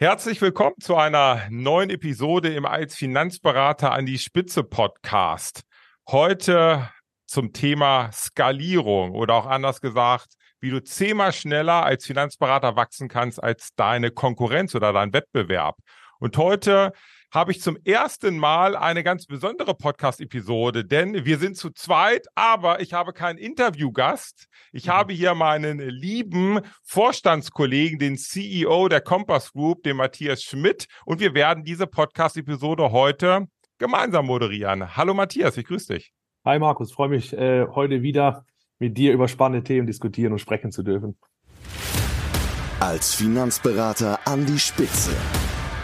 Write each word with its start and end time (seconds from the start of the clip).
Herzlich 0.00 0.40
willkommen 0.42 0.74
zu 0.80 0.96
einer 0.96 1.42
neuen 1.50 1.88
Episode 1.88 2.52
im 2.52 2.66
als 2.66 2.96
Finanzberater 2.96 3.92
an 3.92 4.06
die 4.06 4.18
Spitze 4.18 4.64
Podcast. 4.64 5.60
Heute 6.08 6.90
zum 7.26 7.52
Thema 7.52 8.10
Skalierung 8.10 9.12
oder 9.12 9.34
auch 9.34 9.46
anders 9.46 9.80
gesagt, 9.80 10.34
wie 10.58 10.70
du 10.70 10.82
zehnmal 10.82 11.32
schneller 11.32 11.84
als 11.84 12.06
Finanzberater 12.06 12.74
wachsen 12.74 13.06
kannst 13.06 13.40
als 13.40 13.72
deine 13.76 14.10
Konkurrenz 14.10 14.74
oder 14.74 14.92
dein 14.92 15.12
Wettbewerb. 15.12 15.76
Und 16.18 16.36
heute 16.38 16.92
habe 17.34 17.50
ich 17.50 17.60
zum 17.60 17.76
ersten 17.84 18.38
Mal 18.38 18.76
eine 18.76 19.02
ganz 19.02 19.26
besondere 19.26 19.74
Podcast-Episode, 19.74 20.84
denn 20.84 21.24
wir 21.24 21.38
sind 21.38 21.56
zu 21.56 21.70
zweit, 21.70 22.28
aber 22.36 22.80
ich 22.80 22.92
habe 22.92 23.12
keinen 23.12 23.38
Interviewgast. 23.38 24.46
Ich 24.72 24.86
mhm. 24.86 24.90
habe 24.92 25.12
hier 25.12 25.34
meinen 25.34 25.80
lieben 25.80 26.60
Vorstandskollegen, 26.84 27.98
den 27.98 28.16
CEO 28.16 28.88
der 28.88 29.00
Compass 29.00 29.52
Group, 29.52 29.82
den 29.82 29.96
Matthias 29.96 30.44
Schmidt, 30.44 30.86
und 31.04 31.18
wir 31.18 31.34
werden 31.34 31.64
diese 31.64 31.88
Podcast-Episode 31.88 32.92
heute 32.92 33.48
gemeinsam 33.78 34.26
moderieren. 34.26 34.96
Hallo 34.96 35.12
Matthias, 35.12 35.56
ich 35.56 35.66
grüße 35.66 35.94
dich. 35.94 36.12
Hi 36.44 36.60
Markus, 36.60 36.92
freue 36.92 37.08
mich 37.08 37.32
äh, 37.32 37.66
heute 37.66 38.02
wieder 38.02 38.44
mit 38.78 38.96
dir 38.96 39.12
über 39.12 39.26
spannende 39.26 39.64
Themen 39.64 39.88
diskutieren 39.88 40.32
und 40.32 40.38
sprechen 40.38 40.70
zu 40.70 40.84
dürfen. 40.84 41.18
Als 42.78 43.12
Finanzberater 43.12 44.20
an 44.24 44.46
die 44.46 44.58
Spitze. 44.60 45.16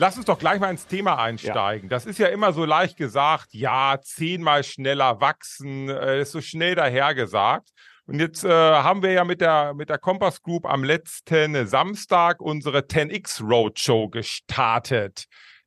Lass 0.00 0.16
uns 0.16 0.26
doch 0.26 0.38
gleich 0.38 0.60
mal 0.60 0.70
ins 0.70 0.86
Thema 0.86 1.18
einsteigen. 1.18 1.88
Ja. 1.88 1.96
Das 1.96 2.06
ist 2.06 2.20
ja 2.20 2.28
immer 2.28 2.52
so 2.52 2.64
leicht 2.64 2.96
gesagt, 2.96 3.48
ja, 3.52 3.98
zehnmal 4.00 4.62
schneller 4.62 5.20
wachsen, 5.20 5.88
äh, 5.88 6.20
ist 6.20 6.30
so 6.30 6.40
schnell 6.40 6.76
dahergesagt. 6.76 7.70
Und 8.06 8.20
jetzt 8.20 8.44
äh, 8.44 8.48
haben 8.48 9.02
wir 9.02 9.10
ja 9.10 9.24
mit 9.24 9.40
der, 9.40 9.74
mit 9.74 9.90
der 9.90 9.98
Compass 9.98 10.40
Group 10.40 10.66
am 10.66 10.84
letzten 10.84 11.66
Samstag 11.66 12.40
unsere 12.40 12.78
10x 12.78 13.42
Roadshow 13.42 14.08
gestartet 14.08 15.24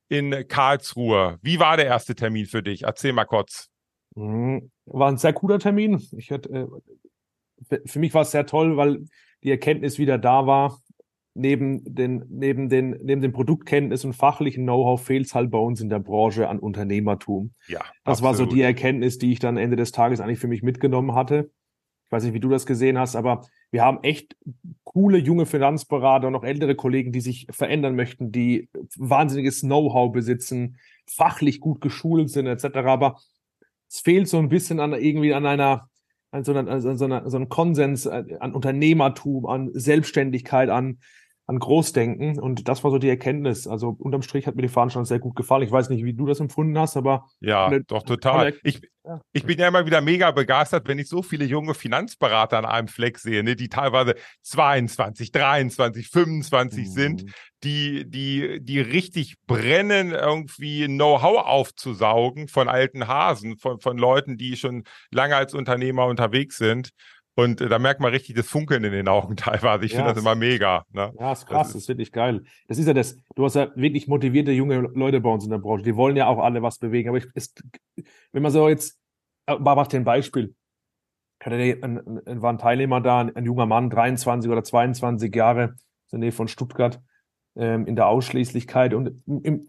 in 0.08 0.48
Karlsruhe. 0.48 1.38
Wie 1.42 1.60
war 1.60 1.76
der 1.76 1.88
erste 1.88 2.16
Termin 2.16 2.46
für 2.46 2.64
dich? 2.64 2.84
Erzähl 2.84 3.12
mal 3.12 3.26
kurz. 3.26 3.68
Mhm. 4.16 4.72
War 4.86 5.10
ein 5.10 5.18
sehr 5.18 5.34
cooler 5.34 5.60
Termin. 5.60 6.02
Ich 6.18 6.32
hatte, 6.32 6.70
äh, 7.70 7.80
für 7.86 8.00
mich 8.00 8.14
war 8.14 8.22
es 8.22 8.32
sehr 8.32 8.46
toll, 8.46 8.78
weil 8.78 9.04
die 9.44 9.52
Erkenntnis 9.52 9.98
wieder 9.98 10.18
da 10.18 10.48
war, 10.48 10.80
neben 11.34 11.84
den, 11.84 12.26
neben 12.30 12.70
den, 12.70 12.92
neben 13.02 13.22
den 13.22 13.32
Produktkenntnis 13.32 14.04
und 14.04 14.14
fachlichen 14.14 14.64
Know-how 14.64 15.02
fehlt 15.02 15.28
es 15.28 15.36
halt 15.36 15.50
bei 15.50 15.58
uns 15.58 15.80
in 15.80 15.90
der 15.90 16.00
Branche 16.00 16.50
an 16.50 16.60
Unternehmertum. 16.60 17.54
Ja. 17.68 17.80
Das 18.04 18.20
absolut. 18.20 18.24
war 18.24 18.34
so 18.36 18.46
die 18.46 18.62
Erkenntnis, 18.62 19.18
die 19.18 19.32
ich 19.32 19.40
dann 19.40 19.58
Ende 19.58 19.78
des 19.78 19.92
Tages 19.92 20.20
eigentlich 20.20 20.40
für 20.40 20.48
mich 20.48 20.64
mitgenommen 20.64 21.16
hatte. 21.16 21.52
Ich 22.06 22.12
weiß 22.12 22.24
nicht, 22.26 22.34
wie 22.34 22.42
du 22.42 22.50
das 22.50 22.66
gesehen 22.66 23.00
hast, 23.00 23.16
aber 23.16 23.48
wir 23.72 23.84
haben 23.84 24.04
echt 24.04 24.36
coole 24.84 25.18
junge 25.18 25.46
Finanzberater 25.46 26.28
und 26.28 26.36
auch 26.36 26.44
ältere 26.44 26.76
Kollegen, 26.76 27.14
die 27.14 27.22
sich 27.22 27.48
verändern 27.50 27.96
möchten, 27.96 28.34
die 28.34 28.70
wahnsinniges 28.98 29.62
Know-how 29.62 30.12
besitzen, 30.12 30.78
fachlich 31.08 31.62
gut 31.62 31.80
geschult 31.80 32.30
sind, 32.30 32.48
etc. 32.48 32.66
Aber 32.80 33.18
es 33.90 34.02
fehlt 34.02 34.28
so 34.28 34.38
ein 34.40 34.50
bisschen 34.50 34.82
an 34.82 34.92
irgendwie 34.92 35.34
an 35.34 35.46
einer, 35.46 35.90
an 36.32 36.44
so, 36.44 36.52
einer, 36.54 36.70
an 36.70 36.82
so, 36.82 37.06
einer, 37.06 37.30
so 37.30 37.38
einem 37.38 37.48
Konsens, 37.48 38.06
an 38.08 38.54
Unternehmertum, 38.54 39.46
an 39.46 39.70
Selbstständigkeit, 39.74 40.70
an 40.70 41.00
an 41.48 41.60
Großdenken. 41.60 42.40
Und 42.40 42.68
das 42.68 42.84
war 42.84 42.92
so 42.92 42.98
die 42.98 43.10
Erkenntnis. 43.10 43.68
Also 43.68 43.96
unterm 44.00 44.22
Strich 44.22 44.48
hat 44.48 44.56
mir 44.56 44.62
die 44.62 44.68
Veranstaltung 44.70 45.06
sehr 45.06 45.20
gut 45.20 45.36
gefallen. 45.36 45.64
Ich 45.64 45.72
weiß 45.72 45.90
nicht, 45.90 46.04
wie 46.04 46.14
du 46.14 46.26
das 46.26 46.40
empfunden 46.40 46.78
hast, 46.78 46.98
aber. 46.98 47.26
Ja, 47.40 47.68
eine, 47.68 47.84
doch, 47.84 48.04
total. 48.04 48.54
Ich, 48.64 48.82
ja. 49.04 49.20
ich 49.34 49.44
bin 49.44 49.60
ja 49.60 49.68
immer 49.68 49.86
wieder 49.86 50.02
mega 50.02 50.32
begeistert, 50.32 50.88
wenn 50.88 51.00
ich 51.00 51.10
so 51.10 51.22
viele 51.24 51.46
junge 51.46 51.74
Finanzberater 51.74 52.58
an 52.58 52.66
einem 52.66 52.88
Fleck 52.88 53.18
sehe, 53.18 53.44
ne, 53.44 53.56
die 53.56 53.70
teilweise 53.70 54.16
22, 54.44 55.32
23, 55.32 56.08
25 56.08 56.88
mhm. 56.88 56.92
sind, 56.92 57.26
die, 57.64 58.10
die, 58.10 58.60
die 58.62 58.80
richtig 58.80 59.36
brennen, 59.48 60.12
irgendwie 60.12 60.86
Know-how 60.86 61.46
aufzusaugen 61.46 62.48
von 62.48 62.70
alten 62.70 63.08
Hasen, 63.08 63.58
von, 63.58 63.80
von 63.80 63.98
Leuten, 63.98 64.38
die 64.38 64.56
schon 64.56 64.84
lange 65.12 65.36
als 65.36 65.54
Unternehmer 65.54 66.06
unterwegs 66.06 66.58
sind. 66.58 66.92
Und 67.36 67.62
äh, 67.62 67.70
da 67.70 67.80
merkt 67.80 68.02
man 68.02 68.12
richtig 68.12 68.36
das 68.36 68.48
Funkeln 68.48 68.84
in 68.84 68.92
den 68.92 69.08
Augen 69.08 69.36
teilweise. 69.38 69.86
Ich 69.86 69.92
ja, 69.92 70.00
finde 70.00 70.14
das 70.14 70.22
immer 70.22 70.36
mega. 70.36 70.86
Ne? 70.92 71.14
Ja, 71.20 71.32
ist 71.32 71.46
krass, 71.46 71.68
das 71.68 71.68
ist, 71.68 71.76
das 71.76 71.82
ist 71.84 71.88
wirklich 71.90 72.12
geil. 72.12 72.44
Das 72.68 72.78
ist 72.78 72.88
ja 72.88 72.94
das, 72.94 73.18
du 73.36 73.46
hast 73.46 73.56
ja 73.56 73.70
wirklich 73.76 74.08
motivierte 74.08 74.52
junge 74.52 74.80
Leute 74.80 75.22
bei 75.22 75.30
uns 75.30 75.44
in 75.44 75.52
der 75.52 75.60
Branche. 75.60 75.84
Die 75.84 75.96
wollen 75.96 76.18
ja 76.18 76.28
auch 76.28 76.40
alle 76.40 76.62
was 76.62 76.78
bewegen. 76.78 77.10
Aber 77.10 77.18
ich, 77.18 77.26
ist, 77.34 77.64
wenn 78.32 78.44
man 78.44 78.52
so 78.52 78.68
jetzt, 78.68 79.00
äh, 79.48 79.56
mach 79.60 79.88
dir 79.88 79.98
ein 79.98 80.04
Beispiel. 80.04 80.56
Hatte 81.42 81.56
ein, 81.56 81.98
ein, 82.28 82.42
war 82.42 82.54
ein 82.54 82.60
Teilnehmer 82.60 83.02
da, 83.02 83.22
ein, 83.22 83.36
ein, 83.36 83.46
junger 83.46 83.66
Mann, 83.66 83.90
23 83.90 84.52
oder 84.52 84.64
22 84.64 85.36
Jahre, 85.36 85.64
in 85.64 85.74
der 86.12 86.20
Nähe 86.20 86.32
von 86.32 86.48
Stuttgart, 86.48 87.02
ähm, 87.56 87.88
in 87.88 87.96
der 87.96 88.08
Ausschließlichkeit. 88.08 88.94
Und 88.94 89.24
im, 89.26 89.66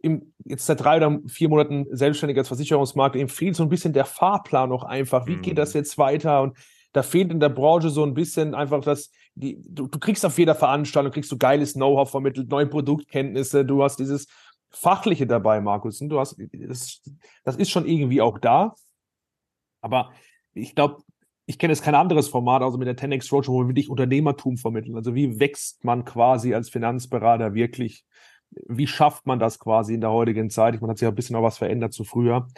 im, 0.00 0.34
jetzt 0.44 0.66
seit 0.66 0.80
drei 0.80 0.96
oder 0.96 1.20
vier 1.28 1.48
Monaten 1.48 1.86
selbstständig 1.92 2.36
als 2.38 2.48
Versicherungsmakler, 2.48 3.20
ihm 3.20 3.28
fehlt 3.28 3.54
so 3.54 3.62
ein 3.62 3.68
bisschen 3.68 3.92
der 3.92 4.04
Fahrplan 4.04 4.70
noch 4.70 4.82
einfach. 4.82 5.26
Wie 5.26 5.36
geht 5.36 5.58
das 5.58 5.74
mhm. 5.74 5.78
jetzt 5.78 5.96
weiter? 5.96 6.42
Und 6.42 6.56
da 6.92 7.02
fehlt 7.02 7.30
in 7.30 7.40
der 7.40 7.48
Branche 7.48 7.90
so 7.90 8.04
ein 8.04 8.14
bisschen 8.14 8.54
einfach 8.54 8.82
das, 8.82 9.10
die, 9.34 9.62
du, 9.66 9.86
du 9.86 9.98
kriegst 9.98 10.24
auf 10.26 10.38
jeder 10.38 10.54
Veranstaltung, 10.54 11.12
kriegst 11.12 11.32
du 11.32 11.38
geiles 11.38 11.74
Know-how 11.74 12.10
vermittelt, 12.10 12.50
neue 12.50 12.66
Produktkenntnisse, 12.66 13.64
du 13.64 13.82
hast 13.82 13.98
dieses 13.98 14.26
Fachliche 14.70 15.26
dabei, 15.26 15.60
Markus. 15.60 16.00
Und 16.00 16.08
du 16.08 16.18
hast, 16.18 16.36
das, 16.52 17.02
das 17.44 17.56
ist 17.56 17.70
schon 17.70 17.86
irgendwie 17.86 18.20
auch 18.20 18.38
da. 18.38 18.74
Aber 19.80 20.12
ich 20.54 20.74
glaube, 20.74 21.02
ich 21.46 21.58
kenne 21.58 21.72
jetzt 21.72 21.82
kein 21.82 21.94
anderes 21.94 22.28
Format, 22.28 22.62
also 22.62 22.78
mit 22.78 22.88
der 22.88 22.96
10x 22.96 23.30
Roadshow, 23.32 23.52
wo 23.52 23.60
wir 23.60 23.68
wirklich 23.68 23.90
Unternehmertum 23.90 24.56
vermitteln. 24.56 24.96
Also 24.96 25.14
wie 25.14 25.40
wächst 25.40 25.84
man 25.84 26.04
quasi 26.04 26.54
als 26.54 26.70
Finanzberater 26.70 27.54
wirklich? 27.54 28.04
Wie 28.50 28.86
schafft 28.86 29.26
man 29.26 29.38
das 29.38 29.58
quasi 29.58 29.94
in 29.94 30.00
der 30.00 30.10
heutigen 30.10 30.50
Zeit? 30.50 30.80
Meine, 30.80 30.90
hat 30.90 30.98
sich 30.98 31.06
ja 31.06 31.10
ein 31.10 31.14
bisschen 31.14 31.36
auch 31.36 31.42
was 31.42 31.58
verändert 31.58 31.92
zu 31.92 32.04
früher. 32.04 32.48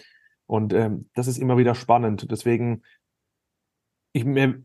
Und 0.46 0.72
ähm, 0.72 1.08
das 1.14 1.26
ist 1.26 1.38
immer 1.38 1.56
wieder 1.56 1.74
spannend. 1.74 2.30
Deswegen 2.30 2.82
ich, 4.14 4.24
wir, 4.24 4.62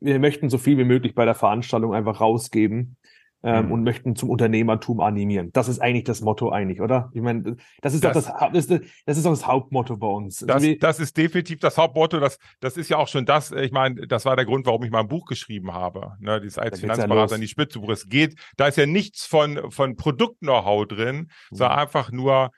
wir 0.00 0.18
möchten 0.20 0.48
so 0.50 0.58
viel 0.58 0.78
wie 0.78 0.84
möglich 0.84 1.14
bei 1.14 1.24
der 1.24 1.34
Veranstaltung 1.34 1.94
einfach 1.94 2.20
rausgeben 2.20 2.96
ähm, 3.42 3.66
mhm. 3.66 3.72
und 3.72 3.84
möchten 3.84 4.14
zum 4.14 4.30
Unternehmertum 4.30 5.00
animieren. 5.00 5.50
Das 5.52 5.66
ist 5.68 5.80
eigentlich 5.80 6.04
das 6.04 6.20
Motto 6.20 6.50
eigentlich, 6.50 6.80
oder? 6.80 7.10
Ich 7.14 7.22
meine, 7.22 7.56
das 7.80 7.94
ist 7.94 8.04
das, 8.04 8.26
doch 8.26 8.50
das, 8.52 8.66
das, 8.66 8.80
das 9.06 9.16
ist 9.16 9.24
doch 9.24 9.30
das 9.30 9.46
Hauptmotto 9.46 9.96
bei 9.96 10.06
uns. 10.06 10.40
Das, 10.46 10.62
das 10.78 11.00
ist 11.00 11.16
definitiv 11.16 11.58
das 11.58 11.78
Hauptmotto. 11.78 12.20
Das, 12.20 12.38
das 12.60 12.76
ist 12.76 12.90
ja 12.90 12.98
auch 12.98 13.08
schon 13.08 13.24
das. 13.24 13.50
Ich 13.50 13.72
meine, 13.72 14.06
das 14.06 14.26
war 14.26 14.36
der 14.36 14.44
Grund, 14.44 14.66
warum 14.66 14.84
ich 14.84 14.90
mein 14.90 15.08
Buch 15.08 15.24
geschrieben 15.24 15.72
habe. 15.72 16.12
Ne, 16.20 16.40
dieses 16.40 16.58
als 16.58 16.80
Finanzberater 16.80 17.30
ja 17.30 17.36
in 17.36 17.40
die 17.40 17.48
Spitze. 17.48 17.80
Es 17.90 18.08
geht, 18.08 18.38
da 18.56 18.68
ist 18.68 18.76
ja 18.76 18.86
nichts 18.86 19.24
von 19.24 19.70
von 19.70 19.96
Produkt-Know-how 19.96 20.86
drin, 20.86 21.16
mhm. 21.16 21.56
sondern 21.56 21.78
einfach 21.78 22.12
nur 22.12 22.50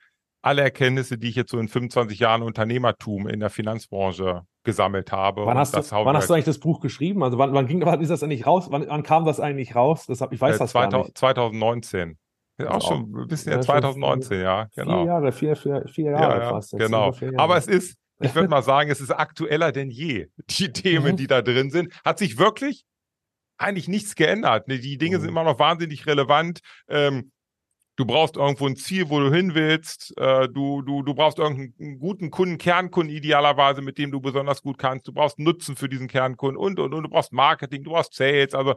alle 0.42 0.62
Erkenntnisse, 0.62 1.16
die 1.16 1.28
ich 1.28 1.36
jetzt 1.36 1.52
so 1.52 1.58
in 1.58 1.68
25 1.68 2.18
Jahren 2.18 2.42
Unternehmertum 2.42 3.28
in 3.28 3.40
der 3.40 3.50
Finanzbranche 3.50 4.42
gesammelt 4.64 5.12
habe. 5.12 5.46
Wann, 5.46 5.58
hast 5.58 5.76
du, 5.76 5.78
wann 5.78 6.16
hast 6.16 6.28
du 6.28 6.34
eigentlich 6.34 6.46
das 6.46 6.58
Buch 6.58 6.80
geschrieben? 6.80 7.22
Also 7.22 7.38
wann, 7.38 7.52
wann, 7.52 7.66
ging, 7.66 7.84
wann 7.84 8.00
ist 8.00 8.08
das 8.08 8.22
eigentlich 8.22 8.46
raus? 8.46 8.66
Wann, 8.70 8.86
wann 8.88 9.02
kam 9.02 9.24
das 9.24 9.38
eigentlich 9.38 9.76
raus? 9.76 10.06
Das 10.06 10.20
ich 10.30 10.40
weiß 10.40 10.56
äh, 10.56 10.58
das 10.58 10.70
2000, 10.72 10.92
gar 10.92 11.04
nicht. 11.04 11.18
2019. 11.18 12.18
Ja, 12.58 12.70
auch 12.70 12.86
schon 12.86 13.12
ein 13.12 13.26
bisschen 13.26 13.52
ja, 13.52 13.60
2019, 13.60 14.40
ja, 14.40 14.68
genau. 14.76 14.98
Vier 14.98 15.06
Jahre, 15.06 15.32
vier, 15.32 15.56
vier, 15.56 15.84
vier 15.88 16.10
Jahre 16.12 16.40
ja, 16.40 16.50
fast. 16.50 16.72
Jetzt 16.72 16.80
genau. 16.80 17.12
Jahre. 17.12 17.38
Aber 17.38 17.56
es 17.56 17.66
ist, 17.66 17.96
ich 18.20 18.34
würde 18.34 18.48
mal 18.48 18.62
sagen, 18.64 18.90
es 18.90 19.00
ist 19.00 19.10
aktueller 19.10 19.72
denn 19.72 19.90
je. 19.90 20.28
Die 20.50 20.72
Themen, 20.72 21.12
mhm. 21.12 21.16
die 21.16 21.26
da 21.26 21.42
drin 21.42 21.70
sind, 21.70 21.92
hat 22.04 22.18
sich 22.18 22.38
wirklich 22.38 22.84
eigentlich 23.58 23.88
nichts 23.88 24.14
geändert. 24.14 24.66
Die 24.68 24.98
Dinge 24.98 25.18
mhm. 25.18 25.20
sind 25.22 25.30
immer 25.30 25.44
noch 25.44 25.58
wahnsinnig 25.58 26.06
relevant. 26.06 26.60
Ähm, 26.88 27.32
Du 27.96 28.04
brauchst 28.04 28.36
irgendwo 28.36 28.66
ein 28.66 28.76
Ziel, 28.76 29.08
wo 29.08 29.20
du 29.20 29.32
hin 29.32 29.54
willst. 29.54 30.16
Äh, 30.18 30.48
du, 30.48 30.82
du, 30.82 31.02
du 31.02 31.14
brauchst 31.14 31.38
irgendeinen 31.38 31.98
guten 32.00 32.30
Kunden, 32.30 32.58
Kernkunden 32.58 33.14
idealerweise, 33.14 33.82
mit 33.82 33.98
dem 33.98 34.10
du 34.10 34.20
besonders 34.20 34.62
gut 34.62 34.78
kannst. 34.78 35.06
Du 35.06 35.12
brauchst 35.12 35.38
Nutzen 35.38 35.76
für 35.76 35.88
diesen 35.88 36.08
Kernkunden 36.08 36.56
und, 36.56 36.80
und, 36.80 36.92
und. 36.92 37.04
Du 37.04 37.08
brauchst 37.08 37.32
Marketing, 37.32 37.84
du 37.84 37.92
brauchst 37.92 38.14
Sales, 38.14 38.54
also 38.54 38.74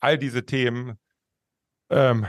all 0.00 0.18
diese 0.18 0.44
Themen. 0.44 0.98
Ähm, 1.88 2.26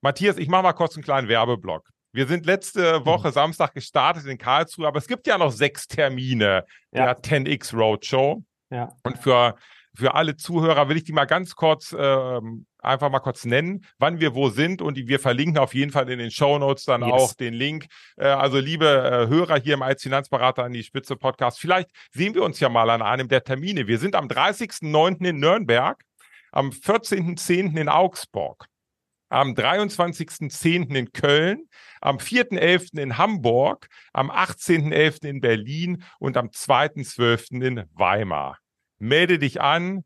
Matthias, 0.00 0.38
ich 0.38 0.48
mache 0.48 0.62
mal 0.62 0.72
kurz 0.72 0.96
einen 0.96 1.04
kleinen 1.04 1.28
Werbeblock. 1.28 1.88
Wir 2.12 2.26
sind 2.26 2.46
letzte 2.46 3.00
mhm. 3.00 3.06
Woche 3.06 3.28
mhm. 3.28 3.32
Samstag 3.32 3.74
gestartet 3.74 4.24
in 4.24 4.38
Karlsruhe, 4.38 4.86
aber 4.86 4.98
es 4.98 5.06
gibt 5.06 5.26
ja 5.26 5.36
noch 5.36 5.52
sechs 5.52 5.86
Termine 5.86 6.64
ja. 6.92 7.12
der 7.12 7.20
10x 7.20 7.76
Roadshow. 7.76 8.42
Ja. 8.70 8.94
Und 9.02 9.18
für 9.18 9.54
für 9.98 10.14
alle 10.14 10.36
Zuhörer 10.36 10.88
will 10.88 10.96
ich 10.96 11.04
die 11.04 11.12
mal 11.12 11.24
ganz 11.24 11.56
kurz 11.56 11.94
ähm, 11.98 12.66
einfach 12.80 13.10
mal 13.10 13.20
kurz 13.20 13.44
nennen, 13.44 13.84
wann 13.98 14.20
wir 14.20 14.34
wo 14.34 14.48
sind 14.48 14.82
und 14.82 14.96
wir 14.96 15.20
verlinken 15.20 15.58
auf 15.58 15.74
jeden 15.74 15.90
Fall 15.90 16.08
in 16.08 16.18
den 16.18 16.30
Show 16.30 16.58
Notes 16.58 16.84
dann 16.84 17.02
yes. 17.02 17.12
auch 17.12 17.34
den 17.34 17.54
Link. 17.54 17.86
Äh, 18.16 18.26
also 18.26 18.58
liebe 18.58 18.86
äh, 18.86 19.28
Hörer 19.28 19.60
hier 19.60 19.74
im 19.74 19.82
als 19.82 20.02
Finanzberater 20.02 20.64
an 20.64 20.72
die 20.72 20.82
Spitze 20.82 21.16
Podcast, 21.16 21.60
vielleicht 21.60 21.90
sehen 22.12 22.34
wir 22.34 22.42
uns 22.42 22.60
ja 22.60 22.68
mal 22.68 22.90
an 22.90 23.02
einem 23.02 23.28
der 23.28 23.44
Termine. 23.44 23.86
Wir 23.86 23.98
sind 23.98 24.14
am 24.14 24.28
30.09. 24.28 25.26
in 25.26 25.38
Nürnberg, 25.38 26.02
am 26.52 26.70
14.10. 26.70 27.76
in 27.76 27.88
Augsburg, 27.88 28.66
am 29.28 29.52
23.10. 29.52 30.94
in 30.94 31.12
Köln, 31.12 31.68
am 32.00 32.18
4.11. 32.18 32.98
in 32.98 33.18
Hamburg, 33.18 33.88
am 34.12 34.30
18.11. 34.30 35.26
in 35.26 35.40
Berlin 35.40 36.04
und 36.18 36.36
am 36.36 36.48
2.12. 36.48 37.62
in 37.62 37.84
Weimar. 37.94 38.58
Melde 38.98 39.38
dich 39.38 39.60
an, 39.60 40.04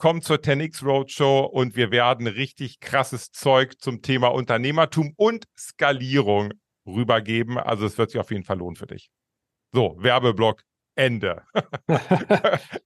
komm 0.00 0.22
zur 0.22 0.38
10x 0.38 0.82
Roadshow 0.82 1.44
und 1.44 1.76
wir 1.76 1.90
werden 1.90 2.26
richtig 2.26 2.80
krasses 2.80 3.30
Zeug 3.32 3.80
zum 3.80 4.00
Thema 4.00 4.28
Unternehmertum 4.28 5.12
und 5.16 5.44
Skalierung 5.56 6.54
rübergeben. 6.86 7.58
Also 7.58 7.84
es 7.84 7.98
wird 7.98 8.10
sich 8.10 8.18
auf 8.20 8.30
jeden 8.30 8.44
Fall 8.44 8.58
lohnen 8.58 8.76
für 8.76 8.86
dich. 8.86 9.10
So, 9.72 9.96
Werbeblock, 9.98 10.62
Ende. 10.96 11.42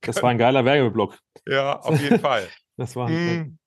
das 0.00 0.22
war 0.22 0.30
ein 0.30 0.38
geiler 0.38 0.64
Werbeblock. 0.64 1.16
Ja, 1.46 1.78
auf 1.78 2.00
jeden 2.00 2.18
Fall. 2.18 2.48
das 2.76 2.96
war 2.96 3.08
ein 3.08 3.38
mm, 3.38 3.58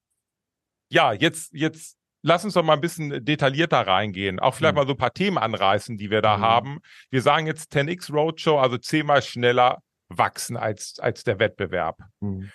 ja, 0.90 1.14
jetzt, 1.14 1.54
jetzt 1.54 1.98
lass 2.24 2.44
uns 2.44 2.54
doch 2.54 2.64
mal 2.64 2.74
ein 2.74 2.82
bisschen 2.82 3.24
detaillierter 3.24 3.80
reingehen. 3.80 4.40
Auch 4.40 4.56
vielleicht 4.56 4.76
mhm. 4.76 4.82
mal 4.82 4.88
so 4.88 4.94
ein 4.94 4.98
paar 4.98 5.14
Themen 5.14 5.38
anreißen, 5.38 5.98
die 5.98 6.12
wir 6.12 6.22
da 6.22 6.38
mhm. 6.38 6.42
haben. 6.42 6.80
Wir 7.12 7.22
sagen 7.22 7.48
jetzt 7.48 7.74
10x 7.74 8.12
Roadshow, 8.12 8.60
also 8.60 8.78
zehnmal 8.78 9.22
schneller 9.22 9.82
wachsen 10.10 10.58
als, 10.58 11.00
als 11.00 11.24
der 11.24 11.40
Wettbewerb. 11.40 11.98
Mhm. 12.20 12.52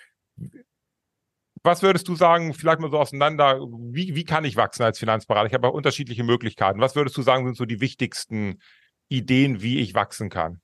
Was 1.63 1.81
würdest 1.81 2.09
du 2.09 2.15
sagen, 2.15 2.53
vielleicht 2.53 2.81
mal 2.81 2.91
so 2.91 2.99
auseinander, 2.99 3.59
wie, 3.61 4.15
wie 4.15 4.25
kann 4.25 4.43
ich 4.43 4.57
wachsen 4.57 4.83
als 4.83 4.99
Finanzberater? 4.99 5.47
Ich 5.47 5.53
habe 5.53 5.69
auch 5.69 5.73
unterschiedliche 5.73 6.25
Möglichkeiten. 6.25 6.81
Was 6.81 6.95
würdest 6.95 7.17
du 7.17 7.21
sagen, 7.21 7.45
sind 7.45 7.55
so 7.55 7.65
die 7.65 7.79
wichtigsten 7.79 8.59
Ideen, 9.07 9.61
wie 9.61 9.79
ich 9.79 9.95
wachsen 9.95 10.29
kann? 10.29 10.59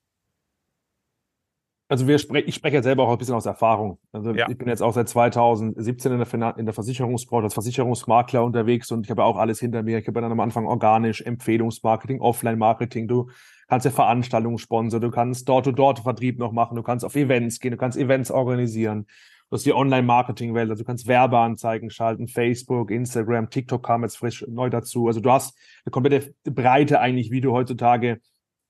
Also 1.88 2.06
wir 2.06 2.20
spre 2.20 2.42
ich 2.42 2.54
spreche 2.54 2.76
jetzt 2.76 2.84
selber 2.84 3.04
auch 3.04 3.12
ein 3.12 3.18
bisschen 3.18 3.34
aus 3.34 3.48
Erfahrung. 3.48 3.98
Also 4.12 4.32
ja. 4.36 4.48
ich 4.48 4.58
bin 4.58 4.68
jetzt 4.68 4.84
auch 4.84 4.94
seit 4.94 5.10
2017 5.10 6.12
in 6.12 6.20
der, 6.20 6.58
in 6.58 6.66
der 6.66 6.74
Versicherungsbranche 6.74 7.46
als 7.46 7.56
Versicherungsmakler 7.56 8.44
unterwegs 8.44 8.92
und 8.92 9.06
ich 9.06 9.10
habe 9.10 9.24
auch 9.24 9.38
alles 9.38 9.60
hinter 9.60 9.82
mir. 9.82 9.98
Ich 9.98 10.08
habe 10.08 10.22
dann 10.22 10.32
am 10.32 10.40
Anfang 10.40 10.68
organisch, 10.68 11.22
Empfehlungsmarketing, 11.22 12.22
Offline-Marketing. 12.22 13.08
Du 13.08 13.32
kannst 13.68 13.86
ja 13.86 13.92
Veranstaltungen 13.92 14.60
sponsern, 14.60 15.02
du 15.02 15.10
kannst 15.10 15.50
Dort-to-Dort-Vertrieb 15.50 16.38
noch 16.38 16.52
machen, 16.52 16.76
du 16.76 16.84
kannst 16.84 17.04
auf 17.04 17.16
Events 17.16 17.60
gehen, 17.60 17.72
du 17.72 17.78
kannst 17.78 17.98
Events 17.98 18.30
organisieren. 18.30 19.08
Du 19.50 19.56
hast 19.56 19.66
die 19.66 19.74
Online-Marketing-Welt, 19.74 20.70
also 20.70 20.84
du 20.84 20.88
kannst 20.88 21.08
Werbeanzeigen 21.08 21.90
schalten, 21.90 22.28
Facebook, 22.28 22.92
Instagram, 22.92 23.50
TikTok 23.50 23.84
kam 23.84 24.04
jetzt 24.04 24.18
frisch 24.18 24.46
neu 24.48 24.70
dazu. 24.70 25.08
Also 25.08 25.22
du 25.22 25.32
hast 25.32 25.58
eine 25.86 25.92
komplette 25.92 26.36
Breite 26.44 27.00
eigentlich, 27.00 27.32
wie 27.32 27.42
du 27.42 27.52
heutzutage 27.52 28.20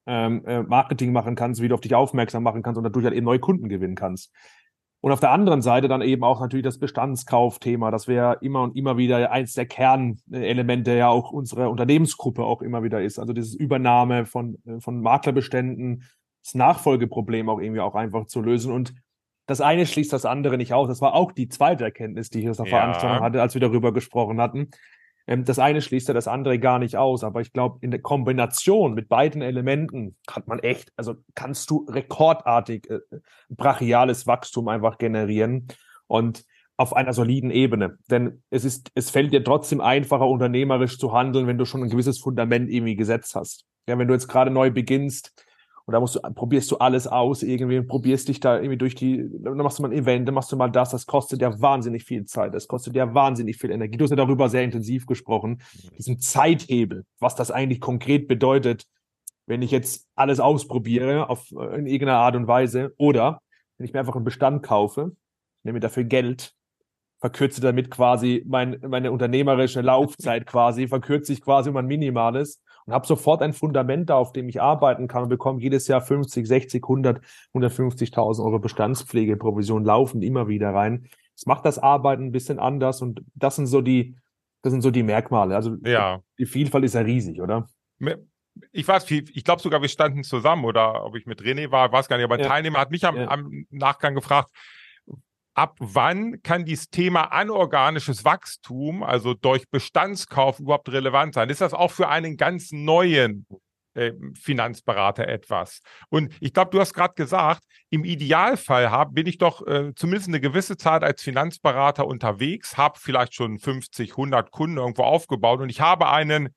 ähm, 0.06 0.46
äh, 0.46 0.64
Marketing 0.64 1.12
machen 1.12 1.36
kannst, 1.36 1.62
wie 1.62 1.68
du 1.68 1.76
auf 1.76 1.82
dich 1.82 1.96
aufmerksam 1.96 2.44
machen 2.44 2.64
kannst 2.64 2.78
und 2.78 2.86
dadurch 2.86 3.04
halt 3.04 3.14
eben 3.14 3.26
neue 3.26 3.40
Kunden 3.40 3.68
gewinnen 3.68 3.96
kannst. 3.96 4.32
Und 5.02 5.12
auf 5.12 5.20
der 5.20 5.32
anderen 5.32 5.62
Seite 5.62 5.90
dann 5.90 6.02
eben 6.02 6.24
auch 6.24 6.40
natürlich 6.40 6.64
das 6.64 6.80
Bestandskaufthema, 6.80 7.92
das 7.92 8.08
wäre 8.08 8.38
immer 8.42 8.64
und 8.64 8.76
immer 8.76 8.98
wieder 8.98 9.32
eins 9.32 9.54
der 9.54 9.66
Kernelemente 9.66 10.96
ja 10.96 11.10
auch 11.10 11.32
unserer 11.32 11.70
Unternehmensgruppe 11.70 12.44
auch 12.44 12.62
immer 12.62 12.84
wieder 12.84 13.02
ist. 13.02 13.20
Also 13.20 13.34
dieses 13.34 13.54
Übernahme 13.54 14.26
von, 14.26 14.58
äh, 14.66 14.80
von 14.80 15.02
Maklerbeständen, 15.02 16.06
das 16.44 16.56
Nachfolgeproblem 16.56 17.50
auch 17.50 17.60
irgendwie 17.60 17.82
auch 17.82 17.96
einfach 17.96 18.28
zu 18.28 18.42
lösen. 18.42 18.72
Und 18.74 18.94
das 19.50 19.62
eine 19.62 19.88
schließt 19.88 20.14
das 20.14 20.26
andere 20.26 20.58
nicht 20.58 20.74
aus. 20.74 20.88
Das 20.88 21.02
war 21.02 21.16
auch 21.16 21.32
die 21.32 21.50
zweite 21.50 21.84
Erkenntnis, 21.84 22.30
die 22.30 22.42
ich 22.42 22.50
aus 22.50 22.58
der 22.58 22.68
ja. 22.68 22.78
Veranstaltung 22.78 23.24
hatte, 23.24 23.42
als 23.42 23.56
wir 23.56 23.62
darüber 23.62 23.92
gesprochen 23.92 24.40
hatten. 24.40 24.70
Ähm, 25.26 25.44
das 25.44 25.58
eine 25.58 25.82
schließt 25.82 26.08
ja 26.08 26.14
das 26.14 26.28
andere 26.28 26.60
gar 26.60 26.78
nicht 26.78 26.96
aus, 26.98 27.24
aber 27.24 27.42
ich 27.42 27.52
glaube, 27.52 27.80
in 27.82 27.90
der 27.90 28.00
Kombination 28.00 28.94
mit 28.94 29.10
beiden 29.10 29.42
Elementen 29.42 30.16
hat 30.30 30.48
man 30.48 30.60
echt, 30.60 30.94
also 30.98 31.16
kannst 31.34 31.72
du 31.72 31.88
rekordartig 31.90 32.88
äh, 32.92 33.00
brachiales 33.50 34.28
Wachstum 34.28 34.68
einfach 34.68 35.00
generieren 35.00 35.68
und 36.06 36.46
auf 36.78 36.96
einer 36.96 37.14
soliden 37.14 37.50
Ebene. 37.50 37.98
Denn 38.12 38.44
es 38.52 38.64
ist, 38.66 38.92
es 38.94 39.10
fällt 39.10 39.34
dir 39.34 39.44
trotzdem 39.44 39.82
einfacher, 39.82 40.28
unternehmerisch 40.28 41.00
zu 41.00 41.12
handeln, 41.12 41.48
wenn 41.48 41.58
du 41.58 41.66
schon 41.66 41.82
ein 41.84 41.90
gewisses 41.90 42.20
Fundament 42.20 42.70
irgendwie 42.70 42.96
gesetzt 42.96 43.34
hast. 43.34 43.66
Ja, 43.88 43.98
wenn 43.98 44.08
du 44.08 44.14
jetzt 44.14 44.28
gerade 44.28 44.52
neu 44.52 44.70
beginnst, 44.70 45.34
und 45.90 45.94
da 45.94 46.00
musst 46.00 46.18
du, 46.18 46.20
probierst 46.20 46.70
du 46.70 46.78
alles 46.78 47.08
aus 47.08 47.42
irgendwie, 47.42 47.82
probierst 47.82 48.28
dich 48.28 48.40
da 48.40 48.58
irgendwie 48.58 48.78
durch 48.78 48.94
die, 48.94 49.28
dann 49.40 49.58
machst 49.58 49.80
du 49.80 49.82
mal 49.82 49.90
ein 49.90 49.98
Event, 49.98 50.28
dann 50.28 50.36
machst 50.36 50.52
du 50.52 50.56
mal 50.56 50.70
das, 50.70 50.92
das 50.92 51.08
kostet 51.08 51.42
ja 51.42 51.60
wahnsinnig 51.60 52.04
viel 52.04 52.26
Zeit, 52.26 52.54
das 52.54 52.68
kostet 52.68 52.96
ja 52.96 53.16
wahnsinnig 53.16 53.58
viel 53.58 53.72
Energie. 53.72 53.98
Du 53.98 54.04
hast 54.04 54.12
ja 54.12 54.16
darüber 54.16 54.50
sehr 54.50 54.64
intensiv 54.64 55.08
gesprochen, 55.08 55.64
mhm. 55.74 55.96
diesen 55.98 56.20
Zeithebel, 56.20 57.06
was 57.18 57.34
das 57.34 57.50
eigentlich 57.50 57.82
konkret 57.82 58.28
bedeutet, 58.28 58.86
wenn 59.48 59.64
ich 59.64 59.72
jetzt 59.72 60.08
alles 60.14 60.40
ausprobiere 60.40 61.28
auf, 61.28 61.50
in 61.50 61.88
irgendeiner 61.88 62.20
Art 62.20 62.36
und 62.36 62.46
Weise 62.46 62.94
oder 62.98 63.42
wenn 63.80 63.88
ich 63.88 63.92
mir 63.92 64.00
einfach 64.00 64.14
einen 64.14 64.26
Bestand 64.26 64.62
kaufe, 64.62 65.14
nehme 65.64 65.80
dafür 65.80 66.04
Geld, 66.04 66.54
verkürze 67.20 67.62
damit 67.62 67.90
quasi 67.90 68.46
mein, 68.46 68.80
meine 68.88 69.12
unternehmerische 69.12 69.82
Laufzeit 69.82 70.46
quasi, 70.46 70.88
verkürze 70.88 71.34
ich 71.34 71.42
quasi 71.42 71.72
um 71.72 71.78
ein 71.78 71.88
minimales 71.88 72.62
und 72.90 72.96
habe 72.96 73.06
sofort 73.06 73.44
ein 73.44 73.54
Fundament 73.54 74.10
da, 74.10 74.16
auf 74.16 74.34
dem 74.34 74.50
ich 74.50 74.60
arbeiten 74.60 75.08
kann 75.08 75.22
und 75.22 75.30
bekomme 75.30 75.62
jedes 75.62 75.88
Jahr 75.88 76.02
50, 76.02 76.48
60, 76.48 76.84
100, 76.84 77.22
150.000 77.54 78.44
Euro 78.44 78.58
Bestandspflegeprovision 78.58 79.86
laufen 79.86 80.24
immer 80.24 80.48
wieder 80.48 80.74
rein. 80.74 81.08
Das 81.36 81.46
macht 81.46 81.66
das 81.66 81.78
Arbeiten 81.78 82.24
ein 82.24 82.32
bisschen 82.32 82.58
anders 82.58 83.04
und 83.04 83.22
das 83.36 83.58
sind 83.58 83.68
so 83.68 83.82
die, 83.82 84.16
das 84.64 84.72
sind 84.72 84.82
so 84.82 84.90
die 84.90 85.04
Merkmale. 85.04 85.56
Also 85.56 85.76
ja. 85.84 86.22
die 86.40 86.48
Vielfalt 86.48 86.84
ist 86.84 86.96
ja 86.96 87.02
riesig, 87.02 87.42
oder? 87.42 87.68
Ich 88.72 88.88
weiß, 88.88 89.10
ich 89.12 89.44
glaube 89.44 89.62
sogar, 89.62 89.84
wir 89.84 89.88
standen 89.88 90.24
zusammen 90.24 90.66
oder 90.66 91.06
ob 91.06 91.16
ich 91.16 91.28
mit 91.28 91.44
René 91.44 91.70
war, 91.70 91.92
weiß 91.92 92.10
gar 92.10 92.18
nicht, 92.18 92.24
aber 92.24 92.36
ein 92.36 92.42
ja. 92.42 92.48
Teilnehmer 92.48 92.80
hat 92.80 92.90
mich 92.90 93.06
am, 93.06 93.18
ja. 93.18 93.28
am 93.28 93.68
Nachgang 93.70 94.16
gefragt, 94.16 94.50
ab 95.54 95.76
wann 95.80 96.42
kann 96.42 96.66
dieses 96.66 96.90
Thema 96.90 97.32
anorganisches 97.32 98.24
Wachstum, 98.24 99.04
also 99.04 99.34
durch 99.34 99.70
Bestandskauf, 99.70 100.60
überhaupt 100.60 100.90
relevant 100.90 101.34
sein? 101.34 101.50
Ist 101.50 101.62
das 101.62 101.74
auch 101.74 101.92
für 101.92 102.08
einen 102.10 102.38
ganz 102.38 102.72
neuen 102.72 103.46
äh, 103.94 104.14
Finanzberater 104.36 105.28
etwas? 105.28 105.82
Und 106.10 106.34
ich 106.40 106.54
glaube, 106.54 106.72
du 106.72 106.80
hast 106.80 106.94
gerade 106.94 107.14
gesagt, 107.16 107.64
im 107.90 108.06
Idealfall 108.06 108.92
hab, 108.92 109.14
bin 109.14 109.28
ich 109.28 109.38
doch 109.38 109.66
äh, 109.68 109.94
zumindest 109.96 110.30
eine 110.30 110.40
gewisse 110.40 110.78
Zeit 110.78 111.04
als 111.04 111.22
Finanzberater 111.22 112.08
unterwegs, 112.08 112.78
habe 112.78 113.00
vielleicht 113.00 113.34
schon 113.34 113.60
50, 113.60 114.12
100 114.12 114.52
Kunden 114.52 114.78
irgendwo 114.78 115.04
aufgebaut 115.04 115.60
und 115.62 115.70
ich 115.70 115.82
habe 115.82 116.10
einen 116.10 116.50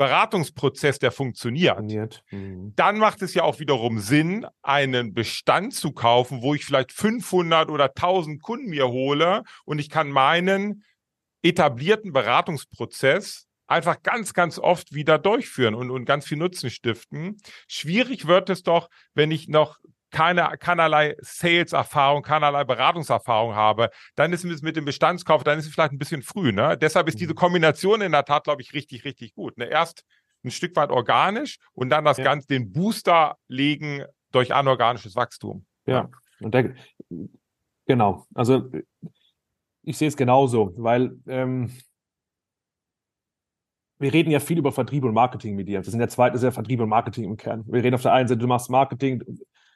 Beratungsprozess, 0.00 0.98
der 0.98 1.12
funktioniert, 1.12 1.76
funktioniert. 1.76 2.22
Mhm. 2.30 2.72
dann 2.74 2.96
macht 2.96 3.20
es 3.20 3.34
ja 3.34 3.42
auch 3.42 3.60
wiederum 3.60 3.98
Sinn, 3.98 4.46
einen 4.62 5.12
Bestand 5.12 5.74
zu 5.74 5.92
kaufen, 5.92 6.40
wo 6.40 6.54
ich 6.54 6.64
vielleicht 6.64 6.90
500 6.90 7.68
oder 7.68 7.84
1000 7.84 8.40
Kunden 8.40 8.70
mir 8.70 8.88
hole 8.88 9.42
und 9.66 9.78
ich 9.78 9.90
kann 9.90 10.10
meinen 10.10 10.84
etablierten 11.42 12.14
Beratungsprozess 12.14 13.46
einfach 13.66 14.02
ganz, 14.02 14.32
ganz 14.32 14.58
oft 14.58 14.94
wieder 14.94 15.18
durchführen 15.18 15.74
und, 15.74 15.90
und 15.90 16.06
ganz 16.06 16.26
viel 16.26 16.38
Nutzen 16.38 16.70
stiften. 16.70 17.36
Schwierig 17.68 18.26
wird 18.26 18.48
es 18.48 18.62
doch, 18.62 18.88
wenn 19.12 19.30
ich 19.30 19.48
noch 19.48 19.76
keine, 20.10 20.56
keinerlei 20.58 21.16
Sales-Erfahrung, 21.20 22.22
keinerlei 22.22 22.64
Beratungserfahrung 22.64 23.54
habe, 23.54 23.90
dann 24.16 24.32
ist 24.32 24.44
es 24.44 24.62
mit 24.62 24.76
dem 24.76 24.84
Bestandskauf, 24.84 25.44
dann 25.44 25.58
ist 25.58 25.66
es 25.66 25.72
vielleicht 25.72 25.92
ein 25.92 25.98
bisschen 25.98 26.22
früh. 26.22 26.52
Ne? 26.52 26.76
Deshalb 26.76 27.08
ist 27.08 27.20
diese 27.20 27.32
mhm. 27.32 27.36
Kombination 27.36 28.00
in 28.00 28.12
der 28.12 28.24
Tat, 28.24 28.44
glaube 28.44 28.62
ich, 28.62 28.74
richtig, 28.74 29.04
richtig 29.04 29.34
gut. 29.34 29.56
Ne? 29.58 29.66
Erst 29.66 30.04
ein 30.44 30.50
Stück 30.50 30.74
weit 30.76 30.90
organisch 30.90 31.58
und 31.72 31.90
dann 31.90 32.04
das 32.04 32.18
ja. 32.18 32.24
Ganze, 32.24 32.48
den 32.48 32.72
Booster 32.72 33.36
legen 33.48 34.04
durch 34.32 34.54
anorganisches 34.54 35.16
Wachstum. 35.16 35.64
Ja, 35.86 36.08
und 36.40 36.54
der, 36.54 36.74
genau. 37.86 38.26
Also 38.34 38.70
ich 39.82 39.98
sehe 39.98 40.08
es 40.08 40.16
genauso, 40.16 40.72
weil 40.76 41.16
ähm, 41.26 41.70
wir 43.98 44.12
reden 44.12 44.30
ja 44.30 44.40
viel 44.40 44.58
über 44.58 44.72
Vertrieb 44.72 45.04
und 45.04 45.12
Marketing 45.12 45.56
mit 45.56 45.68
dir. 45.68 45.80
Das 45.80 45.88
sind 45.88 46.00
ja 46.00 46.08
zwei, 46.08 46.30
das 46.30 46.40
ist 46.40 46.44
ja 46.44 46.50
Vertrieb 46.50 46.80
und 46.80 46.88
Marketing 46.88 47.24
im 47.24 47.36
Kern. 47.36 47.64
Wir 47.66 47.82
reden 47.82 47.94
auf 47.94 48.02
der 48.02 48.14
einen 48.14 48.28
Seite, 48.28 48.38
du 48.38 48.46
machst 48.46 48.70
Marketing, 48.70 49.22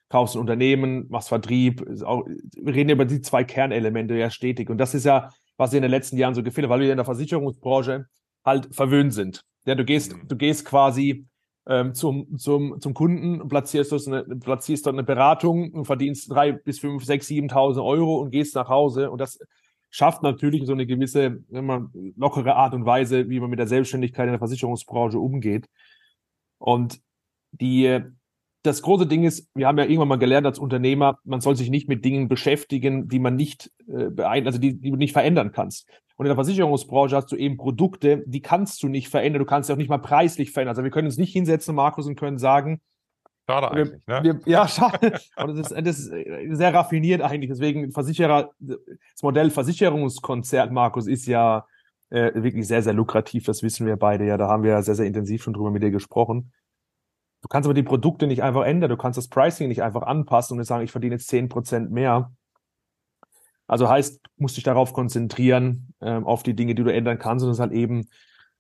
kaufst 0.09 0.37
ein 0.37 0.41
Unternehmen, 0.41 1.07
machst 1.09 1.29
Vertrieb. 1.29 1.85
Auch, 2.05 2.25
wir 2.27 2.75
reden 2.75 2.91
über 2.91 3.05
die 3.05 3.21
zwei 3.21 3.45
Kernelemente 3.45 4.15
ja 4.15 4.31
stetig. 4.31 4.71
Und 4.71 4.79
das 4.79 4.95
ist 4.95 5.05
ja, 5.05 5.31
was 5.57 5.73
in 5.73 5.83
den 5.83 5.91
letzten 5.91 6.17
Jahren 6.17 6.35
so 6.35 6.43
gefehlt 6.43 6.67
hat, 6.67 6.71
weil 6.71 6.81
wir 6.81 6.91
in 6.91 6.97
der 6.97 7.05
Versicherungsbranche 7.05 8.07
halt 8.45 8.75
verwöhnt 8.75 9.15
sind. 9.15 9.45
Ja, 9.67 9.75
du 9.75 9.85
gehst, 9.85 10.15
mhm. 10.15 10.29
du 10.29 10.37
gehst 10.37 10.65
quasi 10.65 11.27
ähm, 11.67 11.95
zum, 11.95 12.39
zum, 12.39 12.81
zum 12.81 12.95
Kunden, 12.95 13.49
platzierst, 13.49 13.93
dort 13.93 14.07
eine, 14.07 14.23
platzierst 14.23 14.87
dort 14.87 14.95
eine 14.95 15.05
Beratung 15.05 15.73
und 15.73 15.87
verdienst 15.87 16.31
drei 16.31 16.53
bis 16.53 16.79
fünf, 16.79 17.05
sechs, 17.05 17.27
siebentausend 17.27 17.85
Euro 17.85 18.17
und 18.17 18.31
gehst 18.31 18.55
nach 18.55 18.69
Hause. 18.69 19.11
Und 19.11 19.21
das 19.21 19.39
schafft 19.91 20.23
natürlich 20.23 20.67
so 20.67 20.73
eine 20.73 20.87
gewisse 20.87 21.39
immer 21.51 21.91
lockere 22.17 22.57
Art 22.57 22.75
und 22.75 22.85
Weise, 22.85 23.31
wie 23.31 23.41
man 23.41 23.49
mit 23.49 23.59
der 23.59 23.69
Selbstständigkeit 23.69 24.27
in 24.27 24.33
der 24.33 24.39
Versicherungsbranche 24.41 25.19
umgeht. 25.19 25.67
Und 26.59 27.01
die 27.53 28.01
das 28.65 28.81
große 28.81 29.07
Ding 29.07 29.25
ist, 29.25 29.51
wir 29.55 29.67
haben 29.67 29.77
ja 29.77 29.85
irgendwann 29.85 30.09
mal 30.09 30.19
gelernt 30.19 30.47
als 30.47 30.59
Unternehmer, 30.59 31.19
man 31.25 31.43
soll 31.43 31.55
sich 31.55 31.69
nicht 31.69 31.87
mit 31.87 32.05
Dingen 32.05 32.29
beschäftigen, 32.29 33.09
die 33.09 33.19
man 33.19 33.37
nicht 33.37 33.71
äh, 33.87 34.09
beein 34.09 34.47
also 34.47 34.59
die, 34.59 34.81
die 34.81 34.91
du 34.91 34.97
nicht 34.97 35.13
verändern 35.13 35.53
kannst. 35.53 35.87
Und 36.17 36.25
in 36.25 36.31
der 36.31 36.37
Versicherungsbranche 36.37 37.15
hast 37.15 37.31
du 37.31 37.37
eben 37.37 37.59
Produkte, 37.59 38.25
die 38.27 38.41
kannst 38.41 38.83
du 38.83 38.89
nicht 38.89 39.09
verändern. 39.09 39.41
Du 39.41 39.47
kannst 39.47 39.69
ja 39.69 39.75
auch 39.75 39.79
nicht 39.79 39.91
mal 39.91 39.99
preislich 39.99 40.53
verändern. 40.53 40.73
Also 40.73 40.83
wir 40.83 40.91
können 40.91 41.09
uns 41.09 41.19
nicht 41.19 41.33
hinsetzen, 41.33 41.75
Markus, 41.75 42.07
und 42.07 42.17
können 42.17 42.39
sagen, 42.39 42.81
Schade 43.47 43.71
eigentlich, 43.71 44.01
ne? 44.07 44.21
Wir, 44.23 44.41
ja, 44.47 44.67
schade. 44.67 45.21
Und 45.37 45.59
das 45.59 45.71
ist, 45.71 45.87
das 45.87 45.99
ist 45.99 46.57
sehr 46.57 46.73
raffiniert 46.73 47.21
eigentlich. 47.21 47.51
Deswegen 47.51 47.93
Versicherer, 47.93 48.53
das 48.59 49.23
Modell 49.23 49.51
Versicherungskonzert, 49.51 50.73
Markus, 50.73 51.07
ist 51.07 51.27
ja 51.27 51.67
äh, 52.09 52.31
wirklich 52.35 52.67
sehr, 52.67 52.83
sehr 52.83 52.95
lukrativ. 52.95 53.45
Das 53.45 53.63
wissen 53.63 53.87
wir 53.87 53.97
beide 53.97 54.25
ja. 54.25 54.39
Da 54.39 54.49
haben 54.49 54.63
wir 54.63 54.71
ja 54.71 54.83
sehr, 54.83 54.95
sehr 54.95 55.05
intensiv 55.05 55.43
schon 55.43 55.53
drüber 55.53 55.71
mit 55.71 55.83
dir 55.83 55.91
gesprochen. 55.91 56.53
Du 57.45 57.49
kannst 57.49 57.67
aber 57.67 57.75
die 57.75 57.83
Produkte 57.83 58.27
nicht 58.27 58.43
einfach 58.43 58.65
ändern. 58.65 58.89
Du 58.89 58.97
kannst 58.97 59.19
das 59.19 59.29
Pricing 59.29 59.69
nicht 59.69 59.83
einfach 59.83 60.01
anpassen 60.01 60.59
und 60.59 60.65
sagen, 60.65 60.83
ich 60.83 60.91
verdiene 60.91 61.17
jetzt 61.17 61.29
zehn 61.29 61.51
Prozent 61.51 61.91
mehr. 61.91 62.33
Also 63.67 63.87
heißt, 63.87 64.15
du 64.25 64.31
musst 64.39 64.57
dich 64.57 64.65
darauf 64.65 64.95
konzentrieren, 64.95 65.93
ähm, 66.01 66.27
auf 66.27 66.43
die 66.43 66.55
Dinge, 66.55 66.75
die 66.75 66.83
du 66.83 66.91
ändern 66.91 67.19
kannst 67.19 67.45
und 67.45 67.51
das 67.51 67.61
halt 67.61 67.73
eben 67.73 68.09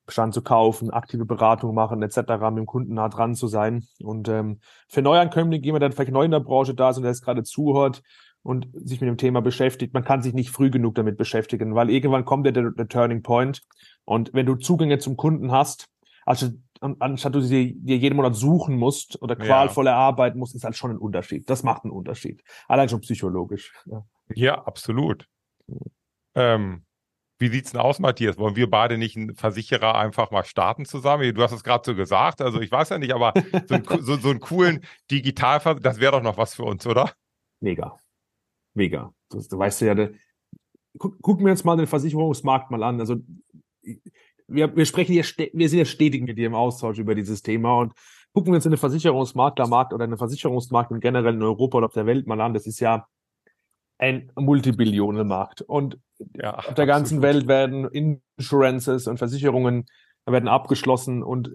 Bestand 0.04 0.34
zu 0.34 0.42
kaufen, 0.42 0.90
aktive 0.90 1.24
Beratung 1.24 1.74
machen, 1.74 2.02
etc., 2.02 2.16
mit 2.50 2.58
dem 2.58 2.66
Kunden 2.66 2.92
nah 2.92 3.08
dran 3.08 3.34
zu 3.34 3.46
sein. 3.46 3.86
Und 4.02 4.28
ähm, 4.28 4.60
für 4.86 5.00
Neuankömmlinge, 5.00 5.64
jemand, 5.64 5.80
der 5.80 5.90
vielleicht 5.90 6.12
neu 6.12 6.26
in 6.26 6.30
der 6.30 6.40
Branche 6.40 6.74
da 6.74 6.90
ist 6.90 6.98
und 6.98 7.04
der 7.04 7.12
jetzt 7.12 7.24
gerade 7.24 7.42
zuhört 7.42 8.02
und 8.42 8.68
sich 8.74 9.00
mit 9.00 9.08
dem 9.08 9.16
Thema 9.16 9.40
beschäftigt, 9.40 9.94
man 9.94 10.04
kann 10.04 10.20
sich 10.20 10.34
nicht 10.34 10.50
früh 10.50 10.68
genug 10.68 10.94
damit 10.94 11.16
beschäftigen, 11.16 11.74
weil 11.74 11.88
irgendwann 11.88 12.26
kommt 12.26 12.44
der, 12.44 12.52
der, 12.52 12.70
der 12.72 12.88
Turning 12.88 13.22
Point. 13.22 13.62
Und 14.04 14.34
wenn 14.34 14.44
du 14.44 14.56
Zugänge 14.56 14.98
zum 14.98 15.16
Kunden 15.16 15.52
hast, 15.52 15.88
also 16.26 16.50
anstatt 16.80 17.34
du 17.34 17.40
sie 17.40 17.74
dir 17.74 17.96
jeden 17.96 18.16
Monat 18.16 18.34
suchen 18.34 18.76
musst 18.76 19.20
oder 19.22 19.36
qualvoll 19.36 19.86
ja. 19.86 19.92
erarbeiten 19.92 20.38
musst, 20.38 20.54
ist 20.54 20.64
halt 20.64 20.76
schon 20.76 20.90
ein 20.90 20.98
Unterschied. 20.98 21.48
Das 21.48 21.62
macht 21.62 21.84
einen 21.84 21.92
Unterschied. 21.92 22.42
Allein 22.68 22.88
schon 22.88 23.00
psychologisch. 23.00 23.72
Ja, 23.86 24.04
ja 24.34 24.64
absolut. 24.64 25.28
Ähm, 26.34 26.84
wie 27.38 27.48
sieht's 27.48 27.72
denn 27.72 27.80
aus, 27.80 27.98
Matthias? 27.98 28.38
Wollen 28.38 28.56
wir 28.56 28.70
beide 28.70 28.96
nicht 28.96 29.16
einen 29.16 29.34
Versicherer 29.34 29.96
einfach 29.96 30.30
mal 30.30 30.44
starten 30.44 30.84
zusammen? 30.84 31.34
Du 31.34 31.42
hast 31.42 31.52
es 31.52 31.64
gerade 31.64 31.82
so 31.84 31.94
gesagt, 31.94 32.40
also 32.40 32.60
ich 32.60 32.70
weiß 32.70 32.90
ja 32.90 32.98
nicht, 32.98 33.12
aber 33.12 33.32
so, 33.66 33.74
ein, 33.74 33.84
so, 34.00 34.16
so 34.16 34.30
einen 34.30 34.40
coolen 34.40 34.84
Digitalversicherer, 35.10 35.80
das 35.80 36.00
wäre 36.00 36.12
doch 36.12 36.22
noch 36.22 36.38
was 36.38 36.54
für 36.54 36.64
uns, 36.64 36.86
oder? 36.86 37.12
Mega. 37.60 37.96
Mega. 38.74 39.12
Das, 39.30 39.48
du 39.48 39.58
weißt 39.58 39.80
ja, 39.82 39.94
der, 39.94 40.12
guck, 40.98 41.20
gucken 41.22 41.44
wir 41.44 41.52
uns 41.52 41.64
mal 41.64 41.76
den 41.76 41.86
Versicherungsmarkt 41.86 42.70
mal 42.70 42.82
an. 42.82 43.00
Also 43.00 43.16
wir, 44.46 44.74
wir 44.76 44.86
sprechen 44.86 45.12
hier, 45.12 45.24
wir 45.52 45.68
sind 45.68 45.78
ja 45.78 45.84
stetig 45.84 46.22
mit 46.22 46.38
dir 46.38 46.46
im 46.46 46.54
Austausch 46.54 46.98
über 46.98 47.14
dieses 47.14 47.42
Thema 47.42 47.78
und 47.78 47.92
gucken 48.32 48.52
wir 48.52 48.56
uns 48.56 48.66
in 48.66 48.72
den 48.72 48.78
Versicherungsmaklermarkt 48.78 49.92
oder 49.92 50.06
den 50.06 50.18
Versicherungsmarkt 50.18 50.90
und 50.90 51.00
generell 51.00 51.34
in 51.34 51.42
Europa 51.42 51.78
oder 51.78 51.86
auf 51.86 51.92
der 51.92 52.06
Welt 52.06 52.26
mal 52.26 52.40
an. 52.40 52.54
Das 52.54 52.66
ist 52.66 52.80
ja 52.80 53.06
ein 53.98 54.30
Multibillionenmarkt. 54.36 55.62
Und 55.62 55.98
ja, 56.34 56.54
auf 56.56 56.74
der 56.74 56.86
ganzen 56.86 57.22
Welt 57.22 57.46
werden 57.46 57.88
Insurances 57.88 59.06
und 59.06 59.18
Versicherungen 59.18 59.86
werden 60.26 60.48
abgeschlossen 60.48 61.22
und 61.22 61.50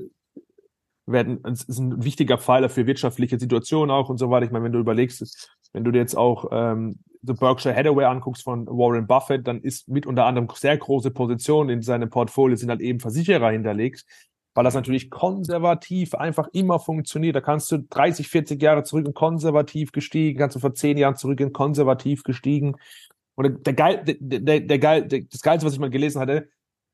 werden, 1.05 1.43
es 1.45 1.63
ist 1.63 1.79
ein 1.79 2.03
wichtiger 2.03 2.37
Pfeiler 2.37 2.69
für 2.69 2.85
wirtschaftliche 2.85 3.39
Situationen 3.39 3.91
auch 3.91 4.09
und 4.09 4.17
so 4.17 4.29
weiter. 4.29 4.45
Ich 4.45 4.51
meine, 4.51 4.65
wenn 4.65 4.71
du 4.71 4.79
überlegst, 4.79 5.57
wenn 5.73 5.83
du 5.83 5.91
dir 5.91 5.99
jetzt 5.99 6.15
auch 6.15 6.45
ähm, 6.51 6.99
The 7.21 7.33
Berkshire 7.33 7.75
Hathaway 7.75 8.05
anguckst 8.05 8.43
von 8.43 8.65
Warren 8.67 9.07
Buffett, 9.07 9.47
dann 9.47 9.61
ist 9.61 9.87
mit 9.89 10.05
unter 10.05 10.25
anderem 10.25 10.47
sehr 10.53 10.77
große 10.77 11.11
Positionen 11.11 11.69
in 11.69 11.81
seinem 11.81 12.09
Portfolio 12.09 12.55
sind 12.55 12.69
halt 12.69 12.81
eben 12.81 12.99
Versicherer 12.99 13.51
hinterlegt, 13.51 14.05
weil 14.53 14.63
das 14.63 14.73
natürlich 14.73 15.09
konservativ 15.09 16.15
einfach 16.15 16.47
immer 16.53 16.79
funktioniert. 16.79 17.35
Da 17.35 17.41
kannst 17.41 17.71
du 17.71 17.79
30, 17.89 18.27
40 18.29 18.61
Jahre 18.61 18.83
zurück 18.83 19.05
in 19.05 19.13
konservativ 19.13 19.91
gestiegen, 19.91 20.39
kannst 20.39 20.55
du 20.55 20.59
vor 20.59 20.73
10 20.73 20.97
Jahren 20.97 21.15
zurück 21.15 21.39
in 21.41 21.51
konservativ 21.51 22.23
gestiegen. 22.23 22.75
Und 23.35 23.67
der, 23.67 23.73
der, 23.73 24.03
der, 24.03 24.59
der 24.59 25.01
der, 25.01 25.21
das 25.23 25.41
Geilste, 25.41 25.65
was 25.65 25.73
ich 25.73 25.79
mal 25.79 25.89
gelesen 25.89 26.19
hatte, 26.21 26.49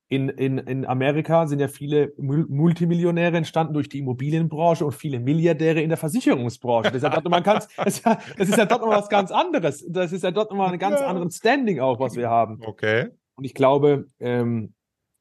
in, 0.08 0.30
in, 0.30 0.60
in 0.60 0.86
Amerika 0.86 1.48
sind 1.48 1.60
ja 1.60 1.68
viele 1.68 2.14
Multimillionäre 2.18 3.38
entstanden 3.38 3.74
durch 3.74 3.90
die 3.90 4.00
Immobilienbranche 4.00 4.86
und 4.86 4.94
viele 4.94 5.20
Milliardäre 5.20 5.82
in 5.82 5.90
der 5.90 5.98
Versicherungsbranche. 5.98 6.90
Das 6.90 6.98
ist 6.98 7.04
ja 7.04 7.10
dort 7.10 7.24
nochmal 7.24 7.42
ganz, 7.42 7.68
das 7.78 7.98
ist 7.98 8.06
ja, 8.06 8.20
das 8.38 8.50
ist 8.50 8.58
ja 8.58 8.66
dort 8.66 8.82
nochmal 8.82 9.00
was 9.00 9.10
ganz 9.10 9.32
anderes. 9.32 9.84
Das 9.90 10.12
ist 10.12 10.24
ja 10.24 10.32
dort 10.32 10.52
nochmal 10.52 10.72
ein 10.72 10.80
ganz 10.80 11.00
ja. 11.00 11.08
anderes 11.08 11.38
Standing 11.38 11.80
auch, 11.80 12.00
was 12.00 12.16
wir 12.16 12.30
haben. 12.30 12.60
Okay. 12.64 13.10
Und 13.36 13.46
ich 13.46 13.56
glaube, 13.56 14.06
ähm, 14.20 14.74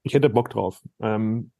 ich 0.02 0.12
hätte 0.12 0.28
Bock 0.28 0.50
drauf. 0.50 0.82
Ähm, 1.00 1.50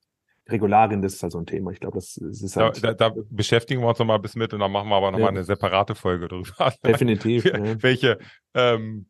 Regularien, 0.48 1.00
das 1.00 1.14
ist 1.14 1.22
halt 1.22 1.32
so 1.32 1.38
ein 1.38 1.46
Thema. 1.46 1.70
Ich 1.70 1.80
glaube, 1.80 1.96
das, 1.96 2.20
das 2.20 2.42
ist 2.42 2.56
halt. 2.56 2.84
Da, 2.84 2.92
da, 2.92 3.08
da, 3.08 3.22
beschäftigen 3.30 3.80
wir 3.80 3.88
uns 3.88 3.98
noch 3.98 4.06
mal 4.06 4.16
ein 4.16 4.22
bisschen 4.22 4.40
mit 4.40 4.52
und 4.52 4.60
dann 4.60 4.70
machen 4.70 4.90
wir 4.90 4.96
aber 4.96 5.10
noch 5.10 5.18
ja. 5.18 5.24
mal 5.24 5.30
eine 5.30 5.44
separate 5.44 5.94
Folge 5.94 6.28
drüber. 6.28 6.74
Definitiv. 6.84 7.44
Welche, 7.80 8.18
ähm, 8.52 9.06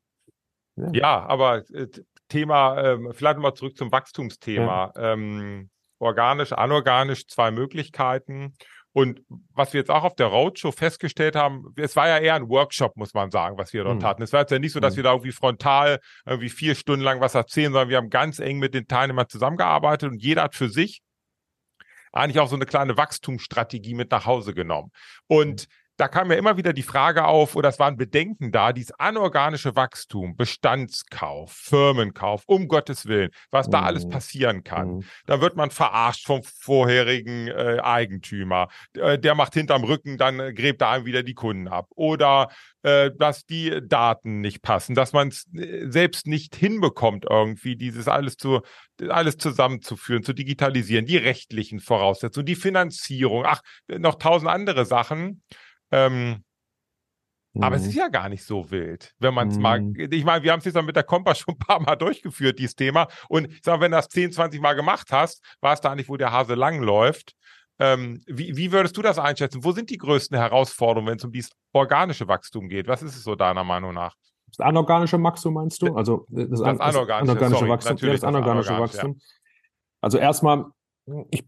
ja. 0.77 0.91
ja. 0.93 1.27
aber 1.27 1.65
äh, 1.73 1.89
Thema, 2.35 2.83
ähm, 2.83 3.13
vielleicht 3.13 3.39
mal 3.39 3.55
zurück 3.55 3.77
zum 3.77 3.93
Wachstumsthema. 3.93 4.93
Ja. 4.97 5.13
Ähm, 5.13 5.71
organisch, 6.01 6.53
anorganisch, 6.53 7.27
zwei 7.29 7.51
Möglichkeiten. 7.51 8.55
Und 8.93 9.23
was 9.53 9.73
wir 9.73 9.81
jetzt 9.81 9.91
auch 9.91 10.05
auf 10.05 10.15
der 10.15 10.27
Roadshow 10.27 10.71
festgestellt 10.71 11.35
haben, 11.35 11.73
es 11.77 11.97
war 11.97 12.09
ja 12.09 12.19
eher 12.19 12.35
ein 12.35 12.49
Workshop, 12.49 12.97
muss 12.97 13.15
man 13.15 13.31
sagen, 13.31 13.57
was 13.57 13.73
wir 13.73 13.85
dort 13.85 14.03
mhm. 14.03 14.05
hatten. 14.05 14.23
Es 14.23 14.33
war 14.33 14.41
jetzt 14.41 14.51
ja 14.51 14.59
nicht 14.59 14.73
so, 14.73 14.81
dass 14.81 14.95
mhm. 14.95 14.97
wir 14.99 15.03
da 15.05 15.13
irgendwie 15.13 15.33
frontal 15.33 16.01
irgendwie 16.27 16.49
vier 16.49 16.75
Stunden 16.75 17.05
lang 17.05 17.21
was 17.21 17.35
erzählen, 17.35 17.73
sondern 17.73 17.89
wir 17.89 17.97
haben 17.97 18.11
ganz 18.11 18.39
eng 18.39 18.59
mit 18.59 18.75
den 18.75 18.87
Teilnehmern 18.87 19.29
zusammengearbeitet 19.29 20.11
und 20.11 20.23
jeder 20.23 20.43
hat 20.43 20.55
für 20.55 20.69
sich 20.69 21.01
eigentlich 22.13 22.39
auch 22.39 22.49
so 22.49 22.55
eine 22.55 22.67
kleine 22.67 22.97
Wachstumsstrategie 22.97 23.95
mit 23.95 24.13
nach 24.13 24.27
Hause 24.27 24.55
genommen. 24.55 24.91
Und 25.27 25.63
mhm 25.63 25.84
da 25.97 26.09
kam 26.09 26.31
ja 26.31 26.37
immer 26.37 26.57
wieder 26.57 26.73
die 26.73 26.83
Frage 26.83 27.25
auf, 27.25 27.55
oder 27.55 27.69
es 27.69 27.79
waren 27.79 27.97
Bedenken 27.97 28.51
da, 28.51 28.73
dieses 28.73 28.93
anorganische 28.99 29.77
Wachstum, 29.77 30.37
Bestandskauf, 30.37 31.53
Firmenkauf, 31.53 32.43
um 32.47 32.69
Gottes 32.69 33.07
Willen, 33.07 33.31
was 33.51 33.69
mhm. 33.69 33.73
da 33.73 33.83
alles 33.83 34.05
mhm. 34.07 34.11
passieren 34.11 34.65
kann. 34.65 34.97
Mhm. 34.97 35.05
Da 35.27 35.41
wird 35.41 35.57
man 35.57 35.71
verarscht 35.71 36.27
vom 36.27 36.43
vorherigen 36.43 37.49
äh, 37.49 37.79
Eigentümer. 37.83 38.69
Äh, 38.95 39.19
der 39.19 39.35
macht 39.35 39.55
hinterm 39.55 39.85
Rücken, 39.85 40.19
dann 40.19 40.41
äh, 40.41 40.53
gräbt 40.53 40.81
da 40.81 40.91
einem 40.91 41.05
wieder 41.05 41.23
die 41.23 41.35
Kunden 41.35 41.69
ab. 41.69 41.87
Oder 41.95 42.49
äh, 42.83 43.11
dass 43.17 43.47
die 43.47 43.81
Daten 43.83 44.41
nicht 44.41 44.63
passen, 44.63 44.95
dass 44.95 45.13
man 45.13 45.29
es 45.29 45.47
äh, 45.55 45.89
selbst 45.89 46.27
nicht 46.27 46.57
hinbekommt, 46.57 47.25
irgendwie 47.29 47.77
dieses 47.77 48.09
alles 48.09 48.37
zu 48.37 48.63
alles 49.09 49.39
zusammenzuführen, 49.39 50.23
zu 50.23 50.33
digitalisieren, 50.33 51.07
die 51.07 51.17
rechtlichen 51.17 51.81
Voraussetzungen, 51.81 52.47
die 52.47 52.55
Finanzierung, 52.55 53.45
ach, 53.45 53.61
noch 53.89 54.17
tausend 54.17 54.49
andere 54.49 54.85
Sachen. 54.85 55.43
Ähm, 55.95 56.43
mhm. 57.53 57.63
Aber 57.63 57.77
es 57.77 57.83
ist 57.83 57.95
mhm. 57.95 58.01
ja 58.01 58.09
gar 58.09 58.29
nicht 58.29 58.45
so 58.45 58.71
wild, 58.71 59.15
wenn 59.19 59.33
man 59.33 59.49
es 59.49 59.57
mhm. 59.57 59.63
mal. 59.63 59.93
Ich 60.11 60.25
meine, 60.25 60.43
wir 60.43 60.51
haben 60.51 60.59
es 60.59 60.65
jetzt 60.65 60.83
mit 60.83 60.97
der 60.97 61.05
Kompass 61.05 61.39
schon 61.41 61.55
ein 61.55 61.59
paar 61.59 61.81
Mal 61.81 61.97
durchgeführt, 61.97 62.59
dieses 62.59 62.75
Thema. 62.75 63.07
Und 63.29 63.53
ich 63.53 63.63
sage, 63.63 63.81
wenn 63.81 63.93
du 63.93 63.97
das 63.97 64.09
10, 64.09 64.33
20 64.33 64.61
Mal 64.61 64.75
gemacht 64.75 65.13
hast, 65.13 65.43
war 65.61 65.73
es 65.73 65.81
da 65.81 65.95
nicht, 65.95 66.09
wo 66.09 66.17
der 66.17 66.33
Hase 66.33 66.55
lang 66.55 66.83
läuft. 66.83 67.35
Ähm, 67.79 68.23
wie, 68.27 68.57
wie 68.57 68.71
würdest 68.73 68.97
du 68.97 69.03
das 69.03 69.19
einschätzen? 69.19 69.65
Wo 69.65 69.73
sind 69.73 69.91
die 69.91 69.99
größten 69.99 70.37
Herausforderungen, 70.37 71.09
wenn 71.09 71.17
es 71.19 71.25
um 71.25 71.33
dieses 71.33 71.51
organische 71.73 72.29
Wachstum 72.29 72.69
geht? 72.69 72.87
Was 72.87 73.03
ist 73.03 73.17
es 73.17 73.23
so 73.23 73.35
deiner 73.35 73.65
Meinung 73.65 73.95
nach? 73.95 74.15
Das 74.47 74.61
anorganische 74.61 75.21
Wachstum 75.21 75.55
meinst 75.55 75.83
du? 75.83 75.95
Also 75.97 76.27
das, 76.29 76.49
das, 76.51 76.61
das 76.61 76.81
anorganische, 76.81 77.33
anorganische 77.33 77.59
sorry, 77.59 77.71
Wachstum. 77.71 77.99
Ja, 77.99 78.13
das 78.13 78.25
anorganische 78.25 78.79
Wachstum. 78.79 79.13
Ja. 79.13 79.27
Also 80.01 80.19
erstmal, 80.19 80.67
ich 81.31 81.45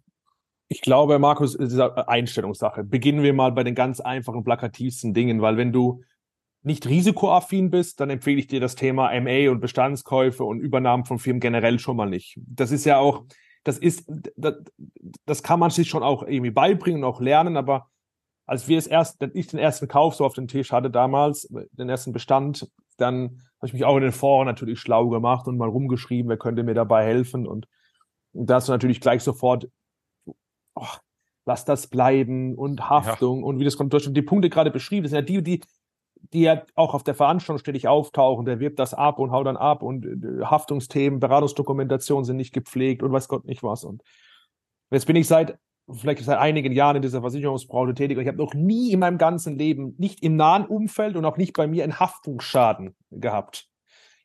ich 0.68 0.80
glaube, 0.80 1.18
Markus, 1.18 1.54
es 1.54 1.72
ist 1.72 1.80
eine 1.80 2.08
Einstellungssache. 2.08 2.84
Beginnen 2.84 3.22
wir 3.22 3.32
mal 3.32 3.52
bei 3.52 3.62
den 3.62 3.74
ganz 3.74 4.00
einfachen, 4.00 4.44
plakativsten 4.44 5.14
Dingen, 5.14 5.40
weil 5.40 5.56
wenn 5.56 5.72
du 5.72 6.02
nicht 6.62 6.88
risikoaffin 6.88 7.70
bist, 7.70 8.00
dann 8.00 8.10
empfehle 8.10 8.40
ich 8.40 8.48
dir 8.48 8.58
das 8.58 8.74
Thema 8.74 9.12
MA 9.20 9.50
und 9.50 9.60
Bestandskäufe 9.60 10.42
und 10.42 10.58
Übernahmen 10.58 11.04
von 11.04 11.20
Firmen 11.20 11.40
generell 11.40 11.78
schon 11.78 11.96
mal 11.96 12.10
nicht. 12.10 12.40
Das 12.44 12.72
ist 12.72 12.84
ja 12.84 12.98
auch, 12.98 13.24
das 13.62 13.78
ist, 13.78 14.10
das, 14.36 14.56
das 15.24 15.44
kann 15.44 15.60
man 15.60 15.70
sich 15.70 15.88
schon 15.88 16.02
auch 16.02 16.24
irgendwie 16.24 16.50
beibringen 16.50 17.04
und 17.04 17.08
auch 17.08 17.20
lernen, 17.20 17.56
aber 17.56 17.88
als 18.46 18.66
wir 18.66 18.78
es 18.78 18.88
erst, 18.88 19.22
ich 19.34 19.46
den 19.46 19.60
ersten 19.60 19.86
Kauf 19.86 20.16
so 20.16 20.24
auf 20.24 20.34
den 20.34 20.48
Tisch 20.48 20.72
hatte 20.72 20.90
damals, 20.90 21.48
den 21.72 21.88
ersten 21.88 22.12
Bestand, 22.12 22.68
dann 22.96 23.42
habe 23.58 23.66
ich 23.66 23.72
mich 23.72 23.84
auch 23.84 23.96
in 23.96 24.02
den 24.02 24.12
Foren 24.12 24.46
natürlich 24.46 24.80
schlau 24.80 25.08
gemacht 25.08 25.46
und 25.46 25.56
mal 25.56 25.68
rumgeschrieben, 25.68 26.28
wer 26.28 26.36
könnte 26.36 26.64
mir 26.64 26.74
dabei 26.74 27.04
helfen 27.04 27.46
und 27.46 27.68
da 28.32 28.56
hast 28.56 28.68
du 28.68 28.72
natürlich 28.72 29.00
gleich 29.00 29.22
sofort 29.22 29.68
oh, 30.76 30.86
lass 31.44 31.64
das 31.64 31.88
bleiben 31.88 32.54
und 32.54 32.88
Haftung 32.88 33.40
ja. 33.40 33.46
und 33.46 33.58
wie 33.58 33.64
das 33.64 33.76
kommt 33.76 33.92
durch. 33.92 34.06
Und 34.06 34.14
die 34.14 34.22
Punkte 34.22 34.50
gerade 34.50 34.70
beschrieben, 34.70 35.02
das 35.02 35.10
sind 35.10 35.18
ja 35.18 35.40
die, 35.40 35.42
die, 35.42 35.60
die 36.32 36.42
ja 36.42 36.62
auch 36.74 36.94
auf 36.94 37.02
der 37.02 37.14
Veranstaltung 37.14 37.58
ständig 37.58 37.88
auftauchen. 37.88 38.46
Der 38.46 38.60
wirbt 38.60 38.78
das 38.78 38.94
ab 38.94 39.18
und 39.18 39.30
haut 39.30 39.46
dann 39.46 39.56
ab 39.56 39.82
und 39.82 40.06
äh, 40.06 40.44
Haftungsthemen, 40.44 41.20
Beratungsdokumentation 41.20 42.24
sind 42.24 42.36
nicht 42.36 42.52
gepflegt 42.52 43.02
und 43.02 43.12
weiß 43.12 43.28
Gott 43.28 43.44
nicht 43.46 43.62
was. 43.62 43.84
Und 43.84 44.02
jetzt 44.90 45.06
bin 45.06 45.16
ich 45.16 45.26
seit 45.26 45.58
vielleicht 45.92 46.24
seit 46.24 46.38
einigen 46.38 46.72
Jahren 46.72 46.96
in 46.96 47.02
dieser 47.02 47.20
Versicherungsbranche 47.20 47.94
tätig 47.94 48.16
und 48.16 48.22
ich 48.22 48.28
habe 48.28 48.38
noch 48.38 48.54
nie 48.54 48.92
in 48.92 49.00
meinem 49.00 49.18
ganzen 49.18 49.56
Leben, 49.56 49.94
nicht 49.98 50.22
im 50.22 50.36
nahen 50.36 50.66
Umfeld 50.66 51.16
und 51.16 51.24
auch 51.24 51.36
nicht 51.36 51.52
bei 51.52 51.66
mir, 51.66 51.84
einen 51.84 52.00
Haftungsschaden 52.00 52.96
gehabt. 53.10 53.68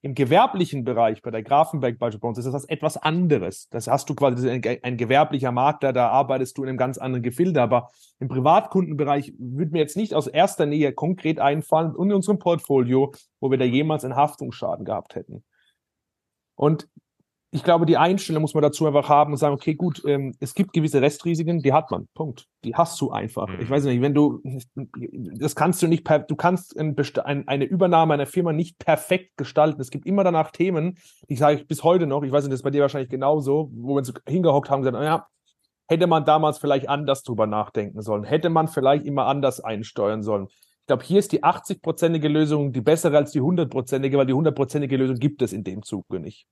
Im 0.03 0.15
gewerblichen 0.15 0.83
Bereich, 0.83 1.21
bei 1.21 1.29
der 1.29 1.43
Grafenberg 1.43 1.99
beispielsweise, 1.99 2.41
ist 2.41 2.53
das 2.53 2.65
etwas 2.65 2.97
anderes. 2.97 3.69
Das 3.69 3.87
hast 3.87 4.09
du 4.09 4.15
quasi 4.15 4.49
ein, 4.49 4.63
ein 4.81 4.97
gewerblicher 4.97 5.51
Makler, 5.51 5.93
da 5.93 6.09
arbeitest 6.09 6.57
du 6.57 6.63
in 6.63 6.69
einem 6.69 6.77
ganz 6.79 6.97
anderen 6.97 7.21
Gefilde. 7.21 7.61
Aber 7.61 7.91
im 8.19 8.27
Privatkundenbereich 8.27 9.33
würde 9.37 9.71
mir 9.71 9.79
jetzt 9.79 9.97
nicht 9.97 10.15
aus 10.15 10.25
erster 10.25 10.65
Nähe 10.65 10.91
konkret 10.91 11.39
einfallen 11.39 11.95
und 11.95 12.09
in 12.09 12.15
unserem 12.15 12.39
Portfolio, 12.39 13.11
wo 13.39 13.51
wir 13.51 13.59
da 13.59 13.65
jemals 13.65 14.03
einen 14.03 14.15
Haftungsschaden 14.15 14.85
gehabt 14.85 15.13
hätten. 15.13 15.43
Und 16.55 16.87
ich 17.53 17.63
glaube, 17.63 17.85
die 17.85 17.97
Einstellung 17.97 18.41
muss 18.41 18.53
man 18.53 18.63
dazu 18.63 18.87
einfach 18.87 19.09
haben 19.09 19.33
und 19.33 19.37
sagen, 19.37 19.53
okay, 19.53 19.75
gut, 19.75 20.01
ähm, 20.07 20.33
es 20.39 20.55
gibt 20.55 20.71
gewisse 20.71 21.01
Restrisiken, 21.01 21.61
die 21.61 21.73
hat 21.73 21.91
man. 21.91 22.07
Punkt. 22.13 22.47
Die 22.63 22.75
hast 22.75 22.99
du 23.01 23.11
einfach. 23.11 23.47
Mhm. 23.47 23.59
Ich 23.59 23.69
weiß 23.69 23.83
nicht, 23.83 24.01
wenn 24.01 24.13
du, 24.13 24.41
das 25.35 25.53
kannst 25.53 25.81
du 25.81 25.87
nicht, 25.87 26.09
du 26.09 26.35
kannst 26.37 26.79
ein, 26.79 26.95
ein, 27.25 27.47
eine 27.47 27.65
Übernahme 27.65 28.13
einer 28.13 28.25
Firma 28.25 28.53
nicht 28.53 28.79
perfekt 28.79 29.35
gestalten. 29.35 29.81
Es 29.81 29.91
gibt 29.91 30.05
immer 30.05 30.23
danach 30.23 30.51
Themen, 30.51 30.97
die 31.29 31.35
sage 31.35 31.57
ich 31.57 31.67
bis 31.67 31.83
heute 31.83 32.07
noch, 32.07 32.23
ich 32.23 32.31
weiß 32.31 32.45
nicht, 32.45 32.53
das 32.53 32.59
ist 32.61 32.63
bei 32.63 32.71
dir 32.71 32.83
wahrscheinlich 32.83 33.09
genauso, 33.09 33.69
wo 33.73 33.95
wir 33.95 34.05
so 34.05 34.13
hingehockt 34.25 34.69
haben 34.69 34.79
und 34.79 34.85
gesagt, 34.85 35.03
naja, 35.03 35.27
hätte 35.89 36.07
man 36.07 36.23
damals 36.23 36.57
vielleicht 36.57 36.87
anders 36.87 37.23
drüber 37.23 37.47
nachdenken 37.47 38.01
sollen, 38.01 38.23
hätte 38.23 38.49
man 38.49 38.69
vielleicht 38.69 39.05
immer 39.05 39.25
anders 39.25 39.59
einsteuern 39.59 40.23
sollen. 40.23 40.47
Ich 40.47 40.87
glaube, 40.87 41.03
hier 41.03 41.19
ist 41.19 41.33
die 41.33 41.43
80-prozentige 41.43 42.29
Lösung 42.29 42.71
die 42.71 42.81
bessere 42.81 43.17
als 43.17 43.31
die 43.31 43.41
100-prozentige, 43.41 44.17
weil 44.17 44.25
die 44.25 44.33
100-prozentige 44.33 44.95
Lösung 44.95 45.17
gibt 45.17 45.41
es 45.41 45.51
in 45.51 45.65
dem 45.65 45.83
Zuge 45.83 46.21
nicht. 46.21 46.47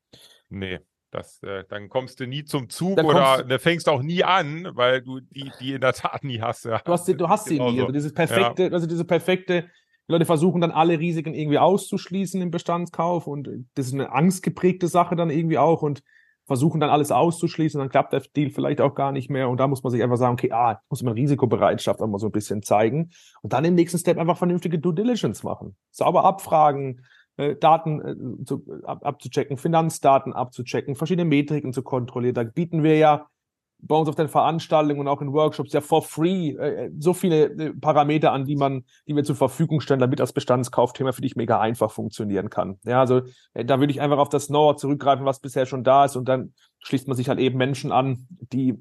Nee, 0.50 0.79
das, 1.12 1.42
äh, 1.44 1.63
dann 1.70 1.89
kommst 1.89 2.20
du 2.20 2.28
nie 2.28 2.44
zum 2.44 2.70
Zug 2.70 2.98
dann 2.98 3.06
oder 3.06 3.44
du 3.44 3.60
fängst 3.60 3.89
auch 3.89 4.01
nie 4.01 4.24
an, 4.24 4.68
weil 4.74 5.01
du 5.01 5.20
die, 5.20 5.51
die 5.60 5.74
in 5.74 5.82
der 5.82 5.94
Tat 5.94 6.24
nie 6.24 6.42
hast. 6.42 6.66
Ja. 6.66 6.80
Du 6.80 6.92
hast, 6.92 7.06
sie, 7.06 7.18
du 7.18 7.30
hast 7.30 7.46
sie 7.46 7.60
nie. 7.60 7.82
Also 7.82 7.92
dieses 7.92 8.13
perfekte, 8.13 8.63
ja. 8.63 8.72
also 8.72 8.88
diese 8.88 9.06
perfekte, 9.06 9.63
die 10.08 10.12
Leute 10.12 10.25
versuchen 10.25 10.62
dann 10.62 10.72
alle 10.72 11.00
Risiken 11.00 11.34
irgendwie 11.34 11.60
auszuschließen 11.60 12.42
im 12.42 12.51
Bestandskauf 12.51 13.28
und 13.28 13.50
das 13.75 13.88
ist 13.88 13.94
eine 13.94 14.12
angstgeprägte 14.12 14.88
Sache 14.88 15.16
dann 15.16 15.30
irgendwie 15.30 15.58
auch 15.58 15.82
und 15.82 16.01
versuchen 16.46 16.80
dann 16.80 16.89
alles 16.89 17.12
auszuschließen, 17.12 17.80
dann 17.80 17.89
klappt 17.89 18.12
der 18.12 18.22
Deal 18.36 18.50
vielleicht 18.50 18.82
auch 18.82 18.96
gar 18.96 19.12
nicht 19.12 19.30
mehr 19.30 19.50
und 19.50 19.60
da 19.60 19.68
muss 19.68 19.84
man 19.84 19.92
sich 19.92 20.01
einfach 20.01 20.18
sagen, 20.18 20.34
okay, 20.34 20.51
ah, 20.51 20.82
muss 20.89 21.04
man 21.04 21.13
Risikobereitschaft 21.13 22.01
auch 22.01 22.08
mal 22.08 22.18
so 22.18 22.25
ein 22.25 22.32
bisschen 22.32 22.63
zeigen 22.63 23.12
und 23.44 23.54
dann 23.54 23.66
im 23.66 23.75
nächsten 23.75 24.00
Step 24.00 24.18
einfach 24.18 24.38
vernünftige 24.38 24.80
Due 24.80 24.96
Diligence 24.96 25.44
machen. 25.44 25.75
Sauber 25.92 26.24
abfragen, 26.25 27.06
äh, 27.39 27.55
Daten 27.55 28.01
äh, 28.01 28.46
zu, 28.46 28.65
ab, 28.84 29.05
abzuchecken, 29.05 29.58
Finanzdaten 29.58 30.34
abzuchecken, 30.34 30.96
verschiedene 30.96 31.25
Metriken 31.25 31.72
zu 31.72 31.84
kontrollieren. 31.84 32.36
Da 32.36 32.43
bieten 32.43 32.84
wir 32.84 32.98
ja 32.98 33.27
bei 33.81 33.96
uns 33.96 34.10
auf 34.10 34.15
den 34.15 34.27
Veranstaltungen 34.27 35.00
und 35.00 35.08
auch 35.08 35.22
in 35.22 35.31
Workshops 35.31 35.72
ja 35.72 35.79
for 35.79 36.01
free 36.01 36.50
äh, 36.50 36.91
so 37.00 37.13
viele 37.13 37.46
äh, 37.46 37.74
Parameter 37.74 38.34
an, 38.34 38.43
die 38.43 38.58
man, 38.58 38.84
die 39.08 39.15
wir 39.15 39.24
zur 39.24 39.38
Verfügung 39.38 39.79
stellen, 39.79 40.01
damit 40.01 40.19
das 40.19 40.34
Bestandskaufthema 40.34 41.13
für 41.13 41.22
dich 41.22 41.38
mega 41.38 41.62
einfach 41.62 41.91
funktionieren 41.91 42.50
kann. 42.50 42.77
Ja, 42.84 43.00
also 43.00 43.22
äh, 43.53 43.63
da 43.63 43.79
würde 43.79 43.91
ich 43.91 44.01
einfach 44.01 44.17
auf 44.17 44.27
das 44.27 44.48
Know-how 44.48 44.75
zurückgreifen, 44.75 45.25
was 45.25 45.39
bisher 45.39 45.65
schon 45.65 45.86
da 45.86 46.03
ist 46.03 46.17
und 46.17 46.27
dann 46.27 46.53
schließt 46.79 47.08
man 47.08 47.15
sich 47.15 47.29
halt 47.29 47.39
eben 47.39 47.58
Menschen 47.58 47.91
an, 47.93 48.27
die 48.51 48.77